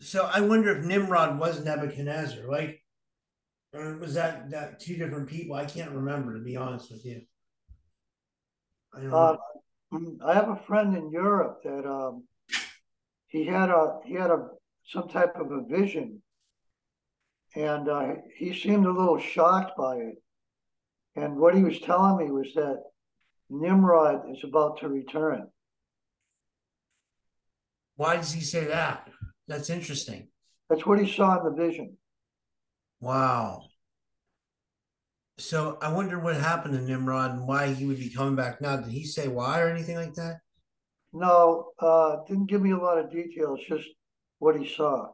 So 0.00 0.30
I 0.32 0.40
wonder 0.40 0.76
if 0.76 0.84
Nimrod 0.84 1.38
was 1.38 1.64
Nebuchadnezzar. 1.64 2.48
Like, 2.48 2.80
was 3.72 4.14
that 4.14 4.50
that 4.50 4.78
two 4.78 4.96
different 4.96 5.28
people? 5.28 5.56
I 5.56 5.64
can't 5.64 5.90
remember 5.90 6.34
to 6.34 6.44
be 6.44 6.56
honest 6.56 6.90
with 6.90 7.04
you. 7.04 7.22
I, 8.94 9.06
uh, 9.06 9.36
I 10.24 10.34
have 10.34 10.50
a 10.50 10.62
friend 10.68 10.96
in 10.96 11.10
Europe 11.10 11.62
that 11.64 11.84
um, 11.84 12.24
he 13.26 13.44
had 13.44 13.70
a 13.70 13.98
he 14.06 14.14
had 14.14 14.30
a 14.30 14.50
some 14.86 15.08
type 15.08 15.34
of 15.34 15.50
a 15.50 15.64
vision, 15.64 16.22
and 17.56 17.88
uh, 17.88 18.14
he 18.36 18.54
seemed 18.54 18.86
a 18.86 18.92
little 18.92 19.18
shocked 19.18 19.76
by 19.76 19.96
it. 19.96 20.14
And 21.16 21.36
what 21.36 21.54
he 21.54 21.62
was 21.62 21.78
telling 21.80 22.18
me 22.18 22.30
was 22.30 22.52
that 22.54 22.82
Nimrod 23.50 24.30
is 24.30 24.42
about 24.42 24.80
to 24.80 24.88
return. 24.88 25.48
Why 27.96 28.16
does 28.16 28.32
he 28.32 28.40
say 28.40 28.64
that? 28.64 29.08
That's 29.46 29.70
interesting. 29.70 30.28
That's 30.68 30.84
what 30.84 30.98
he 30.98 31.10
saw 31.10 31.38
in 31.38 31.44
the 31.44 31.62
vision. 31.62 31.96
Wow. 33.00 33.66
So 35.38 35.78
I 35.82 35.92
wonder 35.92 36.18
what 36.18 36.36
happened 36.36 36.74
to 36.74 36.80
Nimrod 36.80 37.32
and 37.32 37.46
why 37.46 37.72
he 37.72 37.86
would 37.86 37.98
be 37.98 38.10
coming 38.10 38.36
back 38.36 38.60
now. 38.60 38.76
Did 38.76 38.92
he 38.92 39.04
say 39.04 39.28
why 39.28 39.60
or 39.60 39.68
anything 39.68 39.96
like 39.96 40.14
that? 40.14 40.38
No, 41.12 41.72
uh, 41.78 42.18
didn't 42.26 42.46
give 42.46 42.62
me 42.62 42.72
a 42.72 42.76
lot 42.76 42.98
of 42.98 43.10
details, 43.10 43.60
just 43.68 43.88
what 44.38 44.58
he 44.58 44.68
saw. 44.68 45.10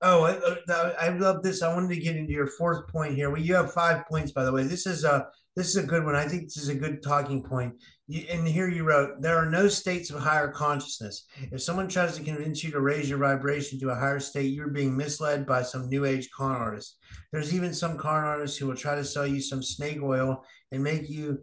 Oh, 0.00 0.22
I, 0.22 0.72
uh, 0.72 0.92
I, 1.00 1.08
love 1.08 1.42
this. 1.42 1.60
I 1.60 1.74
wanted 1.74 1.92
to 1.94 2.00
get 2.00 2.14
into 2.14 2.32
your 2.32 2.46
fourth 2.46 2.86
point 2.86 3.14
here. 3.14 3.30
Well, 3.30 3.42
you 3.42 3.56
have 3.56 3.72
five 3.72 4.06
points, 4.06 4.30
by 4.30 4.44
the 4.44 4.52
way. 4.52 4.62
This 4.62 4.86
is 4.86 5.02
a 5.02 5.26
this 5.56 5.70
is 5.70 5.76
a 5.76 5.82
good 5.82 6.04
one. 6.04 6.14
I 6.14 6.28
think 6.28 6.44
this 6.44 6.56
is 6.56 6.68
a 6.68 6.74
good 6.74 7.02
talking 7.02 7.42
point. 7.42 7.74
You, 8.06 8.24
and 8.30 8.46
here 8.46 8.68
you 8.68 8.84
wrote, 8.84 9.20
there 9.20 9.36
are 9.36 9.50
no 9.50 9.66
states 9.66 10.08
of 10.10 10.20
higher 10.20 10.46
consciousness. 10.52 11.26
If 11.50 11.62
someone 11.62 11.88
tries 11.88 12.16
to 12.16 12.22
convince 12.22 12.62
you 12.62 12.70
to 12.70 12.80
raise 12.80 13.10
your 13.10 13.18
vibration 13.18 13.80
to 13.80 13.90
a 13.90 13.96
higher 13.96 14.20
state, 14.20 14.54
you're 14.54 14.68
being 14.68 14.96
misled 14.96 15.46
by 15.46 15.62
some 15.62 15.88
new 15.88 16.04
age 16.04 16.30
con 16.30 16.52
artist. 16.52 16.96
There's 17.32 17.52
even 17.52 17.74
some 17.74 17.98
con 17.98 18.22
artists 18.22 18.56
who 18.56 18.68
will 18.68 18.76
try 18.76 18.94
to 18.94 19.04
sell 19.04 19.26
you 19.26 19.40
some 19.40 19.64
snake 19.64 20.00
oil 20.00 20.44
and 20.70 20.84
make 20.84 21.10
you 21.10 21.40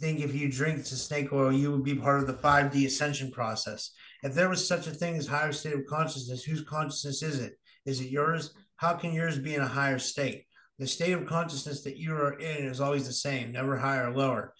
think 0.00 0.18
if 0.18 0.34
you 0.34 0.50
drink 0.50 0.78
the 0.78 0.96
snake 0.96 1.32
oil, 1.32 1.52
you 1.52 1.70
would 1.70 1.84
be 1.84 1.94
part 1.94 2.18
of 2.18 2.26
the 2.26 2.34
5D 2.34 2.86
ascension 2.86 3.30
process. 3.30 3.92
If 4.24 4.34
there 4.34 4.48
was 4.48 4.66
such 4.66 4.88
a 4.88 4.90
thing 4.90 5.14
as 5.14 5.28
higher 5.28 5.52
state 5.52 5.74
of 5.74 5.86
consciousness, 5.86 6.42
whose 6.42 6.62
consciousness 6.62 7.22
is 7.22 7.38
it? 7.38 7.54
Is 7.84 8.00
it 8.00 8.10
yours? 8.10 8.54
How 8.76 8.94
can 8.94 9.12
yours 9.12 9.38
be 9.38 9.54
in 9.54 9.62
a 9.62 9.66
higher 9.68 9.98
state? 9.98 10.44
The 10.78 10.86
state 10.86 11.12
of 11.12 11.26
consciousness 11.26 11.82
that 11.82 11.96
you 11.96 12.14
are 12.14 12.38
in 12.38 12.66
is 12.66 12.80
always 12.80 13.06
the 13.06 13.12
same, 13.12 13.52
never 13.52 13.76
higher 13.76 14.08
or 14.08 14.16
lower. 14.16 14.54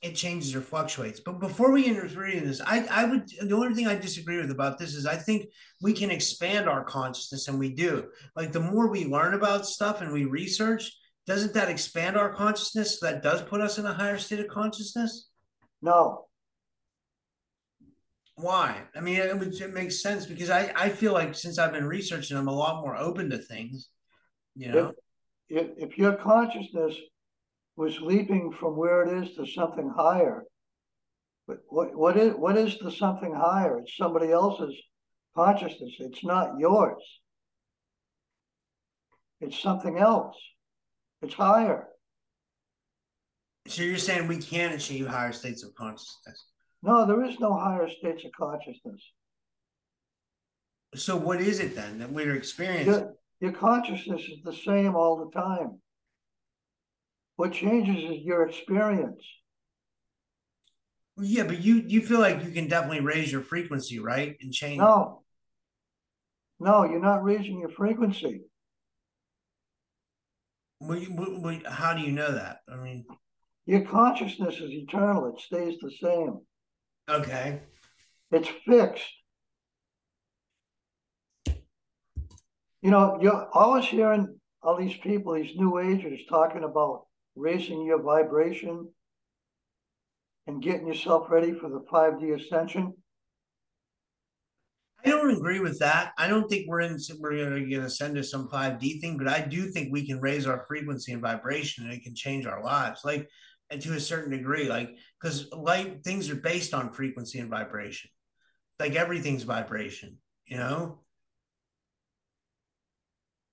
It 0.00 0.14
changes 0.14 0.54
or 0.54 0.60
fluctuates. 0.60 1.20
But 1.20 1.40
before 1.40 1.72
we 1.72 1.84
interfere 1.84 2.26
in 2.26 2.46
this, 2.46 2.60
I, 2.64 2.86
I 2.90 3.04
would 3.04 3.28
the 3.28 3.56
only 3.56 3.74
thing 3.74 3.88
I 3.88 3.96
disagree 3.96 4.38
with 4.38 4.50
about 4.50 4.78
this 4.78 4.94
is 4.94 5.06
I 5.06 5.16
think 5.16 5.46
we 5.82 5.92
can 5.92 6.10
expand 6.10 6.68
our 6.68 6.84
consciousness 6.84 7.48
and 7.48 7.58
we 7.58 7.74
do. 7.74 8.08
Like 8.36 8.52
the 8.52 8.60
more 8.60 8.88
we 8.88 9.06
learn 9.06 9.34
about 9.34 9.66
stuff 9.66 10.00
and 10.00 10.12
we 10.12 10.24
research, 10.24 10.92
doesn't 11.26 11.52
that 11.54 11.68
expand 11.68 12.16
our 12.16 12.32
consciousness? 12.32 13.00
That 13.00 13.22
does 13.22 13.42
put 13.42 13.60
us 13.60 13.78
in 13.78 13.86
a 13.86 13.92
higher 13.92 14.18
state 14.18 14.40
of 14.40 14.48
consciousness? 14.48 15.28
No, 15.82 16.27
why? 18.38 18.82
I 18.94 19.00
mean, 19.00 19.16
it, 19.16 19.38
would, 19.38 19.54
it 19.54 19.74
makes 19.74 20.02
sense 20.02 20.26
because 20.26 20.50
I, 20.50 20.72
I 20.76 20.88
feel 20.88 21.12
like 21.12 21.34
since 21.34 21.58
I've 21.58 21.72
been 21.72 21.86
researching, 21.86 22.36
I'm 22.36 22.48
a 22.48 22.52
lot 22.52 22.82
more 22.82 22.96
open 22.96 23.30
to 23.30 23.38
things. 23.38 23.88
You 24.54 24.72
know, 24.72 24.92
if, 25.48 25.66
if, 25.78 25.90
if 25.90 25.98
your 25.98 26.14
consciousness 26.14 26.96
was 27.76 28.00
leaping 28.00 28.52
from 28.52 28.76
where 28.76 29.02
it 29.02 29.22
is 29.22 29.34
to 29.36 29.46
something 29.46 29.92
higher, 29.96 30.44
but 31.46 31.58
what 31.68 31.96
what 31.96 32.16
is 32.16 32.34
what 32.34 32.56
is 32.56 32.78
the 32.78 32.90
something 32.90 33.34
higher? 33.34 33.78
It's 33.78 33.96
somebody 33.96 34.30
else's 34.30 34.74
consciousness. 35.34 35.94
It's 35.98 36.24
not 36.24 36.58
yours. 36.58 37.02
It's 39.40 39.58
something 39.58 39.98
else. 39.98 40.36
It's 41.22 41.34
higher. 41.34 41.88
So 43.66 43.82
you're 43.82 43.98
saying 43.98 44.26
we 44.26 44.38
can 44.38 44.72
achieve 44.72 45.06
higher 45.06 45.32
states 45.32 45.62
of 45.62 45.74
consciousness? 45.74 46.44
No, 46.82 47.06
there 47.06 47.24
is 47.24 47.40
no 47.40 47.54
higher 47.54 47.88
states 47.88 48.24
of 48.24 48.32
consciousness. 48.38 49.02
So 50.94 51.16
what 51.16 51.40
is 51.40 51.60
it 51.60 51.74
then 51.74 51.98
that 51.98 52.12
we're 52.12 52.34
experiencing? 52.34 52.92
Your, 52.94 53.14
your 53.40 53.52
consciousness 53.52 54.22
is 54.22 54.42
the 54.44 54.54
same 54.54 54.94
all 54.96 55.24
the 55.24 55.30
time. 55.38 55.80
What 57.36 57.52
changes 57.52 57.96
is 58.10 58.24
your 58.24 58.48
experience. 58.48 59.22
Yeah, 61.20 61.44
but 61.44 61.60
you 61.60 61.82
you 61.86 62.00
feel 62.00 62.20
like 62.20 62.44
you 62.44 62.50
can 62.52 62.68
definitely 62.68 63.00
raise 63.00 63.30
your 63.30 63.42
frequency, 63.42 63.98
right? 63.98 64.36
And 64.40 64.52
change. 64.52 64.78
No. 64.78 65.22
No, 66.60 66.84
you're 66.84 67.00
not 67.00 67.22
raising 67.24 67.60
your 67.60 67.70
frequency. 67.70 68.42
We, 70.80 71.08
we, 71.08 71.38
we, 71.38 71.62
how 71.66 71.94
do 71.94 72.02
you 72.02 72.12
know 72.12 72.32
that? 72.32 72.58
I 72.72 72.76
mean, 72.76 73.04
Your 73.66 73.82
consciousness 73.82 74.56
is 74.56 74.70
eternal. 74.70 75.26
It 75.34 75.40
stays 75.40 75.78
the 75.80 75.90
same. 75.90 76.40
Okay. 77.08 77.60
It's 78.30 78.48
fixed. 78.66 79.04
You 82.82 82.90
know, 82.90 83.18
you're 83.20 83.48
always 83.52 83.86
hearing 83.86 84.38
all 84.62 84.76
these 84.76 84.96
people, 84.96 85.34
these 85.34 85.56
new 85.56 85.78
agers 85.78 86.20
talking 86.28 86.64
about 86.64 87.06
raising 87.34 87.84
your 87.84 88.02
vibration 88.02 88.88
and 90.46 90.62
getting 90.62 90.86
yourself 90.86 91.30
ready 91.30 91.52
for 91.52 91.68
the 91.68 91.80
5D 91.92 92.40
ascension. 92.40 92.94
I 95.04 95.10
don't 95.10 95.30
agree 95.30 95.60
with 95.60 95.78
that. 95.78 96.12
I 96.18 96.26
don't 96.26 96.48
think 96.48 96.66
we're 96.66 96.80
in 96.80 96.98
we're 97.20 97.44
gonna, 97.44 97.60
gonna 97.60 97.90
send 97.90 98.18
us 98.18 98.30
some 98.30 98.48
5D 98.48 99.00
thing, 99.00 99.16
but 99.16 99.28
I 99.28 99.40
do 99.40 99.70
think 99.70 99.92
we 99.92 100.06
can 100.06 100.20
raise 100.20 100.46
our 100.46 100.64
frequency 100.66 101.12
and 101.12 101.22
vibration 101.22 101.84
and 101.84 101.92
it 101.92 102.02
can 102.02 102.14
change 102.14 102.46
our 102.46 102.62
lives. 102.62 103.02
Like 103.04 103.28
and 103.70 103.80
to 103.82 103.94
a 103.94 104.00
certain 104.00 104.30
degree, 104.30 104.68
like 104.68 104.96
because 105.20 105.50
light 105.52 106.02
things 106.04 106.30
are 106.30 106.36
based 106.36 106.74
on 106.74 106.92
frequency 106.92 107.38
and 107.38 107.50
vibration. 107.50 108.10
Like 108.78 108.94
everything's 108.94 109.42
vibration, 109.42 110.18
you 110.46 110.56
know? 110.56 111.00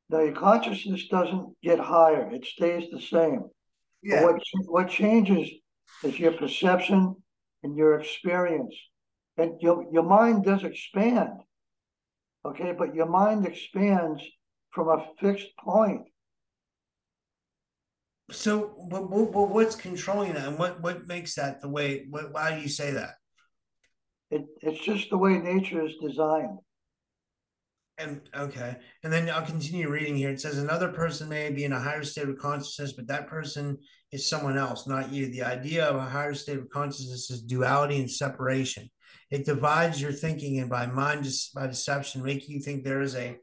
Now, 0.09 0.19
your 0.19 0.35
consciousness 0.35 1.07
doesn't 1.07 1.55
get 1.63 1.79
higher, 1.79 2.29
it 2.31 2.45
stays 2.45 2.89
the 2.91 3.01
same. 3.01 3.45
But 4.07 4.23
what, 4.23 4.41
what 4.67 4.89
changes 4.89 5.49
is 6.03 6.19
your 6.19 6.33
perception 6.33 7.15
and 7.63 7.75
your 7.75 7.99
experience. 7.99 8.75
And 9.37 9.59
your, 9.59 9.85
your 9.91 10.03
mind 10.03 10.45
does 10.45 10.63
expand. 10.63 11.41
Okay, 12.45 12.73
but 12.77 12.93
your 12.93 13.07
mind 13.07 13.45
expands 13.47 14.23
from 14.69 14.89
a 14.89 15.07
fixed 15.19 15.49
point. 15.57 16.03
So, 18.31 18.73
what, 18.77 19.09
what, 19.09 19.49
what's 19.49 19.75
controlling 19.75 20.33
that, 20.33 20.47
and 20.47 20.57
what 20.57 20.81
what 20.81 21.07
makes 21.07 21.35
that 21.35 21.61
the 21.61 21.69
way? 21.69 22.05
What, 22.09 22.33
why 22.33 22.55
do 22.55 22.61
you 22.61 22.69
say 22.69 22.91
that? 22.91 23.15
It, 24.31 24.45
it's 24.61 24.83
just 24.83 25.09
the 25.11 25.17
way 25.17 25.37
nature 25.37 25.85
is 25.85 25.93
designed. 26.01 26.57
And 27.97 28.21
okay, 28.35 28.77
and 29.03 29.13
then 29.13 29.29
I'll 29.29 29.45
continue 29.45 29.89
reading 29.89 30.17
here. 30.17 30.29
It 30.29 30.41
says 30.41 30.57
another 30.57 30.89
person 30.89 31.29
may 31.29 31.51
be 31.51 31.63
in 31.63 31.71
a 31.71 31.79
higher 31.79 32.03
state 32.03 32.27
of 32.27 32.37
consciousness, 32.39 32.93
but 32.93 33.07
that 33.07 33.27
person 33.27 33.77
is 34.11 34.27
someone 34.27 34.57
else, 34.57 34.87
not 34.87 35.11
you. 35.11 35.27
The 35.27 35.43
idea 35.43 35.85
of 35.85 35.95
a 35.95 36.01
higher 36.01 36.33
state 36.33 36.57
of 36.57 36.69
consciousness 36.69 37.29
is 37.29 37.43
duality 37.43 37.99
and 37.99 38.09
separation. 38.09 38.89
It 39.31 39.45
divides 39.45 40.01
your 40.01 40.11
thinking, 40.11 40.59
and 40.59 40.69
by 40.69 40.87
mind 40.87 41.23
just 41.23 41.53
by 41.53 41.67
deception, 41.67 42.23
making 42.23 42.55
you 42.55 42.61
think 42.61 42.83
there 42.83 43.01
is 43.01 43.15
a 43.15 43.37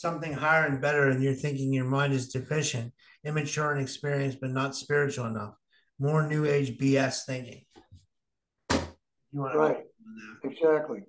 something 0.00 0.32
higher 0.32 0.66
and 0.66 0.80
better, 0.80 1.08
and 1.08 1.22
you're 1.22 1.34
thinking 1.34 1.72
your 1.72 1.84
mind 1.84 2.12
is 2.12 2.28
deficient, 2.28 2.92
immature, 3.24 3.72
and 3.72 3.80
experienced, 3.80 4.38
but 4.40 4.50
not 4.50 4.76
spiritual 4.76 5.26
enough. 5.26 5.54
More 5.98 6.26
New 6.26 6.44
Age 6.44 6.78
BS 6.78 7.24
thinking. 7.24 7.64
You 8.70 9.40
want 9.40 9.56
right? 9.56 9.84
Exactly. 10.44 11.02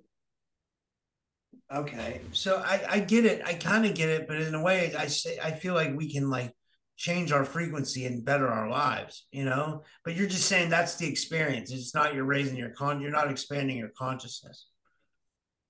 Okay, 1.72 2.22
so 2.32 2.62
I 2.64 2.82
I 2.88 3.00
get 3.00 3.26
it. 3.26 3.42
I 3.44 3.54
kind 3.54 3.84
of 3.84 3.94
get 3.94 4.08
it, 4.08 4.26
but 4.26 4.40
in 4.40 4.54
a 4.54 4.62
way, 4.62 4.94
I 4.94 5.06
say 5.06 5.38
I 5.42 5.52
feel 5.52 5.74
like 5.74 5.94
we 5.94 6.10
can 6.10 6.30
like 6.30 6.54
change 6.96 7.30
our 7.30 7.44
frequency 7.44 8.06
and 8.06 8.24
better 8.24 8.48
our 8.48 8.68
lives, 8.68 9.26
you 9.30 9.44
know. 9.44 9.84
But 10.04 10.16
you're 10.16 10.28
just 10.28 10.46
saying 10.46 10.70
that's 10.70 10.96
the 10.96 11.06
experience. 11.06 11.70
It's 11.70 11.94
not 11.94 12.14
you're 12.14 12.24
raising 12.24 12.56
your 12.56 12.70
con. 12.70 13.00
You're 13.00 13.10
not 13.10 13.30
expanding 13.30 13.76
your 13.76 13.90
consciousness. 13.96 14.66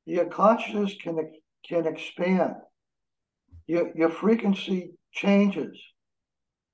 Your 0.06 0.26
consciousness 0.26 0.94
can 1.02 1.32
can 1.68 1.86
expand. 1.86 2.54
Your 3.68 3.92
your 3.94 4.10
frequency 4.10 4.94
changes, 5.12 5.78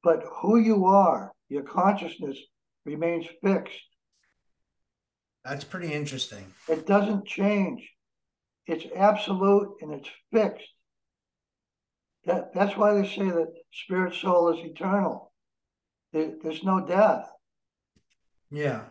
but 0.03 0.25
who 0.41 0.59
you 0.59 0.87
are, 0.87 1.33
your 1.51 1.65
consciousness 1.65 2.39
remains 2.87 3.27
fixed. 3.43 3.81
That's 5.45 5.65
pretty 5.65 5.93
interesting. 5.93 6.47
It 6.69 6.87
doesn't 6.87 7.27
change. 7.27 7.87
It's 8.67 8.87
absolute 8.97 9.75
and 9.83 9.93
it's 9.93 10.09
fixed. 10.33 10.69
That, 12.25 12.55
that's 12.55 12.77
why 12.77 12.95
they 12.95 13.07
say 13.07 13.29
that 13.29 13.53
spirit 13.73 14.15
soul 14.15 14.55
is 14.55 14.65
eternal. 14.65 15.33
There, 16.13 16.33
there's 16.43 16.65
no 16.65 16.81
death. 16.87 17.31
Yeah. 18.51 18.85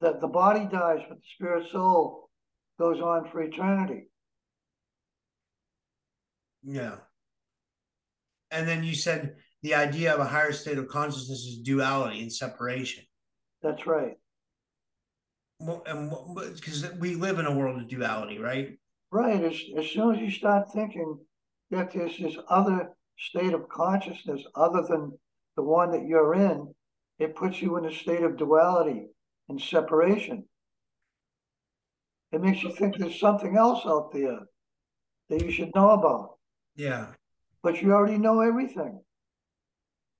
That 0.00 0.20
the 0.20 0.28
body 0.28 0.68
dies, 0.70 1.00
but 1.08 1.18
the 1.18 1.26
spirit 1.34 1.68
soul 1.72 2.30
goes 2.78 3.00
on 3.00 3.28
for 3.32 3.42
eternity. 3.42 4.08
Yeah. 6.62 6.96
And 8.50 8.66
then 8.66 8.82
you 8.84 8.94
said 8.94 9.36
the 9.62 9.74
idea 9.74 10.14
of 10.14 10.20
a 10.20 10.24
higher 10.24 10.52
state 10.52 10.78
of 10.78 10.88
consciousness 10.88 11.40
is 11.40 11.58
duality 11.58 12.22
and 12.22 12.32
separation. 12.32 13.04
That's 13.62 13.86
right. 13.86 14.14
And 15.60 16.12
because 16.54 16.90
we 16.94 17.16
live 17.16 17.38
in 17.38 17.46
a 17.46 17.56
world 17.56 17.82
of 17.82 17.88
duality, 17.88 18.38
right? 18.38 18.78
Right. 19.10 19.42
As, 19.42 19.60
as 19.76 19.90
soon 19.90 20.14
as 20.14 20.20
you 20.20 20.30
start 20.30 20.70
thinking 20.72 21.18
that 21.70 21.92
there's 21.92 22.16
this 22.18 22.36
other 22.48 22.90
state 23.18 23.52
of 23.52 23.68
consciousness 23.68 24.42
other 24.54 24.82
than 24.88 25.12
the 25.56 25.62
one 25.62 25.90
that 25.90 26.06
you're 26.06 26.34
in, 26.34 26.72
it 27.18 27.34
puts 27.34 27.60
you 27.60 27.76
in 27.76 27.84
a 27.86 27.92
state 27.92 28.22
of 28.22 28.36
duality 28.36 29.06
and 29.48 29.60
separation. 29.60 30.44
It 32.30 32.40
makes 32.40 32.62
you 32.62 32.72
think 32.72 32.96
there's 32.96 33.18
something 33.18 33.56
else 33.56 33.84
out 33.84 34.12
there 34.12 34.40
that 35.30 35.42
you 35.42 35.50
should 35.50 35.74
know 35.74 35.90
about. 35.90 36.36
Yeah. 36.76 37.06
But 37.62 37.82
you 37.82 37.92
already 37.92 38.18
know 38.18 38.40
everything. 38.40 39.00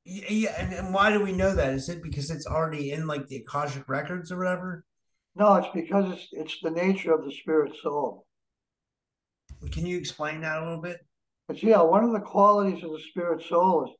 Yeah, 0.04 0.54
and, 0.58 0.72
and 0.72 0.94
why 0.94 1.12
do 1.12 1.22
we 1.22 1.32
know 1.32 1.54
that? 1.54 1.74
Is 1.74 1.88
it 1.88 2.02
because 2.02 2.30
it's 2.30 2.46
already 2.46 2.92
in 2.92 3.06
like 3.06 3.26
the 3.26 3.36
Akashic 3.36 3.88
records 3.88 4.32
or 4.32 4.38
whatever? 4.38 4.84
No, 5.36 5.54
it's 5.56 5.68
because 5.74 6.12
it's 6.12 6.28
it's 6.32 6.60
the 6.62 6.70
nature 6.70 7.12
of 7.12 7.24
the 7.24 7.32
spirit 7.32 7.72
soul. 7.82 8.26
Can 9.70 9.86
you 9.86 9.98
explain 9.98 10.40
that 10.40 10.58
a 10.58 10.64
little 10.64 10.80
bit? 10.80 10.98
But 11.46 11.62
yeah, 11.62 11.82
one 11.82 12.04
of 12.04 12.12
the 12.12 12.20
qualities 12.20 12.82
of 12.82 12.92
the 12.92 13.00
spirit 13.10 13.42
soul 13.42 13.84
is 13.84 13.90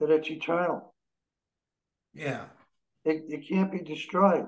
that 0.00 0.10
it's 0.10 0.30
eternal. 0.30 0.94
Yeah. 2.14 2.44
It, 3.04 3.24
it 3.28 3.48
can't 3.48 3.70
be 3.70 3.80
destroyed. 3.80 4.46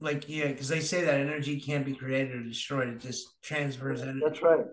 Like, 0.00 0.28
yeah, 0.28 0.48
because 0.48 0.68
they 0.68 0.80
say 0.80 1.04
that 1.04 1.20
energy 1.20 1.60
can't 1.60 1.86
be 1.86 1.94
created 1.94 2.34
or 2.34 2.42
destroyed. 2.42 2.88
It 2.88 3.00
just 3.00 3.40
transfers 3.42 4.02
energy. 4.02 4.20
That's 4.24 4.42
right. 4.42 4.64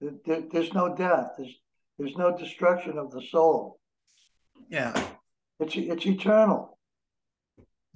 There, 0.00 0.42
there's 0.52 0.72
no 0.72 0.94
death. 0.96 1.32
There's 1.38 1.54
there's 1.98 2.16
no 2.16 2.36
destruction 2.36 2.98
of 2.98 3.10
the 3.10 3.22
soul. 3.22 3.78
Yeah. 4.68 4.92
It's 5.60 5.76
it's 5.76 6.06
eternal. 6.06 6.78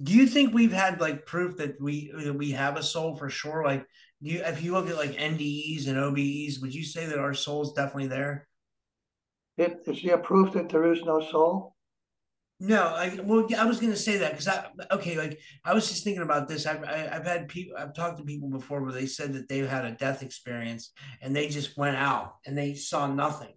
Do 0.01 0.13
you 0.13 0.27
think 0.27 0.53
we've 0.53 0.71
had 0.71 1.01
like 1.01 1.25
proof 1.25 1.57
that 1.57 1.79
we 1.81 2.11
that 2.15 2.33
we 2.33 2.51
have 2.51 2.77
a 2.77 2.83
soul 2.83 3.15
for 3.15 3.29
sure? 3.29 3.63
Like 3.65 3.85
you 4.21 4.41
if 4.43 4.63
you 4.63 4.71
look 4.71 4.89
at 4.89 4.95
like 4.95 5.11
NDEs 5.11 5.87
and 5.87 5.97
OBEs, 5.97 6.61
would 6.61 6.73
you 6.73 6.83
say 6.83 7.05
that 7.07 7.19
our 7.19 7.33
soul 7.33 7.63
is 7.63 7.73
definitely 7.73 8.07
there? 8.07 8.47
It, 9.57 9.81
is 9.87 10.01
there 10.01 10.17
proof 10.17 10.53
that 10.53 10.69
there 10.69 10.91
is 10.91 11.03
no 11.03 11.19
soul? 11.19 11.75
No, 12.61 12.83
I 12.87 13.17
well, 13.23 13.47
I 13.57 13.65
was 13.65 13.79
going 13.79 13.91
to 13.93 13.99
say 13.99 14.17
that 14.17 14.31
because 14.31 14.47
I 14.47 14.67
okay, 14.91 15.17
like 15.17 15.39
I 15.63 15.73
was 15.73 15.89
just 15.89 16.03
thinking 16.03 16.23
about 16.23 16.47
this. 16.47 16.65
I've 16.65 16.83
I, 16.83 16.97
have 16.97 17.11
i 17.11 17.13
have 17.15 17.25
had 17.25 17.47
people, 17.47 17.77
I've 17.77 17.93
talked 17.93 18.17
to 18.17 18.23
people 18.25 18.49
before 18.49 18.81
where 18.81 18.91
they 18.91 19.05
said 19.05 19.33
that 19.33 19.47
they've 19.47 19.67
had 19.67 19.85
a 19.85 19.91
death 19.91 20.23
experience 20.23 20.91
and 21.21 21.33
they 21.33 21.47
just 21.47 21.77
went 21.77 21.95
out 21.95 22.35
and 22.45 22.57
they 22.57 22.73
saw 22.73 23.07
nothing, 23.07 23.53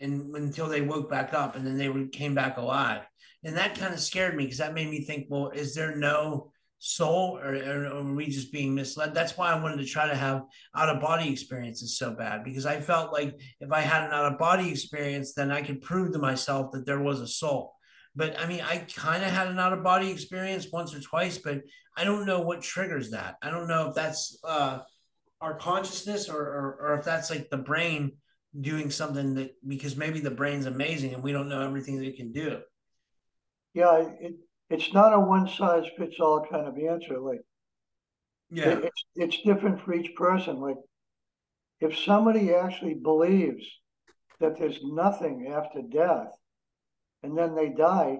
and 0.00 0.34
until 0.34 0.68
they 0.68 0.80
woke 0.80 1.10
back 1.10 1.34
up 1.34 1.56
and 1.56 1.66
then 1.66 1.76
they 1.76 2.08
came 2.08 2.34
back 2.34 2.56
alive, 2.56 3.02
and 3.44 3.56
that 3.56 3.78
kind 3.78 3.94
of 3.94 4.00
scared 4.00 4.36
me 4.36 4.44
because 4.44 4.58
that 4.58 4.74
made 4.74 4.90
me 4.90 5.02
think, 5.02 5.26
well, 5.28 5.50
is 5.50 5.74
there 5.74 5.96
no 5.96 6.50
soul 6.78 7.38
or, 7.38 7.54
or, 7.54 7.86
or, 7.86 7.96
are 7.96 8.14
we 8.14 8.26
just 8.26 8.52
being 8.52 8.74
misled? 8.74 9.14
That's 9.14 9.36
why 9.36 9.50
i 9.50 9.60
wanted 9.60 9.78
to 9.78 9.86
try 9.86 10.06
to 10.06 10.14
have 10.14 10.42
out 10.74 10.88
of 10.88 11.00
body 11.00 11.32
experiences 11.32 11.96
so 11.96 12.12
bad 12.12 12.44
because 12.44 12.66
i 12.66 12.80
felt 12.80 13.12
like 13.12 13.40
if 13.60 13.72
i 13.72 13.80
had 13.80 14.04
an 14.04 14.12
out 14.12 14.30
of 14.30 14.38
body 14.38 14.70
experience 14.70 15.32
then 15.32 15.50
i 15.50 15.62
could 15.62 15.80
prove 15.80 16.12
to 16.12 16.18
myself 16.18 16.72
that 16.72 16.84
there 16.84 17.00
was 17.00 17.20
a 17.20 17.26
soul. 17.26 17.74
But 18.14 18.38
i 18.38 18.46
mean 18.46 18.60
i 18.60 18.78
kind 18.94 19.24
of 19.24 19.30
had 19.30 19.48
an 19.48 19.58
out 19.58 19.72
of 19.72 19.82
body 19.82 20.10
experience 20.10 20.68
once 20.70 20.94
or 20.94 21.00
twice 21.00 21.38
but 21.38 21.62
i 21.96 22.04
don't 22.04 22.26
know 22.26 22.40
what 22.40 22.60
triggers 22.60 23.10
that. 23.10 23.36
I 23.42 23.50
don't 23.50 23.68
know 23.68 23.88
if 23.88 23.94
that's 23.94 24.38
uh, 24.44 24.80
our 25.40 25.54
consciousness 25.54 26.28
or, 26.28 26.40
or, 26.40 26.78
or 26.80 26.98
if 26.98 27.04
that's 27.04 27.30
like 27.30 27.48
the 27.50 27.56
brain 27.56 28.12
doing 28.60 28.90
something 28.90 29.34
that 29.34 29.54
because 29.66 29.96
maybe 29.96 30.20
the 30.20 30.30
brain's 30.30 30.66
amazing 30.66 31.14
and 31.14 31.22
we 31.22 31.32
don't 31.32 31.48
know 31.48 31.60
everything 31.60 31.98
that 31.98 32.06
it 32.06 32.16
can 32.16 32.32
do 32.32 32.60
yeah 33.74 34.08
it, 34.20 34.34
it's 34.68 34.92
not 34.92 35.14
a 35.14 35.20
one 35.20 35.48
size 35.48 35.84
fits 35.96 36.16
all 36.20 36.44
kind 36.50 36.66
of 36.66 36.76
answer. 36.78 37.18
Like, 37.20 37.42
yeah, 38.50 38.70
it, 38.70 38.84
it's 38.84 39.04
it's 39.14 39.42
different 39.42 39.80
for 39.82 39.94
each 39.94 40.14
person. 40.16 40.56
Like, 40.60 40.76
if 41.80 41.96
somebody 41.98 42.52
actually 42.52 42.94
believes 42.94 43.64
that 44.40 44.58
there's 44.58 44.80
nothing 44.82 45.52
after 45.52 45.82
death, 45.82 46.32
and 47.22 47.36
then 47.36 47.54
they 47.54 47.70
die, 47.70 48.18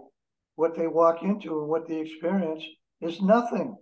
what 0.54 0.76
they 0.76 0.86
walk 0.86 1.22
into 1.22 1.60
and 1.60 1.68
what 1.68 1.88
they 1.88 2.00
experience 2.00 2.64
is 3.00 3.20
nothing. 3.20 3.76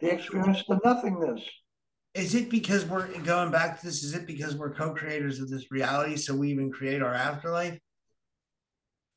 They 0.00 0.10
experience 0.10 0.62
the 0.68 0.78
nothingness. 0.84 1.40
Is 2.14 2.34
it 2.34 2.48
because 2.48 2.84
we're 2.84 3.08
going 3.22 3.50
back 3.50 3.80
to 3.80 3.86
this? 3.86 4.04
Is 4.04 4.14
it 4.14 4.26
because 4.26 4.54
we're 4.54 4.72
co-creators 4.72 5.40
of 5.40 5.50
this 5.50 5.70
reality, 5.70 6.16
so 6.16 6.34
we 6.34 6.50
even 6.50 6.70
create 6.70 7.02
our 7.02 7.14
afterlife? 7.14 7.78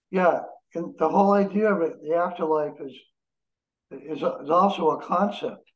Yeah, 0.09 0.39
and 0.73 0.95
the 0.97 1.07
whole 1.07 1.33
idea 1.33 1.71
of 1.73 1.81
it, 1.81 1.93
the 2.01 2.15
afterlife 2.15 2.73
is 2.83 2.93
is, 3.91 4.17
is 4.17 4.49
also 4.49 4.89
a 4.91 5.05
concept. 5.05 5.69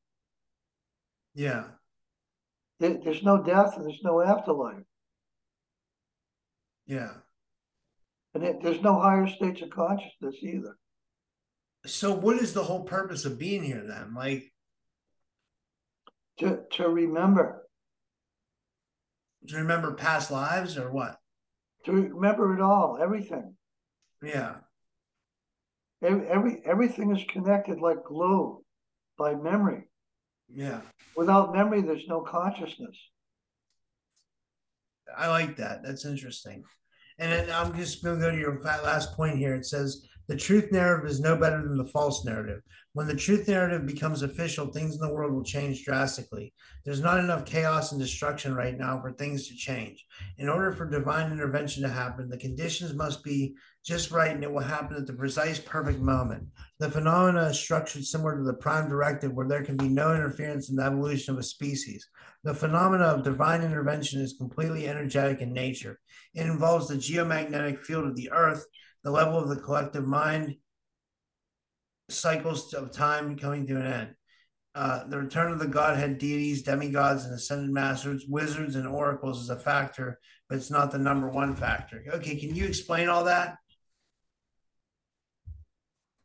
Yeah. 1.34 1.65
There, 2.80 2.97
there's 3.03 3.24
no 3.24 3.41
death 3.41 3.78
and 3.78 3.86
there's 3.86 4.01
no 4.03 4.22
afterlife. 4.22 4.84
Yeah. 6.86 7.13
And 8.34 8.43
it, 8.43 8.61
there's 8.61 8.82
no 8.82 8.99
higher 8.99 9.28
states 9.28 9.61
of 9.61 9.69
consciousness 9.69 10.36
either. 10.41 10.76
So 11.86 12.13
what 12.13 12.38
is 12.38 12.53
the 12.53 12.63
whole 12.63 12.84
purpose 12.84 13.26
of 13.26 13.39
being 13.39 13.63
here 13.63 13.84
then? 13.88 14.13
Like 14.13 14.51
to 16.39 16.61
to 16.73 16.89
remember. 16.89 17.63
To 19.47 19.55
remember 19.57 19.93
past 19.93 20.32
lives 20.32 20.77
or 20.77 20.91
what? 20.91 21.17
To 21.86 21.91
remember 21.91 22.55
it 22.55 22.61
all, 22.61 22.99
everything. 23.01 23.55
Yeah. 24.21 24.55
Every, 26.03 26.27
every 26.27 26.61
everything 26.65 27.15
is 27.15 27.23
connected 27.29 27.79
like 27.79 28.03
glue 28.03 28.63
by 29.17 29.36
memory. 29.36 29.84
Yeah. 30.53 30.82
Without 31.15 31.53
memory, 31.53 31.82
there's 31.82 32.07
no 32.07 32.21
consciousness. 32.21 32.97
I 35.17 35.27
like 35.27 35.57
that. 35.57 35.84
That's 35.84 36.05
interesting. 36.05 36.63
And 37.19 37.32
then 37.32 37.51
I'm 37.51 37.75
just 37.75 38.03
going 38.03 38.19
to 38.19 38.25
go 38.25 38.32
to 38.32 38.38
your 38.38 38.61
last 38.61 39.15
point 39.15 39.38
here. 39.38 39.53
It 39.53 39.65
says 39.65 40.07
the 40.28 40.38
truth 40.38 40.72
narrative 40.72 41.09
is 41.09 41.19
no 41.19 41.36
better 41.36 41.61
than 41.61 41.78
the 41.78 41.86
false 41.86 42.24
narrative. 42.26 42.61
When 42.93 43.07
the 43.07 43.15
truth 43.15 43.47
narrative 43.47 43.86
becomes 43.86 44.22
official, 44.22 44.67
things 44.67 44.95
in 44.95 45.01
the 45.01 45.13
world 45.13 45.34
will 45.34 45.43
change 45.43 45.86
drastically. 45.86 46.53
There's 46.84 47.01
not 47.01 47.19
enough 47.19 47.45
chaos 47.45 47.91
and 47.91 48.01
destruction 48.01 48.53
right 48.53 48.78
now 48.78 48.99
for 49.01 49.11
things 49.11 49.47
to 49.47 49.55
change. 49.55 50.05
In 50.38 50.49
order 50.49 50.74
for 50.74 50.89
divine 50.89 51.32
intervention 51.32 51.84
to 51.84 51.89
happen, 51.89 52.30
the 52.30 52.38
conditions 52.38 52.93
must 52.93 53.24
be 53.24 53.55
just 53.86 54.11
right 54.11 54.32
and 54.32 54.43
it 54.43 54.51
will 54.51 54.59
happen 54.59 54.97
at 54.97 55.07
the 55.07 55.13
precise 55.13 55.59
perfect 55.59 55.99
moment. 55.99 56.43
The 56.80 56.91
phenomena 56.91 57.45
is 57.45 57.59
structured 57.59 58.03
similar 58.03 58.38
to 58.38 58.43
the 58.43 58.53
prime 58.53 58.89
directive 58.89 59.34
where 59.34 59.47
there 59.47 59.63
can 59.63 59.78
be 59.78 59.89
no 59.89 60.13
interference 60.13 60.69
in 60.69 60.76
the 60.76 60.84
evolution 60.84 61.34
of 61.34 61.39
a 61.39 61.43
species. 61.43 62.07
The 62.43 62.53
phenomena 62.53 63.05
of 63.05 63.24
divine 63.24 63.61
intervention 63.61 64.22
is 64.22 64.36
completely 64.38 64.88
energetic 64.88 65.41
in 65.41 65.53
nature. 65.53 65.99
It 66.36 66.45
involves 66.45 66.88
the 66.88 66.95
geomagnetic 66.95 67.84
field 67.86 68.05
of 68.05 68.15
the 68.15 68.32
earth 68.32 68.65
the 69.04 69.12
level 69.12 69.38
of 69.38 69.49
the 69.49 69.56
collective 69.56 70.06
mind, 70.06 70.56
cycles 72.10 72.74
of 72.74 72.91
time 72.91 73.38
coming 73.38 73.66
to 73.68 73.76
an 73.78 73.86
end. 73.86 74.16
Uh, 74.74 75.06
the 75.08 75.18
return 75.18 75.52
of 75.52 75.60
the 75.60 75.68
Godhead 75.68 76.18
deities, 76.18 76.64
demigods, 76.64 77.26
and 77.26 77.34
ascended 77.34 77.72
masters, 77.72 78.26
wizards, 78.30 78.76
and 78.76 78.88
oracles 78.88 79.41
is 79.41 79.49
a 79.49 79.60
factor, 79.60 80.18
but 80.47 80.58
it's 80.58 80.72
not 80.72 80.91
the 80.91 80.97
number 80.97 81.30
one 81.30 81.56
factor. 81.56 82.04
Okay, 82.14 82.38
can 82.38 82.56
you 82.56 82.66
explain 82.66 83.10
all 83.10 83.26
that? 83.26 83.58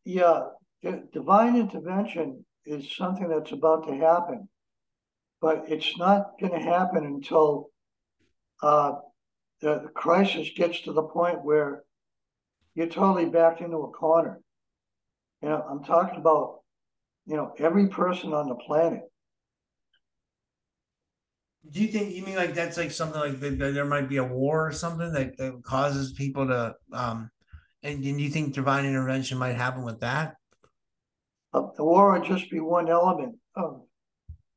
Yeah, 0.04 0.44
divine 1.12 1.56
intervention 1.56 2.44
is 2.64 2.94
something 2.94 3.28
that's 3.28 3.50
about 3.50 3.88
to 3.88 3.96
happen, 3.96 4.48
but 5.40 5.64
it's 5.68 5.98
not 5.98 6.38
going 6.40 6.52
to 6.52 6.60
happen 6.60 7.04
until 7.04 7.70
uh, 8.62 8.92
the, 9.60 9.80
the 9.80 9.88
crisis 9.88 10.50
gets 10.56 10.82
to 10.82 10.92
the 10.92 11.02
point 11.02 11.44
where 11.44 11.82
you're 12.76 12.86
totally 12.86 13.24
backed 13.24 13.62
into 13.62 13.78
a 13.78 13.90
corner. 13.90 14.38
You 15.42 15.48
know, 15.48 15.64
I'm 15.68 15.82
talking 15.82 16.20
about, 16.20 16.60
you 17.26 17.34
know, 17.34 17.52
every 17.58 17.88
person 17.88 18.32
on 18.34 18.48
the 18.48 18.54
planet. 18.54 19.00
Do 21.68 21.80
you 21.80 21.88
think 21.88 22.14
you 22.14 22.22
mean 22.22 22.36
like 22.36 22.54
that's 22.54 22.76
like 22.76 22.92
something 22.92 23.18
like 23.18 23.40
that, 23.40 23.58
there 23.58 23.84
might 23.86 24.08
be 24.08 24.18
a 24.18 24.24
war 24.24 24.68
or 24.68 24.72
something 24.72 25.10
that, 25.14 25.36
that 25.38 25.62
causes 25.64 26.12
people 26.12 26.46
to 26.46 26.76
um 26.92 27.28
and, 27.82 28.04
and 28.04 28.20
you 28.20 28.28
think 28.28 28.54
divine 28.54 28.84
intervention 28.84 29.38
might 29.38 29.56
happen 29.56 29.82
with 29.82 30.00
that? 30.00 30.36
Uh, 31.52 31.62
the 31.76 31.84
war 31.84 32.12
would 32.12 32.24
just 32.24 32.50
be 32.50 32.60
one 32.60 32.88
element 32.88 33.36
of 33.56 33.82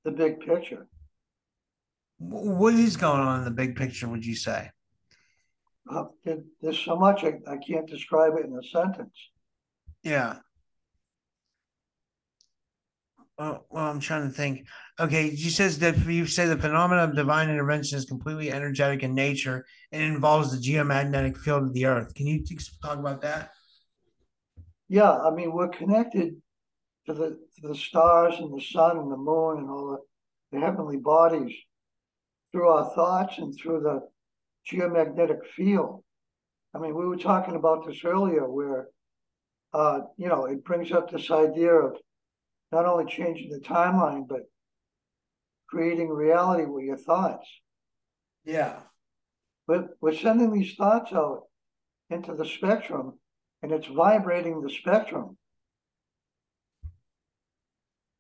the 0.03 0.11
big 0.11 0.41
picture. 0.41 0.87
What 2.17 2.73
is 2.73 2.97
going 2.97 3.21
on 3.21 3.39
in 3.39 3.45
the 3.45 3.51
big 3.51 3.75
picture, 3.75 4.07
would 4.07 4.25
you 4.25 4.35
say? 4.35 4.69
Uh, 5.89 6.05
there's 6.61 6.79
so 6.79 6.95
much 6.95 7.23
I, 7.23 7.39
I 7.47 7.57
can't 7.57 7.87
describe 7.87 8.33
it 8.37 8.45
in 8.45 8.55
a 8.55 8.63
sentence. 8.63 9.15
Yeah. 10.03 10.37
Well, 13.37 13.65
well, 13.69 13.85
I'm 13.85 14.01
trying 14.01 14.27
to 14.27 14.33
think. 14.33 14.67
Okay, 14.99 15.29
you 15.29 15.49
says 15.49 15.79
that 15.79 15.97
you 15.97 16.25
say 16.25 16.45
the 16.45 16.57
phenomenon 16.57 17.09
of 17.09 17.15
divine 17.15 17.49
intervention 17.49 17.97
is 17.97 18.03
completely 18.03 18.51
energetic 18.51 19.01
in 19.01 19.15
nature 19.15 19.65
and 19.93 20.03
involves 20.03 20.51
the 20.51 20.57
geomagnetic 20.57 21.37
field 21.37 21.63
of 21.63 21.73
the 21.73 21.85
earth. 21.85 22.13
Can 22.15 22.27
you 22.27 22.43
talk 22.83 22.99
about 22.99 23.21
that? 23.21 23.51
Yeah, 24.89 25.11
I 25.11 25.31
mean 25.31 25.53
we're 25.53 25.69
connected 25.69 26.35
to 27.05 27.13
the 27.13 27.39
to 27.61 27.67
the 27.69 27.75
stars 27.75 28.35
and 28.39 28.53
the 28.53 28.63
sun 28.63 28.97
and 28.97 29.11
the 29.11 29.17
moon 29.17 29.59
and 29.59 29.69
all 29.69 29.91
the, 30.51 30.57
the 30.57 30.65
heavenly 30.65 30.97
bodies 30.97 31.55
through 32.51 32.67
our 32.67 32.93
thoughts 32.93 33.37
and 33.37 33.55
through 33.55 33.81
the 33.81 34.01
geomagnetic 34.67 35.45
field. 35.55 36.03
I 36.73 36.79
mean, 36.79 36.95
we 36.95 37.05
were 37.05 37.17
talking 37.17 37.55
about 37.55 37.85
this 37.85 38.03
earlier 38.03 38.49
where, 38.49 38.89
uh, 39.73 40.01
you 40.17 40.27
know, 40.27 40.45
it 40.45 40.63
brings 40.63 40.91
up 40.91 41.09
this 41.09 41.31
idea 41.31 41.73
of 41.73 41.97
not 42.71 42.85
only 42.85 43.05
changing 43.05 43.49
the 43.49 43.59
timeline, 43.59 44.27
but 44.27 44.41
creating 45.67 46.09
reality 46.09 46.65
with 46.65 46.85
your 46.85 46.97
thoughts. 46.97 47.47
Yeah. 48.45 48.79
But 49.67 49.89
we're 50.01 50.15
sending 50.15 50.51
these 50.51 50.75
thoughts 50.75 51.11
out 51.13 51.43
into 52.09 52.33
the 52.33 52.45
spectrum 52.45 53.19
and 53.61 53.71
it's 53.71 53.87
vibrating 53.87 54.61
the 54.61 54.69
spectrum. 54.69 55.37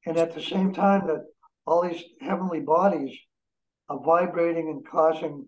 And 0.05 0.17
at 0.17 0.33
the 0.33 0.41
same 0.41 0.73
time 0.73 1.07
that 1.07 1.25
all 1.65 1.87
these 1.87 2.03
heavenly 2.21 2.59
bodies 2.59 3.17
are 3.89 3.99
vibrating 3.99 4.69
and 4.69 4.85
causing 4.87 5.47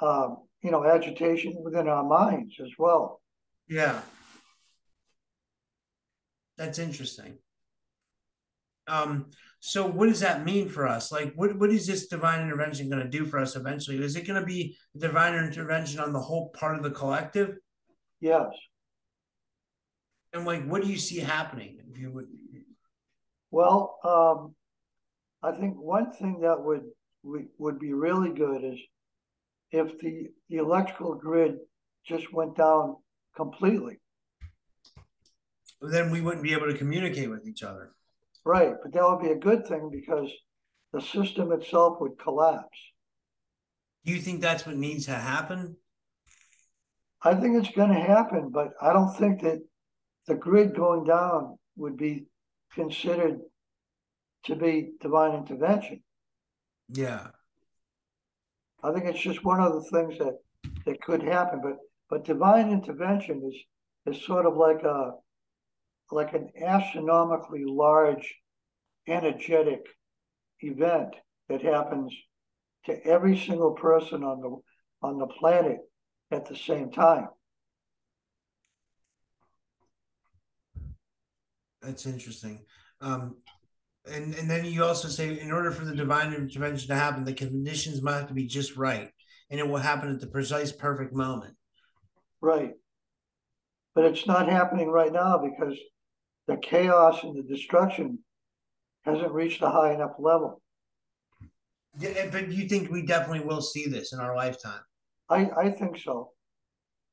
um, 0.00 0.38
you 0.62 0.70
know, 0.70 0.84
agitation 0.84 1.56
within 1.62 1.88
our 1.88 2.04
minds 2.04 2.54
as 2.60 2.70
well. 2.78 3.20
Yeah. 3.68 4.00
That's 6.56 6.78
interesting. 6.78 7.38
Um, 8.86 9.26
so 9.60 9.86
what 9.86 10.06
does 10.06 10.20
that 10.20 10.44
mean 10.44 10.68
for 10.68 10.86
us? 10.86 11.12
Like, 11.12 11.32
what, 11.34 11.56
what 11.58 11.70
is 11.70 11.86
this 11.86 12.08
divine 12.08 12.42
intervention 12.42 12.90
going 12.90 13.02
to 13.02 13.08
do 13.08 13.24
for 13.24 13.38
us 13.38 13.56
eventually? 13.56 14.02
Is 14.02 14.16
it 14.16 14.26
going 14.26 14.40
to 14.40 14.46
be 14.46 14.76
divine 14.96 15.34
intervention 15.34 16.00
on 16.00 16.12
the 16.12 16.20
whole 16.20 16.48
part 16.50 16.76
of 16.76 16.82
the 16.82 16.90
collective? 16.90 17.56
Yes. 18.20 18.48
And 20.32 20.44
like, 20.44 20.66
what 20.66 20.82
do 20.82 20.88
you 20.88 20.98
see 20.98 21.18
happening? 21.18 21.78
If 21.90 21.98
you 21.98 22.10
would. 22.10 22.26
Well, 23.50 23.98
um, 24.04 24.54
I 25.42 25.58
think 25.58 25.76
one 25.76 26.12
thing 26.12 26.40
that 26.42 26.62
would 26.62 26.84
would 27.22 27.78
be 27.78 27.92
really 27.92 28.30
good 28.30 28.64
is 28.64 28.78
if 29.70 29.98
the, 29.98 30.28
the 30.48 30.56
electrical 30.56 31.14
grid 31.14 31.58
just 32.06 32.32
went 32.32 32.56
down 32.56 32.96
completely. 33.36 34.00
Then 35.80 36.10
we 36.10 36.20
wouldn't 36.20 36.42
be 36.42 36.52
able 36.52 36.66
to 36.66 36.76
communicate 36.76 37.30
with 37.30 37.46
each 37.46 37.62
other. 37.62 37.92
Right, 38.44 38.74
but 38.82 38.92
that 38.92 39.08
would 39.08 39.22
be 39.22 39.30
a 39.30 39.36
good 39.36 39.66
thing 39.66 39.90
because 39.90 40.30
the 40.92 41.00
system 41.00 41.52
itself 41.52 42.00
would 42.00 42.18
collapse. 42.18 42.78
Do 44.04 44.12
you 44.12 44.20
think 44.20 44.40
that's 44.40 44.66
what 44.66 44.76
needs 44.76 45.06
to 45.06 45.14
happen? 45.14 45.76
I 47.22 47.34
think 47.34 47.56
it's 47.56 47.74
going 47.74 47.92
to 47.92 48.00
happen, 48.00 48.50
but 48.50 48.72
I 48.80 48.92
don't 48.92 49.14
think 49.14 49.42
that 49.42 49.60
the 50.26 50.34
grid 50.34 50.74
going 50.74 51.04
down 51.04 51.58
would 51.76 51.96
be 51.96 52.26
considered 52.74 53.40
to 54.44 54.56
be 54.56 54.92
divine 55.00 55.34
intervention. 55.34 56.02
Yeah. 56.88 57.28
I 58.82 58.92
think 58.92 59.04
it's 59.04 59.20
just 59.20 59.44
one 59.44 59.60
of 59.60 59.74
the 59.74 59.82
things 59.90 60.18
that 60.18 60.38
that 60.86 61.00
could 61.02 61.22
happen. 61.22 61.60
But 61.62 61.76
but 62.08 62.24
divine 62.24 62.70
intervention 62.70 63.42
is 63.46 64.14
is 64.14 64.24
sort 64.24 64.46
of 64.46 64.56
like 64.56 64.82
a 64.82 65.12
like 66.10 66.32
an 66.34 66.50
astronomically 66.60 67.64
large 67.64 68.36
energetic 69.06 69.86
event 70.60 71.14
that 71.48 71.62
happens 71.62 72.14
to 72.86 73.06
every 73.06 73.38
single 73.38 73.72
person 73.72 74.24
on 74.24 74.40
the 74.40 74.56
on 75.02 75.18
the 75.18 75.26
planet 75.26 75.78
at 76.30 76.46
the 76.46 76.56
same 76.56 76.90
time. 76.90 77.28
That's 81.82 82.06
interesting. 82.06 82.64
Um, 83.00 83.36
and 84.06 84.34
and 84.34 84.50
then 84.50 84.64
you 84.64 84.84
also 84.84 85.08
say 85.08 85.38
in 85.38 85.52
order 85.52 85.70
for 85.70 85.84
the 85.84 85.94
divine 85.94 86.32
intervention 86.32 86.88
to 86.88 86.94
happen, 86.94 87.24
the 87.24 87.32
conditions 87.32 88.02
must 88.02 88.20
have 88.20 88.28
to 88.28 88.34
be 88.34 88.46
just 88.46 88.76
right, 88.76 89.10
and 89.50 89.60
it 89.60 89.68
will 89.68 89.78
happen 89.78 90.10
at 90.10 90.20
the 90.20 90.26
precise 90.26 90.72
perfect 90.72 91.12
moment. 91.12 91.54
Right. 92.40 92.72
But 93.94 94.04
it's 94.04 94.26
not 94.26 94.48
happening 94.48 94.88
right 94.88 95.12
now 95.12 95.38
because 95.38 95.76
the 96.46 96.56
chaos 96.56 97.22
and 97.22 97.36
the 97.36 97.42
destruction 97.42 98.20
hasn't 99.02 99.32
reached 99.32 99.62
a 99.62 99.68
high 99.68 99.92
enough 99.92 100.12
level. 100.18 100.62
Yeah, 101.98 102.28
but 102.30 102.50
you 102.52 102.68
think 102.68 102.90
we 102.90 103.04
definitely 103.04 103.44
will 103.44 103.60
see 103.60 103.86
this 103.86 104.12
in 104.12 104.20
our 104.20 104.34
lifetime? 104.36 104.80
I, 105.28 105.50
I 105.56 105.70
think 105.70 105.98
so. 105.98 106.30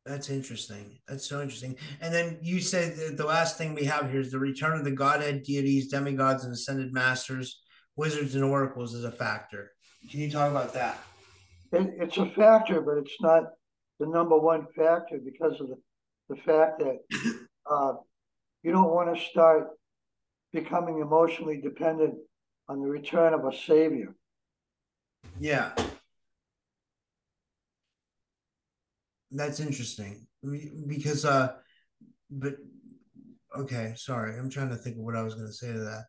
That's 0.07 0.29
interesting. 0.29 0.99
That's 1.07 1.27
so 1.27 1.41
interesting. 1.41 1.75
And 1.99 2.13
then 2.13 2.37
you 2.41 2.61
said 2.61 3.17
the 3.17 3.25
last 3.25 3.57
thing 3.57 3.75
we 3.75 3.83
have 3.85 4.09
here 4.09 4.21
is 4.21 4.31
the 4.31 4.39
return 4.39 4.77
of 4.77 4.85
the 4.85 4.91
Godhead 4.91 5.43
deities, 5.43 5.89
demigods, 5.89 6.45
and 6.45 6.53
ascended 6.53 6.93
masters, 6.93 7.61
wizards, 7.97 8.35
and 8.35 8.43
oracles 8.43 8.95
as 8.95 9.03
a 9.03 9.11
factor. 9.11 9.71
Can 10.09 10.21
you 10.21 10.31
talk 10.31 10.49
about 10.49 10.73
that? 10.73 10.97
It, 11.73 11.95
it's 11.99 12.17
a 12.17 12.27
factor, 12.27 12.79
but 12.79 12.97
it's 12.97 13.19
not 13.19 13.43
the 13.99 14.05
number 14.05 14.37
one 14.37 14.67
factor 14.75 15.19
because 15.23 15.59
of 15.59 15.67
the, 15.67 15.77
the 16.29 16.37
fact 16.37 16.79
that 16.79 16.99
uh, 17.69 17.93
you 18.63 18.71
don't 18.71 18.91
want 18.91 19.13
to 19.13 19.21
start 19.21 19.71
becoming 20.53 21.01
emotionally 21.01 21.59
dependent 21.59 22.15
on 22.69 22.81
the 22.81 22.87
return 22.87 23.33
of 23.33 23.45
a 23.45 23.55
savior. 23.55 24.15
Yeah. 25.39 25.73
That's 29.31 29.59
interesting 29.59 30.27
because 30.87 31.25
uh 31.25 31.53
but 32.29 32.55
okay, 33.57 33.93
sorry. 33.95 34.37
I'm 34.37 34.49
trying 34.49 34.69
to 34.69 34.75
think 34.75 34.97
of 34.97 35.03
what 35.03 35.15
I 35.15 35.23
was 35.23 35.35
going 35.35 35.47
to 35.47 35.53
say 35.53 35.71
to 35.71 35.79
that. 35.79 36.03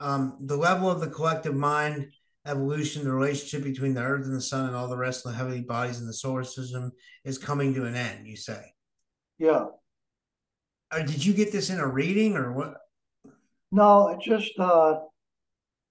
Um 0.00 0.38
the 0.40 0.56
level 0.56 0.90
of 0.90 1.00
the 1.00 1.08
collective 1.08 1.54
mind 1.54 2.08
evolution, 2.46 3.04
the 3.04 3.12
relationship 3.12 3.62
between 3.62 3.94
the 3.94 4.02
earth 4.02 4.24
and 4.24 4.34
the 4.34 4.40
sun 4.40 4.66
and 4.66 4.76
all 4.76 4.88
the 4.88 4.96
rest 4.96 5.24
of 5.24 5.32
the 5.32 5.38
heavenly 5.38 5.62
bodies 5.62 6.00
in 6.00 6.06
the 6.06 6.12
solar 6.12 6.44
system 6.44 6.92
is 7.24 7.38
coming 7.38 7.74
to 7.74 7.84
an 7.84 7.94
end, 7.94 8.26
you 8.26 8.36
say. 8.36 8.62
Yeah. 9.38 9.66
Or 10.90 11.00
uh, 11.00 11.02
did 11.02 11.24
you 11.24 11.34
get 11.34 11.52
this 11.52 11.68
in 11.70 11.78
a 11.78 11.86
reading 11.86 12.36
or 12.36 12.52
what? 12.52 12.74
No, 13.70 14.08
it 14.08 14.20
just 14.20 14.58
uh 14.58 15.00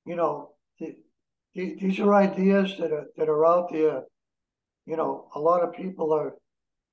you 0.08 0.16
know, 0.16 0.52
the, 0.80 0.96
the, 1.54 1.76
these 1.80 2.00
are 2.00 2.14
ideas 2.14 2.76
that 2.80 2.92
are 2.92 3.08
that 3.18 3.30
are 3.30 3.46
out 3.46 3.72
there. 3.72 4.04
You 4.86 4.96
know, 4.96 5.28
a 5.36 5.40
lot 5.40 5.64
of 5.64 5.74
people 5.74 6.14
are 6.14 6.34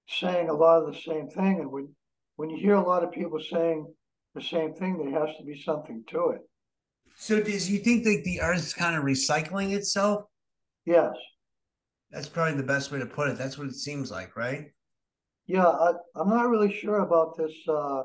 saying 0.09 0.49
a 0.49 0.55
lot 0.55 0.83
of 0.83 0.93
the 0.93 1.01
same 1.01 1.29
thing. 1.29 1.61
And 1.61 1.71
when, 1.71 1.89
when 2.37 2.51
you 2.51 2.59
hear 2.59 2.75
a 2.75 2.87
lot 2.87 3.05
of 3.05 3.13
people 3.13 3.41
saying 3.41 3.87
the 4.35 4.43
same 4.43 4.75
thing, 4.75 4.99
there 4.99 5.27
has 5.27 5.37
to 5.37 5.45
be 5.45 5.61
something 5.61 6.05
to 6.09 6.31
it. 6.31 6.41
So 7.17 7.41
does 7.41 7.71
you 7.71 7.79
think 7.79 8.05
that 8.05 8.23
the 8.25 8.41
earth's 8.41 8.75
kind 8.75 8.97
of 8.97 9.05
recycling 9.05 9.73
itself? 9.73 10.25
Yes. 10.85 11.15
That's 12.11 12.29
probably 12.29 12.57
the 12.57 12.63
best 12.67 12.91
way 12.91 12.99
to 12.99 13.07
put 13.07 13.29
it. 13.29 13.39
That's 13.39 13.57
what 13.57 13.69
it 13.69 13.75
seems 13.75 14.11
like, 14.11 14.37
right? 14.37 14.67
Yeah, 15.47 15.67
I, 15.67 15.93
I'm 16.17 16.31
not 16.31 16.49
really 16.49 16.73
sure 16.73 17.01
about 17.01 17.37
this 17.37 17.53
uh 17.69 18.03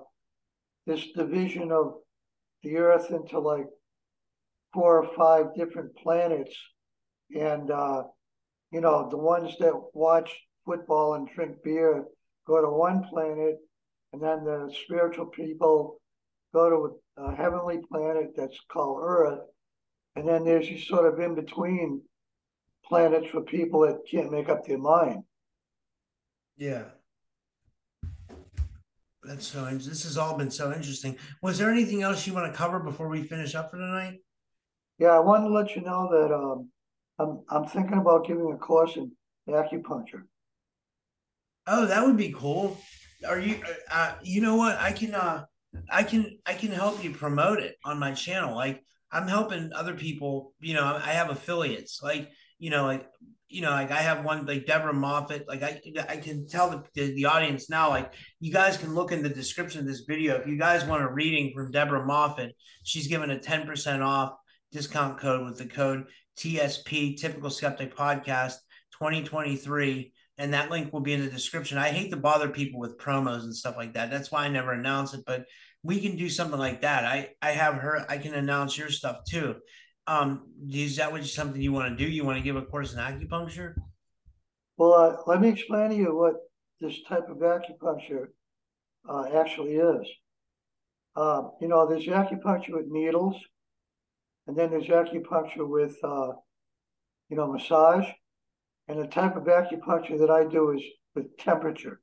this 0.85 1.05
division 1.15 1.71
of 1.71 1.93
the 2.63 2.77
earth 2.77 3.11
into 3.11 3.39
like 3.39 3.67
four 4.73 5.03
or 5.03 5.15
five 5.15 5.55
different 5.55 5.95
planets. 5.95 6.55
And 7.35 7.69
uh, 7.71 8.03
you 8.71 8.81
know, 8.81 9.07
the 9.09 9.17
ones 9.17 9.55
that 9.59 9.73
watch 9.93 10.35
football 10.69 11.15
and 11.15 11.27
drink 11.33 11.57
beer 11.63 12.05
go 12.45 12.61
to 12.61 12.69
one 12.69 13.03
planet, 13.03 13.57
and 14.13 14.21
then 14.21 14.43
the 14.43 14.71
spiritual 14.83 15.27
people 15.27 15.99
go 16.53 16.69
to 16.69 17.23
a 17.23 17.35
heavenly 17.35 17.79
planet 17.91 18.31
that's 18.35 18.57
called 18.71 19.01
Earth, 19.03 19.41
and 20.15 20.27
then 20.27 20.43
there's 20.43 20.67
these 20.67 20.87
sort 20.87 21.11
of 21.11 21.19
in 21.19 21.35
between 21.35 22.01
planets 22.85 23.27
for 23.31 23.41
people 23.41 23.81
that 23.81 23.99
can't 24.09 24.31
make 24.31 24.49
up 24.49 24.65
their 24.65 24.79
mind. 24.79 25.23
Yeah. 26.57 26.83
That's 29.23 29.45
so. 29.45 29.65
This 29.65 30.03
has 30.05 30.17
all 30.17 30.37
been 30.37 30.49
so 30.49 30.73
interesting. 30.73 31.17
Was 31.43 31.57
there 31.57 31.69
anything 31.69 32.01
else 32.01 32.25
you 32.25 32.33
want 32.33 32.51
to 32.51 32.57
cover 32.57 32.79
before 32.79 33.09
we 33.09 33.21
finish 33.21 33.53
up 33.53 33.69
for 33.69 33.77
tonight? 33.77 34.17
Yeah, 34.97 35.09
I 35.09 35.19
wanted 35.19 35.49
to 35.49 35.53
let 35.53 35.75
you 35.75 35.81
know 35.81 36.09
that 36.11 36.33
um, 36.33 36.69
I'm 37.19 37.43
I'm 37.49 37.69
thinking 37.69 37.99
about 37.99 38.25
giving 38.25 38.51
a 38.51 38.57
course 38.57 38.95
in 38.95 39.11
acupuncture. 39.47 40.23
Oh, 41.71 41.85
that 41.85 42.03
would 42.03 42.17
be 42.17 42.33
cool. 42.35 42.77
Are 43.27 43.39
you? 43.39 43.61
Uh, 43.63 43.93
uh, 43.93 44.15
you 44.23 44.41
know 44.41 44.55
what? 44.55 44.77
I 44.77 44.91
can. 44.91 45.13
Uh, 45.13 45.45
I 45.89 46.03
can. 46.03 46.39
I 46.45 46.53
can 46.53 46.71
help 46.71 47.03
you 47.03 47.11
promote 47.11 47.59
it 47.59 47.75
on 47.85 47.99
my 47.99 48.13
channel. 48.13 48.55
Like 48.55 48.83
I'm 49.11 49.27
helping 49.27 49.71
other 49.73 49.93
people. 49.93 50.53
You 50.59 50.73
know, 50.73 50.83
I 50.83 51.11
have 51.11 51.29
affiliates. 51.29 52.01
Like 52.01 52.29
you 52.57 52.71
know, 52.71 52.85
like 52.85 53.07
you 53.49 53.61
know, 53.61 53.69
like 53.69 53.91
I 53.91 54.01
have 54.01 54.25
one 54.25 54.47
like 54.47 54.65
Deborah 54.65 54.93
Moffat. 54.93 55.47
Like 55.47 55.61
I, 55.61 55.79
I 56.09 56.17
can 56.17 56.47
tell 56.47 56.71
the, 56.71 56.83
the, 56.95 57.13
the 57.13 57.25
audience 57.25 57.69
now. 57.69 57.89
Like 57.89 58.13
you 58.39 58.51
guys 58.51 58.75
can 58.75 58.95
look 58.95 59.11
in 59.11 59.21
the 59.21 59.29
description 59.29 59.81
of 59.81 59.85
this 59.85 60.01
video 60.07 60.35
if 60.37 60.47
you 60.47 60.57
guys 60.57 60.85
want 60.85 61.03
a 61.03 61.07
reading 61.07 61.53
from 61.53 61.71
Deborah 61.71 62.05
Moffat. 62.05 62.55
She's 62.83 63.05
given 63.05 63.29
a 63.29 63.37
ten 63.37 63.67
percent 63.67 64.01
off 64.01 64.33
discount 64.71 65.19
code 65.19 65.45
with 65.45 65.59
the 65.59 65.67
code 65.67 66.05
TSP 66.35 67.15
Typical 67.19 67.51
Skeptic 67.51 67.95
Podcast 67.95 68.55
2023 68.97 70.13
and 70.39 70.53
that 70.53 70.71
link 70.71 70.91
will 70.91 71.01
be 71.01 71.13
in 71.13 71.21
the 71.21 71.29
description. 71.29 71.77
I 71.77 71.89
hate 71.89 72.09
to 72.11 72.17
bother 72.17 72.49
people 72.49 72.79
with 72.79 72.97
promos 72.97 73.43
and 73.43 73.53
stuff 73.53 73.75
like 73.77 73.93
that. 73.93 74.09
That's 74.09 74.31
why 74.31 74.45
I 74.45 74.49
never 74.49 74.71
announce 74.71 75.13
it, 75.13 75.23
but 75.27 75.45
we 75.83 75.99
can 75.99 76.15
do 76.15 76.29
something 76.29 76.57
like 76.57 76.81
that. 76.81 77.05
I 77.05 77.29
I 77.41 77.51
have 77.51 77.75
her. 77.75 78.05
I 78.09 78.17
can 78.17 78.33
announce 78.33 78.77
your 78.77 78.89
stuff 78.89 79.17
too. 79.29 79.55
Um, 80.07 80.47
is 80.67 80.95
that 80.95 81.11
what 81.11 81.23
something 81.25 81.61
you 81.61 81.73
want 81.73 81.95
to 81.95 82.03
do? 82.03 82.09
You 82.09 82.23
want 82.23 82.37
to 82.37 82.43
give 82.43 82.55
a 82.55 82.63
course 82.63 82.93
in 82.93 82.99
acupuncture? 82.99 83.75
Well, 84.77 84.93
uh, 84.93 85.17
let 85.27 85.41
me 85.41 85.49
explain 85.49 85.89
to 85.89 85.95
you 85.95 86.15
what 86.15 86.35
this 86.79 87.03
type 87.07 87.29
of 87.29 87.37
acupuncture 87.37 88.27
uh, 89.07 89.25
actually 89.35 89.75
is. 89.75 90.07
Uh, 91.15 91.49
you 91.59 91.67
know, 91.67 91.87
there's 91.87 92.05
acupuncture 92.05 92.77
with 92.77 92.87
needles, 92.87 93.35
and 94.47 94.57
then 94.57 94.71
there's 94.71 94.87
acupuncture 94.87 95.67
with, 95.67 95.97
uh, 96.03 96.31
you 97.29 97.35
know, 97.35 97.51
massage. 97.51 98.05
And 98.89 98.99
the 98.99 99.05
type 99.05 99.35
of 99.35 99.43
acupuncture 99.43 100.17
that 100.17 100.31
I 100.31 100.45
do 100.45 100.71
is 100.71 100.81
with 101.13 101.37
temperature. 101.37 102.01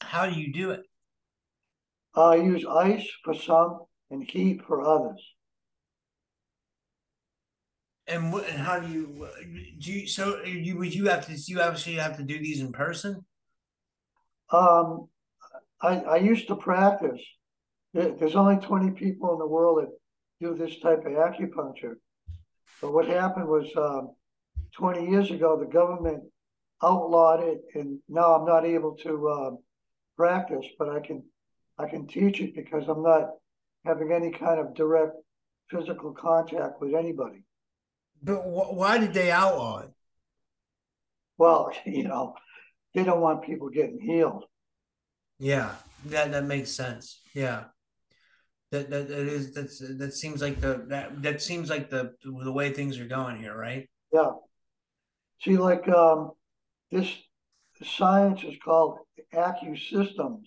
How 0.00 0.26
do 0.26 0.40
you 0.40 0.50
do 0.50 0.70
it? 0.70 0.80
I 2.14 2.36
use 2.36 2.64
ice 2.64 3.06
for 3.22 3.34
some 3.34 3.80
and 4.10 4.28
heat 4.28 4.62
for 4.66 4.80
others. 4.80 5.22
And 8.06 8.32
what? 8.32 8.48
And 8.48 8.58
how 8.58 8.80
do 8.80 8.88
you 8.90 9.28
do? 9.78 9.92
You, 9.92 10.06
so 10.06 10.42
you 10.42 10.78
would 10.78 10.94
you 10.94 11.08
have 11.08 11.26
to 11.26 11.36
you 11.36 11.60
actually 11.60 11.96
have 11.96 12.16
to 12.16 12.22
do 12.22 12.38
these 12.38 12.60
in 12.60 12.72
person? 12.72 13.26
Um, 14.50 15.08
I 15.82 15.98
I 15.98 16.16
used 16.16 16.48
to 16.48 16.56
practice. 16.56 17.20
There's 17.92 18.36
only 18.36 18.56
20 18.56 18.92
people 18.92 19.32
in 19.34 19.38
the 19.38 19.46
world 19.46 19.82
that 19.82 19.90
do 20.40 20.54
this 20.54 20.78
type 20.80 21.00
of 21.00 21.12
acupuncture. 21.12 21.96
But 22.80 22.94
what 22.94 23.08
happened 23.08 23.48
was 23.48 23.66
um, 23.76 24.14
20 24.72 25.08
years 25.10 25.30
ago, 25.30 25.58
the 25.58 25.66
government 25.66 26.22
outlawed 26.82 27.42
it, 27.42 27.62
and 27.74 27.98
now 28.08 28.34
I'm 28.34 28.46
not 28.46 28.64
able 28.64 28.94
to 28.96 29.28
uh, 29.28 29.50
practice, 30.16 30.66
but 30.78 30.88
I 30.88 31.00
can 31.00 31.22
I 31.78 31.88
can 31.88 32.06
teach 32.06 32.40
it 32.40 32.54
because 32.54 32.88
I'm 32.88 33.02
not 33.02 33.30
having 33.84 34.12
any 34.12 34.30
kind 34.30 34.58
of 34.60 34.74
direct 34.74 35.12
physical 35.70 36.12
contact 36.12 36.80
with 36.80 36.94
anybody. 36.94 37.44
But 38.22 38.40
wh- 38.40 38.74
why 38.74 38.98
did 38.98 39.14
they 39.14 39.30
outlaw 39.30 39.80
it? 39.80 39.90
Well, 41.36 41.72
you 41.86 42.04
know, 42.04 42.34
they 42.94 43.04
don't 43.04 43.20
want 43.20 43.44
people 43.44 43.68
getting 43.68 44.00
healed. 44.00 44.44
Yeah, 45.38 45.74
that 46.06 46.32
that 46.32 46.44
makes 46.44 46.72
sense. 46.72 47.20
Yeah, 47.32 47.64
that 48.72 48.90
that, 48.90 49.08
that 49.08 49.26
is 49.28 49.52
that's 49.52 49.78
that 49.78 50.14
seems 50.14 50.42
like 50.42 50.60
the 50.60 50.84
that 50.88 51.22
that 51.22 51.40
seems 51.40 51.70
like 51.70 51.90
the 51.90 52.14
the 52.24 52.52
way 52.52 52.72
things 52.72 52.98
are 52.98 53.06
going 53.06 53.36
here, 53.36 53.56
right? 53.56 53.88
Yeah. 54.12 54.30
See, 55.40 55.56
like 55.56 55.88
um, 55.88 56.32
this 56.90 57.12
science 57.82 58.42
is 58.42 58.56
called 58.64 58.98
AccuSystems. 59.34 60.44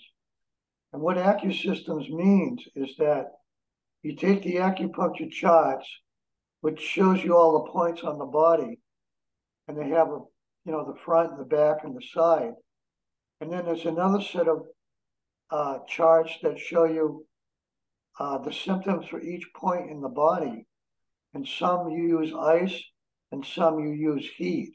And 0.93 1.01
what 1.01 1.17
AccuSystems 1.17 2.09
means 2.09 2.63
is 2.75 2.95
that 2.97 3.27
you 4.03 4.15
take 4.15 4.43
the 4.43 4.55
acupuncture 4.55 5.31
charts, 5.31 5.87
which 6.61 6.81
shows 6.81 7.23
you 7.23 7.37
all 7.37 7.63
the 7.63 7.71
points 7.71 8.03
on 8.03 8.17
the 8.17 8.25
body, 8.25 8.79
and 9.67 9.77
they 9.77 9.89
have 9.89 10.07
a, 10.09 10.19
you 10.65 10.71
know, 10.71 10.85
the 10.85 10.99
front 11.05 11.31
and 11.31 11.39
the 11.39 11.45
back 11.45 11.83
and 11.83 11.95
the 11.95 12.05
side. 12.13 12.51
And 13.39 13.51
then 13.51 13.65
there's 13.65 13.85
another 13.85 14.21
set 14.21 14.47
of 14.47 14.63
uh, 15.49 15.79
charts 15.87 16.33
that 16.43 16.59
show 16.59 16.85
you 16.85 17.25
uh, 18.19 18.37
the 18.39 18.51
symptoms 18.51 19.05
for 19.07 19.21
each 19.21 19.45
point 19.55 19.89
in 19.89 20.01
the 20.01 20.09
body. 20.09 20.67
And 21.33 21.47
some 21.47 21.89
you 21.89 22.19
use 22.19 22.33
ice 22.33 22.83
and 23.31 23.45
some 23.45 23.79
you 23.79 23.91
use 23.91 24.29
heat. 24.35 24.73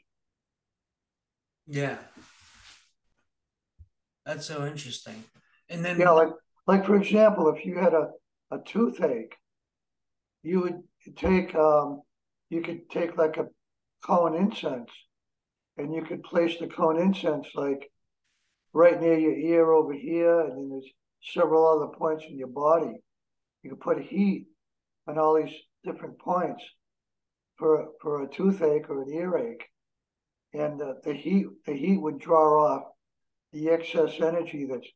Yeah. 1.66 1.98
That's 4.24 4.46
so 4.46 4.66
interesting. 4.66 5.24
And 5.68 5.84
then 5.84 5.98
yeah, 6.00 6.10
like 6.10 6.28
like 6.66 6.84
for 6.84 6.96
example, 6.96 7.48
if 7.54 7.64
you 7.64 7.78
had 7.78 7.94
a, 7.94 8.10
a 8.50 8.58
toothache, 8.64 9.36
you 10.42 10.60
would 10.60 10.82
take 11.16 11.54
um 11.54 12.02
you 12.50 12.62
could 12.62 12.88
take 12.90 13.16
like 13.16 13.36
a 13.36 13.46
cone 14.04 14.34
incense 14.34 14.90
and 15.76 15.94
you 15.94 16.02
could 16.02 16.22
place 16.22 16.58
the 16.58 16.66
cone 16.66 17.00
incense 17.00 17.48
like 17.54 17.90
right 18.72 19.00
near 19.00 19.18
your 19.18 19.36
ear 19.36 19.72
over 19.72 19.92
here, 19.92 20.40
and 20.40 20.56
then 20.56 20.68
there's 20.70 20.90
several 21.32 21.66
other 21.66 21.96
points 21.96 22.24
in 22.28 22.38
your 22.38 22.48
body. 22.48 22.94
You 23.62 23.70
could 23.70 23.80
put 23.80 24.00
heat 24.00 24.46
on 25.08 25.18
all 25.18 25.34
these 25.42 25.54
different 25.84 26.18
points 26.18 26.62
for 27.56 27.88
for 28.00 28.22
a 28.22 28.28
toothache 28.28 28.88
or 28.90 29.02
an 29.02 29.12
earache, 29.12 29.64
and 30.56 30.80
uh, 30.80 30.94
the 31.04 31.12
heat 31.12 31.46
the 31.66 31.74
heat 31.74 32.00
would 32.00 32.18
draw 32.18 32.66
off 32.66 32.82
the 33.52 33.68
excess 33.68 34.20
energy 34.20 34.66
that's 34.66 34.88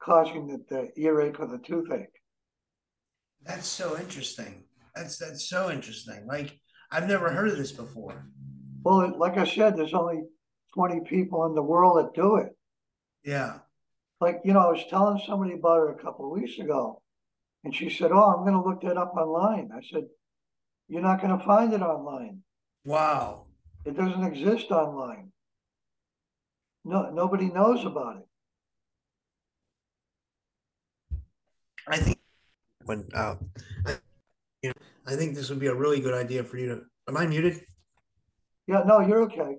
causing 0.00 0.46
the, 0.46 0.64
the 0.68 1.00
earache 1.00 1.40
or 1.40 1.46
the 1.46 1.58
toothache. 1.58 2.20
That's 3.42 3.66
so 3.66 3.98
interesting. 3.98 4.64
That's 4.94 5.18
that's 5.18 5.48
so 5.48 5.70
interesting. 5.70 6.26
Like 6.26 6.58
I've 6.90 7.08
never 7.08 7.30
heard 7.30 7.48
of 7.48 7.58
this 7.58 7.72
before. 7.72 8.26
Well, 8.82 9.16
like 9.18 9.36
I 9.36 9.46
said, 9.46 9.76
there's 9.76 9.94
only 9.94 10.22
20 10.74 11.00
people 11.08 11.46
in 11.46 11.54
the 11.54 11.62
world 11.62 11.98
that 11.98 12.14
do 12.14 12.36
it. 12.36 12.56
Yeah. 13.24 13.58
Like, 14.20 14.40
you 14.44 14.52
know, 14.52 14.60
I 14.60 14.70
was 14.70 14.84
telling 14.88 15.20
somebody 15.26 15.54
about 15.54 15.88
it 15.88 15.96
a 15.98 16.02
couple 16.02 16.26
of 16.26 16.40
weeks 16.40 16.58
ago, 16.58 17.02
and 17.64 17.74
she 17.74 17.90
said, 17.90 18.12
Oh, 18.12 18.32
I'm 18.32 18.44
going 18.44 18.52
to 18.52 18.66
look 18.66 18.82
that 18.82 18.96
up 18.96 19.14
online. 19.16 19.70
I 19.74 19.80
said, 19.92 20.04
You're 20.88 21.02
not 21.02 21.20
going 21.20 21.36
to 21.36 21.44
find 21.44 21.72
it 21.72 21.82
online. 21.82 22.42
Wow. 22.84 23.45
It 23.86 23.96
doesn't 23.96 24.24
exist 24.24 24.72
online. 24.72 25.30
No, 26.84 27.08
nobody 27.10 27.46
knows 27.46 27.84
about 27.84 28.16
it. 28.16 28.26
I 31.86 31.96
think 31.98 32.18
when 32.84 33.06
uh, 33.14 33.36
I, 33.86 33.96
you 34.62 34.70
know, 34.70 34.74
I 35.06 35.14
think 35.14 35.36
this 35.36 35.50
would 35.50 35.60
be 35.60 35.68
a 35.68 35.74
really 35.74 36.00
good 36.00 36.14
idea 36.14 36.42
for 36.42 36.58
you 36.58 36.66
to. 36.66 36.80
Am 37.08 37.16
I 37.16 37.26
muted? 37.26 37.64
Yeah, 38.66 38.82
no, 38.84 38.98
you're 39.00 39.22
okay. 39.22 39.58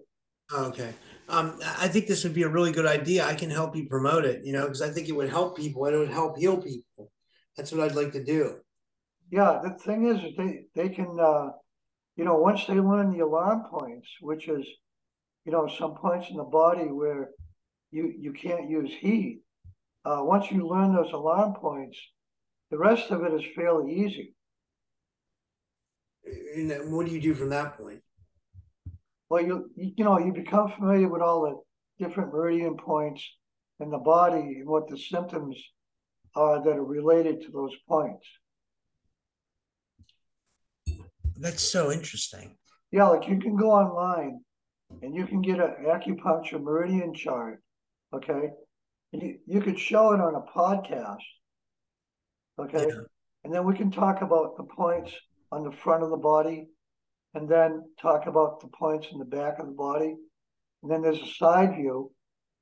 Oh, 0.51 0.65
okay. 0.65 0.93
Um, 1.29 1.59
I 1.79 1.87
think 1.87 2.07
this 2.07 2.25
would 2.25 2.33
be 2.33 2.43
a 2.43 2.49
really 2.49 2.73
good 2.73 2.85
idea. 2.85 3.25
I 3.25 3.33
can 3.33 3.49
help 3.49 3.77
you 3.77 3.87
promote 3.87 4.25
it, 4.25 4.45
you 4.45 4.51
know, 4.51 4.63
because 4.63 4.81
I 4.81 4.89
think 4.89 5.07
it 5.07 5.13
would 5.13 5.29
help 5.29 5.55
people 5.55 5.85
and 5.85 5.95
it 5.95 5.99
would 5.99 6.09
help 6.09 6.37
heal 6.37 6.57
people. 6.57 7.11
That's 7.55 7.71
what 7.71 7.81
I'd 7.81 7.95
like 7.95 8.11
to 8.11 8.23
do. 8.23 8.57
Yeah, 9.31 9.61
the 9.63 9.71
thing 9.71 10.05
is, 10.05 10.21
they 10.37 10.65
they 10.75 10.89
can, 10.89 11.17
uh, 11.19 11.49
you 12.17 12.25
know, 12.25 12.35
once 12.35 12.65
they 12.65 12.73
learn 12.73 13.11
the 13.11 13.23
alarm 13.23 13.63
points, 13.69 14.09
which 14.21 14.47
is, 14.49 14.65
you 15.45 15.51
know, 15.51 15.67
some 15.67 15.95
points 15.95 16.29
in 16.29 16.37
the 16.37 16.43
body 16.43 16.85
where 16.85 17.29
you 17.91 18.11
you 18.19 18.33
can't 18.33 18.69
use 18.69 18.91
heat. 18.99 19.41
Uh, 20.03 20.21
once 20.21 20.51
you 20.51 20.67
learn 20.67 20.93
those 20.93 21.11
alarm 21.13 21.53
points, 21.53 21.97
the 22.71 22.77
rest 22.77 23.11
of 23.11 23.23
it 23.23 23.33
is 23.33 23.45
fairly 23.55 23.93
easy. 23.93 24.33
And 26.55 26.91
what 26.91 27.05
do 27.05 27.11
you 27.13 27.21
do 27.21 27.33
from 27.33 27.49
that 27.49 27.77
point? 27.77 28.01
Well, 29.29 29.43
you 29.43 29.69
you 29.75 30.03
know 30.03 30.17
you 30.17 30.33
become 30.33 30.71
familiar 30.71 31.07
with 31.07 31.21
all 31.21 31.41
the 31.43 32.03
different 32.03 32.33
meridian 32.33 32.77
points 32.77 33.23
in 33.79 33.91
the 33.91 33.97
body 33.99 34.57
and 34.59 34.67
what 34.67 34.89
the 34.89 34.97
symptoms 34.97 35.55
are 36.35 36.63
that 36.63 36.77
are 36.77 36.83
related 36.83 37.41
to 37.41 37.51
those 37.51 37.75
points. 37.87 38.25
That's 41.39 41.61
so 41.61 41.91
interesting. 41.91 42.55
Yeah, 42.91 43.07
like 43.07 43.27
you 43.27 43.39
can 43.39 43.55
go 43.55 43.71
online 43.71 44.39
and 45.01 45.15
you 45.15 45.25
can 45.25 45.41
get 45.41 45.59
an 45.59 45.75
acupuncture 45.85 46.61
meridian 46.61 47.13
chart, 47.13 47.61
okay? 48.13 48.49
And 49.13 49.21
you, 49.21 49.39
you 49.45 49.61
could 49.61 49.79
show 49.79 50.13
it 50.13 50.21
on 50.21 50.35
a 50.35 50.57
podcast, 50.57 51.17
okay? 52.59 52.87
Yeah. 52.87 53.01
And 53.43 53.53
then 53.53 53.65
we 53.65 53.75
can 53.75 53.91
talk 53.91 54.21
about 54.21 54.57
the 54.57 54.63
points 54.63 55.13
on 55.51 55.63
the 55.63 55.71
front 55.71 56.03
of 56.03 56.09
the 56.09 56.17
body 56.17 56.67
and 57.33 57.47
then 57.47 57.83
talk 58.01 58.25
about 58.27 58.59
the 58.61 58.67
points 58.67 59.07
in 59.11 59.19
the 59.19 59.25
back 59.25 59.59
of 59.59 59.67
the 59.67 59.73
body. 59.73 60.15
And 60.81 60.91
then 60.91 61.01
there's 61.01 61.21
a 61.21 61.33
side 61.37 61.75
view 61.75 62.11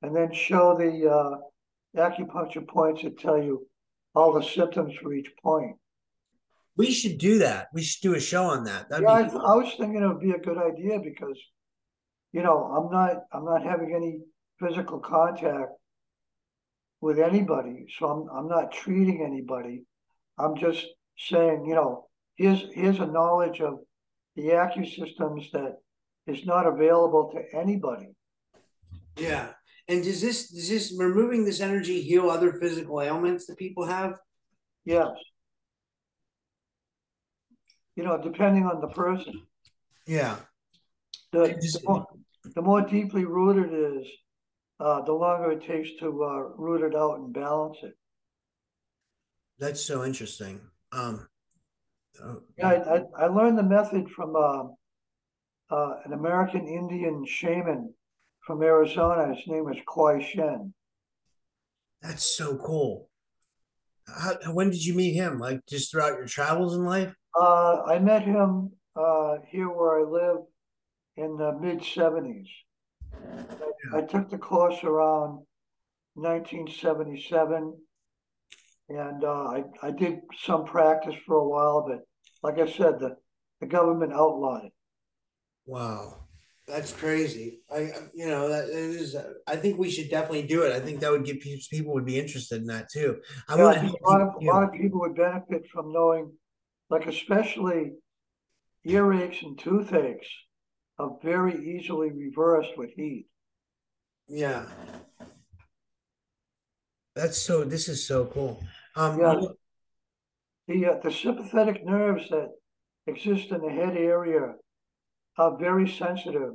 and 0.02 0.14
then 0.14 0.32
show 0.32 0.76
the 0.76 1.10
uh, 1.10 1.36
acupuncture 1.96 2.66
points 2.66 3.02
that 3.02 3.18
tell 3.18 3.42
you 3.42 3.66
all 4.14 4.32
the 4.32 4.42
symptoms 4.42 4.94
for 5.00 5.12
each 5.12 5.30
point. 5.42 5.76
We 6.76 6.90
should 6.90 7.18
do 7.18 7.38
that. 7.38 7.68
We 7.72 7.82
should 7.82 8.02
do 8.02 8.14
a 8.14 8.20
show 8.20 8.44
on 8.44 8.64
that. 8.64 8.90
That'd 8.90 9.04
yeah, 9.04 9.12
I, 9.12 9.22
I 9.22 9.56
was 9.56 9.72
thinking 9.78 10.02
it 10.02 10.06
would 10.06 10.20
be 10.20 10.32
a 10.32 10.38
good 10.38 10.58
idea 10.58 10.98
because, 10.98 11.38
you 12.32 12.42
know, 12.42 12.64
I'm 12.64 12.90
not 12.90 13.22
I'm 13.32 13.44
not 13.44 13.62
having 13.62 13.94
any 13.94 14.20
physical 14.60 14.98
contact 14.98 15.72
with 17.00 17.18
anybody, 17.18 17.86
so 17.98 18.08
I'm 18.08 18.28
I'm 18.36 18.48
not 18.48 18.72
treating 18.72 19.22
anybody. 19.22 19.84
I'm 20.38 20.56
just 20.56 20.86
saying, 21.18 21.64
you 21.66 21.74
know, 21.74 22.08
here's 22.36 22.64
here's 22.74 23.00
a 23.00 23.06
knowledge 23.06 23.60
of 23.60 23.78
the 24.34 24.48
acusystems 24.48 25.50
that 25.52 25.76
is 26.26 26.44
not 26.44 26.66
available 26.66 27.32
to 27.32 27.58
anybody. 27.58 28.08
Yeah. 29.16 29.48
And 29.88 30.02
does 30.02 30.20
this 30.20 30.48
does 30.50 30.68
this 30.68 30.94
removing 30.98 31.44
this 31.44 31.60
energy 31.60 32.02
heal 32.02 32.30
other 32.30 32.54
physical 32.60 33.00
ailments 33.00 33.46
that 33.46 33.56
people 33.56 33.86
have? 33.86 34.18
Yes. 34.84 35.08
You 37.96 38.04
know, 38.04 38.20
depending 38.22 38.64
on 38.66 38.80
the 38.80 38.88
person. 38.88 39.42
Yeah. 40.06 40.36
The, 41.32 41.48
the, 41.48 41.80
more, 41.84 42.06
the 42.54 42.62
more 42.62 42.82
deeply 42.82 43.24
rooted 43.24 43.72
it 43.72 44.02
is, 44.02 44.06
uh, 44.78 45.02
the 45.02 45.12
longer 45.12 45.52
it 45.52 45.66
takes 45.66 45.88
to 46.00 46.06
uh, 46.22 46.38
root 46.56 46.82
it 46.82 46.94
out 46.94 47.18
and 47.18 47.32
balance 47.32 47.78
it. 47.82 47.94
That's 49.58 49.80
so 49.80 50.04
interesting. 50.04 50.60
Um 50.92 51.26
uh, 52.22 52.34
Yeah, 52.58 52.68
I, 52.68 52.96
I, 52.96 53.02
I 53.24 53.26
learned 53.26 53.58
the 53.58 53.62
method 53.62 54.10
from 54.10 54.36
uh, 54.36 54.64
uh, 55.74 55.94
an 56.04 56.12
American 56.12 56.66
Indian 56.68 57.24
shaman 57.26 57.92
from 58.46 58.62
Arizona. 58.62 59.34
His 59.34 59.46
name 59.46 59.68
is 59.72 59.78
Kwai 59.86 60.22
Shen. 60.22 60.72
that's 62.02 62.36
so 62.36 62.56
cool. 62.56 63.08
How, 64.06 64.36
when 64.52 64.70
did 64.70 64.84
you 64.84 64.94
meet 64.94 65.14
him? 65.14 65.40
Like 65.40 65.60
just 65.66 65.90
throughout 65.90 66.18
your 66.18 66.26
travels 66.26 66.76
in 66.76 66.84
life? 66.84 67.14
Uh, 67.38 67.82
I 67.86 67.98
met 67.98 68.22
him 68.22 68.72
uh, 68.94 69.36
here 69.48 69.68
where 69.68 70.00
I 70.00 70.04
live 70.04 70.38
in 71.16 71.36
the 71.36 71.52
mid 71.60 71.80
70s. 71.80 72.46
I, 73.12 73.98
I 73.98 74.00
took 74.02 74.30
the 74.30 74.38
course 74.38 74.82
around 74.84 75.44
1977 76.14 77.76
and 78.88 79.24
uh, 79.24 79.28
I, 79.28 79.64
I 79.82 79.90
did 79.90 80.20
some 80.44 80.64
practice 80.64 81.14
for 81.26 81.36
a 81.36 81.48
while, 81.48 81.86
but 81.88 82.00
like 82.42 82.58
I 82.58 82.70
said, 82.70 83.00
the, 83.00 83.16
the 83.60 83.66
government 83.66 84.12
outlawed 84.12 84.66
it. 84.66 84.72
Wow. 85.66 86.26
That's 86.68 86.92
crazy. 86.92 87.60
I, 87.72 87.92
you 88.12 88.26
know, 88.26 88.48
that 88.48 88.68
it 88.68 88.74
is. 88.74 89.16
I 89.46 89.54
think 89.54 89.78
we 89.78 89.88
should 89.88 90.10
definitely 90.10 90.42
do 90.42 90.62
it. 90.62 90.72
I 90.72 90.80
think 90.80 90.98
that 91.00 91.12
would 91.12 91.24
get 91.24 91.40
people. 91.40 91.62
People 91.70 91.94
would 91.94 92.04
be 92.04 92.18
interested 92.18 92.60
in 92.60 92.66
that 92.66 92.90
too. 92.90 93.20
I 93.48 93.56
Yeah, 93.56 93.64
want 93.64 93.76
to 93.78 93.86
a 93.86 94.10
lot 94.10 94.20
of, 94.20 94.28
a 94.42 94.44
lot 94.44 94.62
of 94.64 94.72
people 94.72 94.98
would 95.00 95.14
benefit 95.14 95.62
from 95.72 95.92
knowing, 95.92 96.32
like 96.90 97.06
especially 97.06 97.92
earaches 98.86 99.42
and 99.42 99.58
toothaches 99.58 100.26
are 100.98 101.16
very 101.22 101.76
easily 101.76 102.10
reversed 102.10 102.76
with 102.76 102.90
heat. 102.94 103.26
Yeah. 104.28 104.66
That's 107.14 107.38
so. 107.38 107.64
This 107.64 107.88
is 107.88 108.06
so 108.06 108.26
cool. 108.26 108.62
Um. 108.94 109.20
Yeah. 109.20 109.40
The, 110.68 110.86
uh, 110.86 110.98
the 111.02 111.12
sympathetic 111.12 111.84
nerves 111.84 112.28
that 112.30 112.48
exist 113.06 113.50
in 113.52 113.60
the 113.60 113.70
head 113.70 113.96
area 113.96 114.54
are 115.38 115.56
very 115.58 115.88
sensitive. 115.88 116.54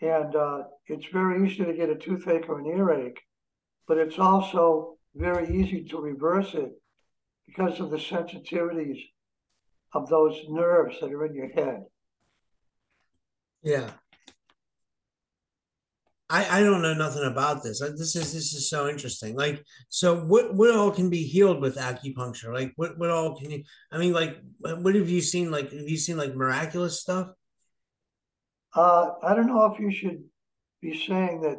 And 0.00 0.34
uh, 0.34 0.62
it's 0.88 1.06
very 1.12 1.46
easy 1.46 1.64
to 1.64 1.72
get 1.72 1.88
a 1.88 1.94
toothache 1.94 2.48
or 2.48 2.58
an 2.58 2.66
earache, 2.66 3.20
but 3.86 3.98
it's 3.98 4.18
also 4.18 4.96
very 5.14 5.56
easy 5.56 5.84
to 5.84 6.00
reverse 6.00 6.54
it 6.54 6.72
because 7.46 7.78
of 7.78 7.90
the 7.90 7.98
sensitivities 7.98 8.98
of 9.94 10.08
those 10.08 10.36
nerves 10.48 10.96
that 11.00 11.12
are 11.12 11.26
in 11.26 11.34
your 11.34 11.48
head. 11.48 11.82
Yeah. 13.62 13.90
I, 16.32 16.60
I 16.60 16.62
don't 16.62 16.80
know 16.80 16.94
nothing 16.94 17.24
about 17.24 17.62
this. 17.62 17.80
This 17.80 18.16
is 18.16 18.32
this 18.32 18.54
is 18.54 18.70
so 18.70 18.88
interesting. 18.88 19.36
Like, 19.36 19.62
so 19.90 20.24
what 20.24 20.54
what 20.54 20.70
all 20.70 20.90
can 20.90 21.10
be 21.10 21.24
healed 21.24 21.60
with 21.60 21.76
acupuncture? 21.76 22.54
Like, 22.54 22.72
what 22.76 22.96
what 22.98 23.10
all 23.10 23.36
can 23.36 23.50
you? 23.50 23.64
I 23.90 23.98
mean, 23.98 24.14
like, 24.14 24.40
what 24.60 24.94
have 24.94 25.10
you 25.10 25.20
seen? 25.20 25.50
Like, 25.50 25.70
have 25.70 25.88
you 25.88 25.98
seen 25.98 26.16
like 26.16 26.34
miraculous 26.34 26.98
stuff? 26.98 27.28
Uh, 28.74 29.10
I 29.22 29.34
don't 29.34 29.46
know 29.46 29.66
if 29.66 29.78
you 29.78 29.92
should 29.92 30.24
be 30.80 31.04
saying 31.06 31.42
that 31.42 31.58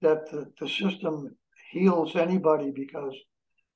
that 0.00 0.30
the, 0.30 0.46
the 0.60 0.68
system 0.68 1.36
heals 1.72 2.14
anybody 2.14 2.70
because 2.70 3.14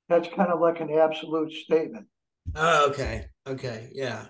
that's 0.07 0.29
kind 0.29 0.53
of 0.53 0.61
like 0.61 0.79
an 0.79 0.89
absolute 0.89 1.51
statement. 1.51 2.07
Oh, 2.55 2.89
okay, 2.89 3.25
okay, 3.45 3.89
yeah, 3.93 4.25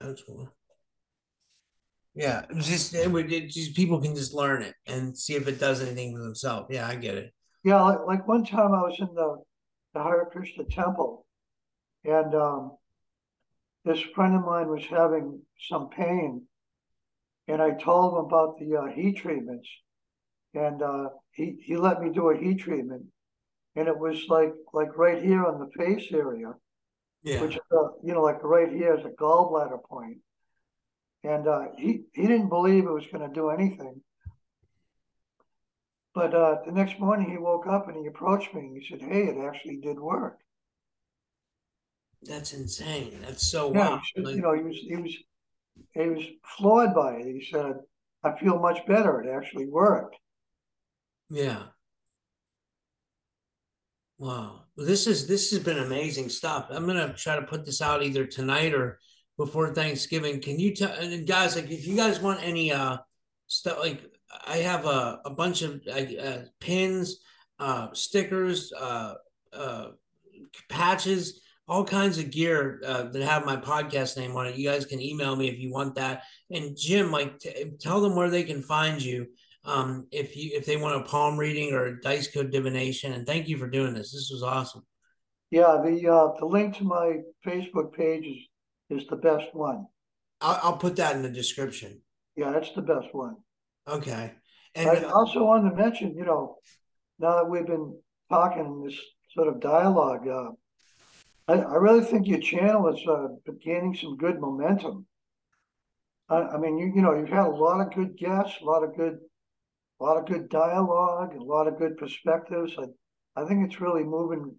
that's 0.00 0.22
cool. 0.22 0.50
Yeah, 2.14 2.42
it 2.48 2.54
was 2.54 2.66
just 2.66 2.94
it 2.94 3.10
would 3.10 3.32
it 3.32 3.48
just 3.48 3.74
people 3.74 4.00
can 4.00 4.14
just 4.14 4.34
learn 4.34 4.62
it 4.62 4.74
and 4.86 5.16
see 5.16 5.34
if 5.34 5.48
it 5.48 5.58
does 5.58 5.80
anything 5.80 6.14
for 6.14 6.22
themselves. 6.22 6.66
Yeah, 6.70 6.86
I 6.86 6.96
get 6.96 7.14
it. 7.16 7.32
Yeah, 7.64 7.80
like, 7.82 8.00
like 8.06 8.28
one 8.28 8.44
time 8.44 8.74
I 8.74 8.82
was 8.82 8.98
in 8.98 9.14
the, 9.14 9.38
the 9.94 10.02
Hare 10.02 10.28
Krishna 10.30 10.64
temple 10.64 11.26
and 12.04 12.34
um, 12.34 12.72
this 13.84 14.00
friend 14.00 14.34
of 14.34 14.44
mine 14.44 14.68
was 14.68 14.84
having 14.86 15.40
some 15.68 15.88
pain 15.88 16.42
and 17.48 17.62
I 17.62 17.70
told 17.70 18.14
him 18.14 18.24
about 18.24 18.58
the 18.58 18.76
uh, 18.76 18.86
heat 18.86 19.18
treatments 19.18 19.68
and 20.54 20.82
uh, 20.82 21.08
he, 21.30 21.56
he 21.64 21.76
let 21.76 22.02
me 22.02 22.10
do 22.10 22.30
a 22.30 22.36
heat 22.36 22.58
treatment 22.58 23.04
and 23.76 23.88
it 23.88 23.98
was 23.98 24.24
like 24.28 24.52
like 24.72 24.96
right 24.98 25.22
here 25.22 25.46
on 25.46 25.60
the 25.60 25.84
face 25.84 26.12
area 26.12 26.52
yeah. 27.22 27.40
which 27.42 27.54
is, 27.56 27.62
uh, 27.70 27.88
you 28.02 28.12
know, 28.14 28.22
like 28.22 28.42
right 28.42 28.70
here 28.70 28.94
is 28.98 29.04
a 29.04 29.10
gallbladder 29.10 29.82
point. 29.84 30.18
And 31.24 31.46
uh, 31.46 31.66
he, 31.78 32.02
he 32.14 32.22
didn't 32.22 32.48
believe 32.48 32.84
it 32.84 32.90
was 32.90 33.06
going 33.06 33.26
to 33.26 33.32
do 33.32 33.50
anything. 33.50 34.02
But 36.14 36.34
uh, 36.34 36.56
the 36.66 36.72
next 36.72 36.98
morning 36.98 37.30
he 37.30 37.38
woke 37.38 37.66
up 37.66 37.88
and 37.88 37.96
he 37.96 38.06
approached 38.06 38.52
me 38.54 38.60
and 38.62 38.76
he 38.82 38.88
said, 38.88 39.00
Hey, 39.00 39.22
it 39.24 39.38
actually 39.38 39.76
did 39.76 39.98
work. 39.98 40.38
That's 42.22 42.52
insane. 42.52 43.18
That's 43.22 43.46
so 43.46 43.72
Yeah, 43.72 43.90
wow. 43.90 44.02
said, 44.14 44.24
Like, 44.24 44.36
you 44.36 44.42
know, 44.42 44.54
he 44.54 44.62
was 44.62 44.76
he 44.76 44.96
was 44.96 45.16
he 45.94 46.08
was 46.08 46.24
floored 46.56 46.94
by 46.94 47.14
it. 47.14 47.26
He 47.26 47.48
said, 47.50 47.76
I 48.22 48.38
feel 48.38 48.58
much 48.58 48.84
better. 48.86 49.20
It 49.22 49.30
actually 49.34 49.66
worked. 49.66 50.16
yeah. 51.30 51.62
Wow. 54.18 54.61
This 54.76 55.06
is 55.06 55.26
this 55.26 55.50
has 55.50 55.60
been 55.60 55.78
amazing 55.78 56.28
stuff. 56.28 56.66
I'm 56.70 56.86
gonna 56.86 57.14
try 57.14 57.36
to 57.36 57.42
put 57.42 57.64
this 57.64 57.82
out 57.82 58.02
either 58.02 58.26
tonight 58.26 58.74
or 58.74 58.98
before 59.36 59.74
Thanksgiving. 59.74 60.40
Can 60.40 60.58
you 60.58 60.74
tell 60.74 60.94
guys 61.26 61.56
like 61.56 61.70
if 61.70 61.86
you 61.86 61.96
guys 61.96 62.20
want 62.20 62.42
any 62.42 62.72
uh 62.72 62.98
stuff 63.48 63.78
like 63.80 64.02
I 64.46 64.58
have 64.58 64.86
a, 64.86 65.20
a 65.26 65.30
bunch 65.30 65.62
of 65.62 65.82
like 65.86 66.16
uh, 66.18 66.38
pins, 66.58 67.18
uh 67.58 67.88
stickers, 67.92 68.72
uh 68.72 69.14
uh 69.52 69.88
patches, 70.70 71.42
all 71.68 71.84
kinds 71.84 72.18
of 72.18 72.30
gear 72.30 72.80
uh, 72.84 73.04
that 73.04 73.22
have 73.22 73.46
my 73.46 73.56
podcast 73.56 74.16
name 74.16 74.36
on 74.36 74.46
it. 74.46 74.56
You 74.56 74.68
guys 74.68 74.84
can 74.84 75.00
email 75.00 75.36
me 75.36 75.48
if 75.48 75.58
you 75.58 75.70
want 75.70 75.94
that. 75.94 76.24
And 76.50 76.76
Jim, 76.76 77.10
like, 77.10 77.38
t- 77.38 77.72
tell 77.80 78.00
them 78.00 78.16
where 78.16 78.30
they 78.30 78.42
can 78.42 78.62
find 78.62 79.02
you 79.02 79.28
um, 79.64 80.06
if 80.10 80.36
you 80.36 80.50
if 80.54 80.66
they 80.66 80.76
want 80.76 81.00
a 81.00 81.08
palm 81.08 81.38
reading 81.38 81.72
or 81.72 81.86
a 81.86 82.00
dice 82.00 82.32
code 82.32 82.50
divination. 82.50 83.12
And 83.12 83.26
thank 83.26 83.48
you 83.48 83.58
for 83.58 83.68
doing 83.68 83.94
this. 83.94 84.12
This 84.12 84.30
was 84.32 84.42
awesome. 84.42 84.84
Yeah, 85.50 85.80
the 85.84 86.08
uh, 86.08 86.38
the 86.38 86.46
link 86.46 86.76
to 86.78 86.84
my 86.84 87.18
Facebook 87.46 87.92
page 87.92 88.26
is, 88.90 89.02
is 89.02 89.08
the 89.08 89.16
best 89.16 89.54
one. 89.54 89.86
I'll, 90.40 90.60
I'll 90.62 90.76
put 90.76 90.96
that 90.96 91.14
in 91.16 91.22
the 91.22 91.30
description. 91.30 92.00
Yeah, 92.36 92.50
that's 92.50 92.72
the 92.72 92.82
best 92.82 93.08
one. 93.12 93.36
Okay. 93.86 94.32
And 94.74 94.88
I 94.88 95.02
also 95.02 95.44
wanted 95.44 95.70
to 95.70 95.76
mention, 95.76 96.16
you 96.16 96.24
know, 96.24 96.56
now 97.18 97.36
that 97.36 97.50
we've 97.50 97.66
been 97.66 97.94
talking 98.30 98.64
in 98.64 98.84
this 98.86 98.98
sort 99.34 99.48
of 99.48 99.60
dialogue, 99.60 100.26
uh, 100.26 100.50
I, 101.46 101.54
I 101.54 101.74
really 101.74 102.04
think 102.04 102.26
your 102.26 102.40
channel 102.40 102.88
is 102.88 103.06
uh, 103.06 103.28
gaining 103.62 103.94
some 103.94 104.16
good 104.16 104.40
momentum. 104.40 105.06
I, 106.28 106.36
I 106.36 106.58
mean, 106.58 106.78
you 106.78 106.92
you 106.94 107.02
know, 107.02 107.14
you've 107.14 107.28
had 107.28 107.46
a 107.46 107.50
lot 107.50 107.80
of 107.80 107.94
good 107.94 108.16
guests, 108.16 108.56
a 108.62 108.64
lot 108.64 108.82
of 108.82 108.96
good, 108.96 109.18
a 110.02 110.04
lot 110.04 110.16
of 110.16 110.26
good 110.26 110.48
dialogue, 110.48 111.34
a 111.36 111.42
lot 111.42 111.68
of 111.68 111.78
good 111.78 111.96
perspectives. 111.96 112.74
I, 112.76 112.86
I 113.40 113.46
think 113.46 113.64
it's 113.64 113.80
really 113.80 114.02
moving 114.02 114.54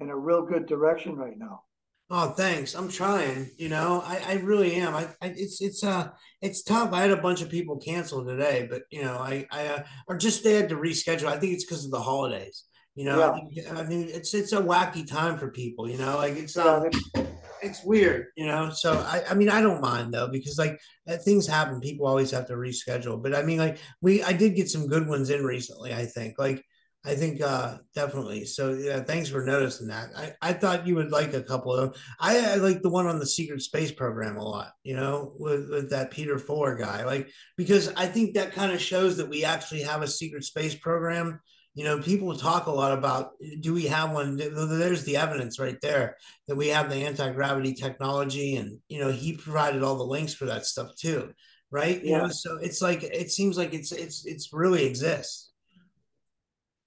in 0.00 0.10
a 0.10 0.16
real 0.16 0.42
good 0.42 0.66
direction 0.66 1.14
right 1.14 1.38
now. 1.38 1.62
Oh, 2.10 2.30
thanks. 2.30 2.74
I'm 2.74 2.88
trying. 2.88 3.50
You 3.58 3.68
know, 3.68 4.02
I, 4.04 4.20
I 4.26 4.34
really 4.36 4.74
am. 4.76 4.94
I, 4.94 5.08
I, 5.20 5.34
it's 5.36 5.60
it's 5.60 5.84
uh 5.84 6.08
it's 6.40 6.62
tough. 6.62 6.92
I 6.92 7.02
had 7.02 7.10
a 7.10 7.20
bunch 7.20 7.42
of 7.42 7.50
people 7.50 7.78
cancel 7.78 8.24
today, 8.24 8.66
but 8.68 8.82
you 8.90 9.02
know, 9.02 9.18
I 9.18 9.46
I 9.52 9.66
uh, 9.66 9.82
or 10.08 10.16
just 10.16 10.42
they 10.42 10.54
had 10.54 10.70
to 10.70 10.76
reschedule. 10.76 11.26
I 11.26 11.38
think 11.38 11.52
it's 11.52 11.64
because 11.64 11.84
of 11.84 11.90
the 11.90 12.00
holidays. 12.00 12.64
You 12.94 13.04
know, 13.04 13.40
Yeah. 13.50 13.74
I, 13.78 13.84
mean, 13.84 14.08
it's 14.08 14.34
it's 14.34 14.52
a 14.52 14.60
wacky 14.60 15.06
time 15.06 15.38
for 15.38 15.50
people. 15.50 15.88
You 15.88 15.98
know, 15.98 16.16
like 16.16 16.34
it's 16.36 16.56
Yeah, 16.56 16.88
um, 17.14 17.28
it's 17.62 17.84
weird. 17.84 18.26
You 18.36 18.46
know, 18.46 18.70
so 18.70 18.94
I 18.94 19.22
I 19.30 19.34
mean, 19.34 19.48
I 19.50 19.60
don't 19.60 19.80
mind 19.80 20.12
though 20.12 20.28
because 20.28 20.58
like 20.58 20.80
uh, 21.08 21.16
things 21.16 21.46
happen. 21.46 21.80
People 21.80 22.06
always 22.06 22.30
have 22.30 22.46
to 22.48 22.54
reschedule. 22.54 23.22
But 23.22 23.34
I 23.34 23.42
mean, 23.42 23.58
like 23.58 23.78
we 24.00 24.22
I 24.22 24.32
did 24.32 24.56
get 24.56 24.70
some 24.70 24.88
good 24.88 25.08
ones 25.08 25.30
in 25.30 25.44
recently. 25.44 25.92
I 25.94 26.06
think 26.06 26.38
like. 26.38 26.64
I 27.04 27.14
think 27.14 27.40
uh 27.40 27.78
definitely. 27.94 28.44
So 28.44 28.72
yeah, 28.72 29.00
thanks 29.00 29.28
for 29.30 29.44
noticing 29.44 29.86
that. 29.86 30.10
I, 30.16 30.34
I 30.42 30.52
thought 30.52 30.86
you 30.86 30.96
would 30.96 31.12
like 31.12 31.32
a 31.32 31.44
couple 31.44 31.72
of 31.72 31.92
them. 31.92 32.02
I, 32.18 32.54
I 32.54 32.54
like 32.56 32.82
the 32.82 32.90
one 32.90 33.06
on 33.06 33.20
the 33.20 33.24
secret 33.24 33.62
space 33.62 33.92
program 33.92 34.36
a 34.36 34.42
lot, 34.42 34.72
you 34.82 34.96
know, 34.96 35.32
with, 35.38 35.70
with 35.70 35.90
that 35.90 36.10
Peter 36.10 36.40
Fuller 36.40 36.74
guy. 36.74 37.04
Like 37.04 37.30
because 37.56 37.94
I 37.94 38.06
think 38.06 38.34
that 38.34 38.52
kind 38.52 38.72
of 38.72 38.80
shows 38.80 39.16
that 39.18 39.28
we 39.28 39.44
actually 39.44 39.82
have 39.82 40.02
a 40.02 40.08
secret 40.08 40.42
space 40.42 40.74
program. 40.74 41.40
You 41.78 41.84
know, 41.84 42.00
people 42.00 42.36
talk 42.36 42.66
a 42.66 42.72
lot 42.72 42.92
about 42.98 43.34
do 43.60 43.72
we 43.72 43.86
have 43.86 44.10
one? 44.12 44.36
There's 44.36 45.04
the 45.04 45.16
evidence 45.16 45.60
right 45.60 45.80
there 45.80 46.16
that 46.48 46.56
we 46.56 46.68
have 46.68 46.90
the 46.90 46.96
anti-gravity 46.96 47.74
technology, 47.74 48.56
and 48.56 48.80
you 48.88 48.98
know, 49.00 49.10
he 49.12 49.36
provided 49.36 49.84
all 49.84 49.96
the 49.96 50.04
links 50.04 50.34
for 50.34 50.46
that 50.46 50.66
stuff 50.66 50.90
too, 50.96 51.32
right? 51.70 52.02
You 52.04 52.12
Yeah. 52.12 52.18
know, 52.18 52.28
so 52.30 52.58
it's 52.58 52.82
like 52.82 53.04
it 53.04 53.30
seems 53.30 53.56
like 53.56 53.74
it's 53.74 53.92
it's 53.92 54.26
it's 54.26 54.52
really 54.52 54.86
exists. 54.86 55.52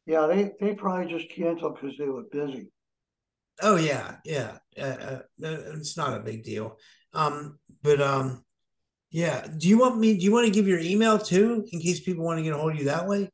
yeah, 0.05 0.27
they 0.27 0.51
they 0.59 0.73
probably 0.75 1.11
just 1.11 1.29
canceled 1.29 1.75
because 1.79 1.97
they 1.97 2.05
were 2.07 2.23
busy. 2.31 2.67
Oh 3.61 3.75
yeah, 3.75 4.17
yeah. 4.25 4.57
Uh, 4.77 4.81
uh, 4.83 5.19
it's 5.39 5.97
not 5.97 6.17
a 6.17 6.23
big 6.23 6.43
deal. 6.43 6.77
Um, 7.13 7.59
but 7.83 8.01
um, 8.01 8.43
yeah. 9.11 9.47
Do 9.57 9.67
you 9.69 9.79
want 9.79 9.99
me? 9.99 10.17
Do 10.17 10.23
you 10.25 10.33
want 10.33 10.47
to 10.47 10.53
give 10.53 10.67
your 10.67 10.79
email 10.79 11.19
too, 11.19 11.65
in 11.71 11.81
case 11.81 12.01
people 12.01 12.25
want 12.25 12.39
to 12.39 12.43
get 12.43 12.53
a 12.53 12.57
hold 12.57 12.73
of 12.73 12.79
you 12.79 12.85
that 12.85 13.07
way? 13.07 13.29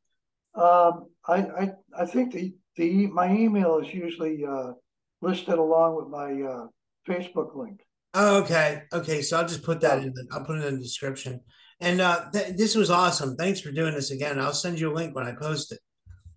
Um, 0.54 1.08
I, 1.28 1.36
I, 1.36 1.72
I 1.96 2.06
think 2.06 2.32
the, 2.32 2.54
the, 2.76 3.06
my 3.08 3.30
email 3.30 3.78
is 3.78 3.92
usually, 3.92 4.44
uh, 4.44 4.72
listed 5.20 5.58
along 5.58 5.96
with 5.96 6.08
my, 6.08 6.42
uh, 6.42 6.66
Facebook 7.08 7.54
link. 7.56 7.80
Oh, 8.14 8.42
okay, 8.42 8.82
okay. 8.92 9.22
So 9.22 9.38
I'll 9.38 9.46
just 9.46 9.62
put 9.62 9.80
that 9.82 9.98
in. 9.98 10.12
The, 10.14 10.26
I'll 10.32 10.44
put 10.44 10.58
it 10.58 10.64
in 10.64 10.76
the 10.76 10.82
description. 10.82 11.40
And 11.80 12.00
uh, 12.00 12.30
th- 12.32 12.56
this 12.56 12.74
was 12.74 12.90
awesome. 12.90 13.36
Thanks 13.36 13.60
for 13.60 13.70
doing 13.70 13.94
this 13.94 14.10
again. 14.10 14.40
I'll 14.40 14.52
send 14.52 14.80
you 14.80 14.90
a 14.90 14.94
link 14.94 15.14
when 15.14 15.26
I 15.26 15.32
post 15.32 15.72
it. 15.72 15.80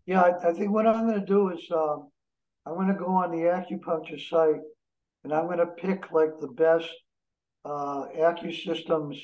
Yeah, 0.06 0.22
I, 0.22 0.50
I 0.50 0.54
think 0.54 0.72
what 0.72 0.86
I'm 0.86 1.08
gonna 1.08 1.26
do 1.26 1.50
is, 1.50 1.66
um, 1.72 2.10
I'm 2.66 2.76
gonna 2.76 2.98
go 2.98 3.08
on 3.08 3.32
the 3.32 3.44
acupuncture 3.44 4.20
site 4.30 4.62
and 5.24 5.34
I'm 5.34 5.48
gonna 5.48 5.66
pick 5.66 6.12
like 6.12 6.40
the 6.40 6.50
best, 6.50 6.90
uh, 7.66 8.06
AccuSystems 8.18 9.20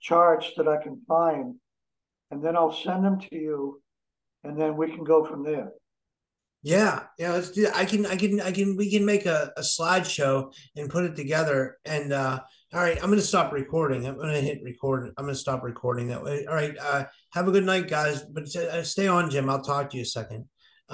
charts 0.00 0.50
that 0.56 0.66
I 0.66 0.82
can 0.82 1.00
find. 1.06 1.56
And 2.30 2.42
then 2.42 2.56
I'll 2.56 2.72
send 2.72 3.04
them 3.04 3.20
to 3.20 3.36
you 3.36 3.82
and 4.44 4.60
then 4.60 4.76
we 4.76 4.88
can 4.88 5.04
go 5.04 5.24
from 5.24 5.42
there. 5.42 5.72
Yeah, 6.62 7.02
yeah. 7.18 7.32
Let's 7.32 7.50
do 7.50 7.64
that. 7.64 7.76
I 7.76 7.84
can, 7.84 8.06
I 8.06 8.16
can, 8.16 8.40
I 8.40 8.50
can. 8.50 8.74
We 8.76 8.90
can 8.90 9.04
make 9.04 9.26
a, 9.26 9.52
a 9.56 9.60
slideshow 9.60 10.50
and 10.76 10.88
put 10.88 11.04
it 11.04 11.14
together. 11.14 11.76
And 11.84 12.10
uh, 12.10 12.40
all 12.72 12.80
right, 12.80 12.96
I'm 12.96 13.10
going 13.10 13.20
to 13.20 13.26
stop 13.26 13.52
recording. 13.52 14.06
I'm 14.06 14.16
going 14.16 14.32
to 14.32 14.40
hit 14.40 14.62
record. 14.64 15.12
I'm 15.18 15.24
going 15.24 15.34
to 15.34 15.40
stop 15.40 15.62
recording 15.62 16.08
that 16.08 16.24
way. 16.24 16.46
All 16.46 16.54
right. 16.54 16.74
Uh, 16.80 17.04
have 17.34 17.48
a 17.48 17.52
good 17.52 17.66
night, 17.66 17.88
guys. 17.88 18.22
But 18.22 18.44
uh, 18.56 18.82
stay 18.82 19.06
on, 19.06 19.30
Jim. 19.30 19.50
I'll 19.50 19.62
talk 19.62 19.90
to 19.90 19.96
you 19.98 20.04
a 20.04 20.06
second. 20.06 20.46